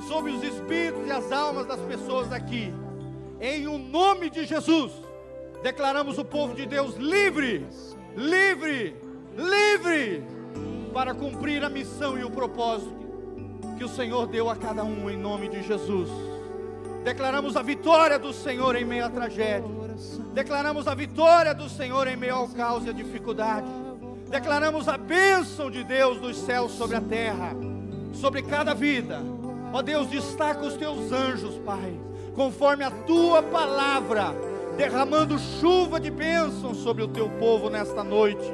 sobre 0.08 0.32
os 0.32 0.42
espíritos 0.42 1.06
e 1.06 1.10
as 1.10 1.30
almas 1.30 1.66
das 1.66 1.80
pessoas 1.80 2.32
aqui. 2.32 2.72
Em 3.40 3.66
o 3.66 3.78
nome 3.78 4.30
de 4.30 4.44
Jesus, 4.44 4.92
declaramos 5.62 6.18
o 6.18 6.24
povo 6.24 6.54
de 6.54 6.66
Deus 6.66 6.94
livre, 6.96 7.66
livre, 8.16 8.96
livre 9.36 10.24
para 10.92 11.14
cumprir 11.14 11.62
a 11.62 11.68
missão 11.68 12.18
e 12.18 12.24
o 12.24 12.30
propósito 12.30 12.96
que 13.76 13.84
o 13.84 13.88
Senhor 13.88 14.26
deu 14.26 14.48
a 14.48 14.56
cada 14.56 14.82
um 14.82 15.10
em 15.10 15.16
nome 15.16 15.48
de 15.48 15.62
Jesus. 15.62 16.08
Declaramos 17.04 17.56
a 17.56 17.62
vitória 17.62 18.18
do 18.18 18.32
Senhor 18.32 18.74
em 18.74 18.84
meio 18.84 19.04
à 19.04 19.10
tragédia. 19.10 19.70
Declaramos 20.32 20.88
a 20.88 20.94
vitória 20.94 21.54
do 21.54 21.68
Senhor 21.68 22.08
em 22.08 22.16
meio 22.16 22.34
ao 22.34 22.48
caos 22.48 22.84
e 22.86 22.90
à 22.90 22.92
dificuldade. 22.92 23.66
Declaramos 24.28 24.88
a 24.88 24.98
bênção 24.98 25.70
de 25.70 25.84
Deus 25.84 26.18
dos 26.18 26.36
céus 26.36 26.72
sobre 26.72 26.96
a 26.96 27.00
terra, 27.00 27.54
sobre 28.12 28.42
cada 28.42 28.74
vida. 28.74 29.20
Ó 29.72 29.82
Deus, 29.82 30.08
destaca 30.08 30.64
os 30.64 30.74
teus 30.74 31.12
anjos, 31.12 31.56
Pai, 31.64 31.94
conforme 32.34 32.84
a 32.84 32.90
tua 32.90 33.42
palavra, 33.42 34.34
derramando 34.76 35.38
chuva 35.38 36.00
de 36.00 36.10
bênção 36.10 36.74
sobre 36.74 37.02
o 37.02 37.08
teu 37.08 37.28
povo 37.28 37.70
nesta 37.70 38.02
noite. 38.02 38.52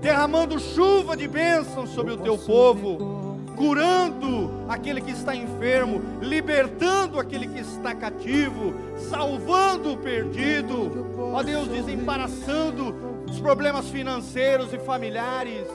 Derramando 0.00 0.58
chuva 0.58 1.16
de 1.16 1.28
bênção 1.28 1.86
sobre 1.86 2.12
o 2.12 2.16
teu 2.16 2.36
povo 2.36 3.22
curando 3.56 4.50
aquele 4.68 5.00
que 5.00 5.10
está 5.10 5.36
enfermo, 5.36 6.02
libertando 6.20 7.20
aquele 7.20 7.46
que 7.46 7.60
está 7.60 7.94
cativo, 7.94 8.74
salvando 9.08 9.92
o 9.92 9.96
perdido, 9.96 11.06
ó 11.32 11.42
Deus, 11.42 11.68
desembaraçando 11.68 13.21
os 13.32 13.40
problemas 13.40 13.88
financeiros 13.88 14.74
e 14.74 14.78
familiares, 14.78 15.66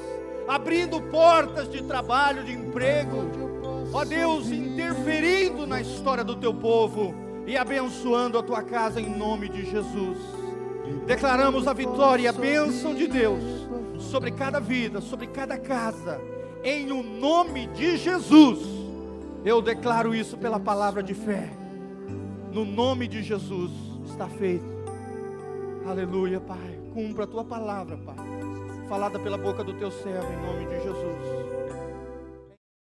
abrindo 0.47 1.01
portas 1.01 1.67
de 1.69 1.81
trabalho, 1.81 2.43
de 2.43 2.53
emprego, 2.53 3.89
ó 3.91 4.05
Deus, 4.05 4.51
interferindo 4.51 5.65
na 5.65 5.81
história 5.81 6.23
do 6.23 6.35
teu 6.35 6.53
povo 6.53 7.15
e 7.47 7.57
abençoando 7.57 8.37
a 8.37 8.43
tua 8.43 8.61
casa 8.61 9.01
em 9.01 9.09
nome 9.09 9.49
de 9.49 9.65
Jesus. 9.65 10.19
Declaramos 11.07 11.67
a 11.67 11.73
vitória 11.73 12.23
e 12.23 12.27
a 12.27 12.31
bênção 12.31 12.93
de 12.93 13.07
Deus 13.07 13.43
sobre 13.97 14.29
cada 14.31 14.59
vida, 14.59 15.01
sobre 15.01 15.25
cada 15.25 15.57
casa 15.57 16.21
em 16.63 16.91
o 16.91 17.01
nome 17.01 17.65
de 17.67 17.97
Jesus. 17.97 18.59
Eu 19.43 19.63
declaro 19.63 20.13
isso 20.13 20.37
pela 20.37 20.59
palavra 20.59 21.01
de 21.01 21.15
fé. 21.15 21.49
No 22.51 22.63
nome 22.63 23.07
de 23.07 23.23
Jesus 23.23 23.71
está 24.05 24.27
feito. 24.27 24.77
Aleluia, 25.87 26.39
Pai. 26.39 26.76
Cumpra 26.97 27.25
a 27.25 27.27
tua 27.27 27.43
palavra, 27.43 27.95
Pai. 27.95 28.15
Falada 28.89 29.19
pela 29.19 29.37
boca 29.37 29.63
do 29.63 29.71
teu 29.75 29.91
servo 29.91 30.33
em 30.33 30.47
nome 30.47 30.65
de 30.65 30.81
Jesus. 30.81 31.36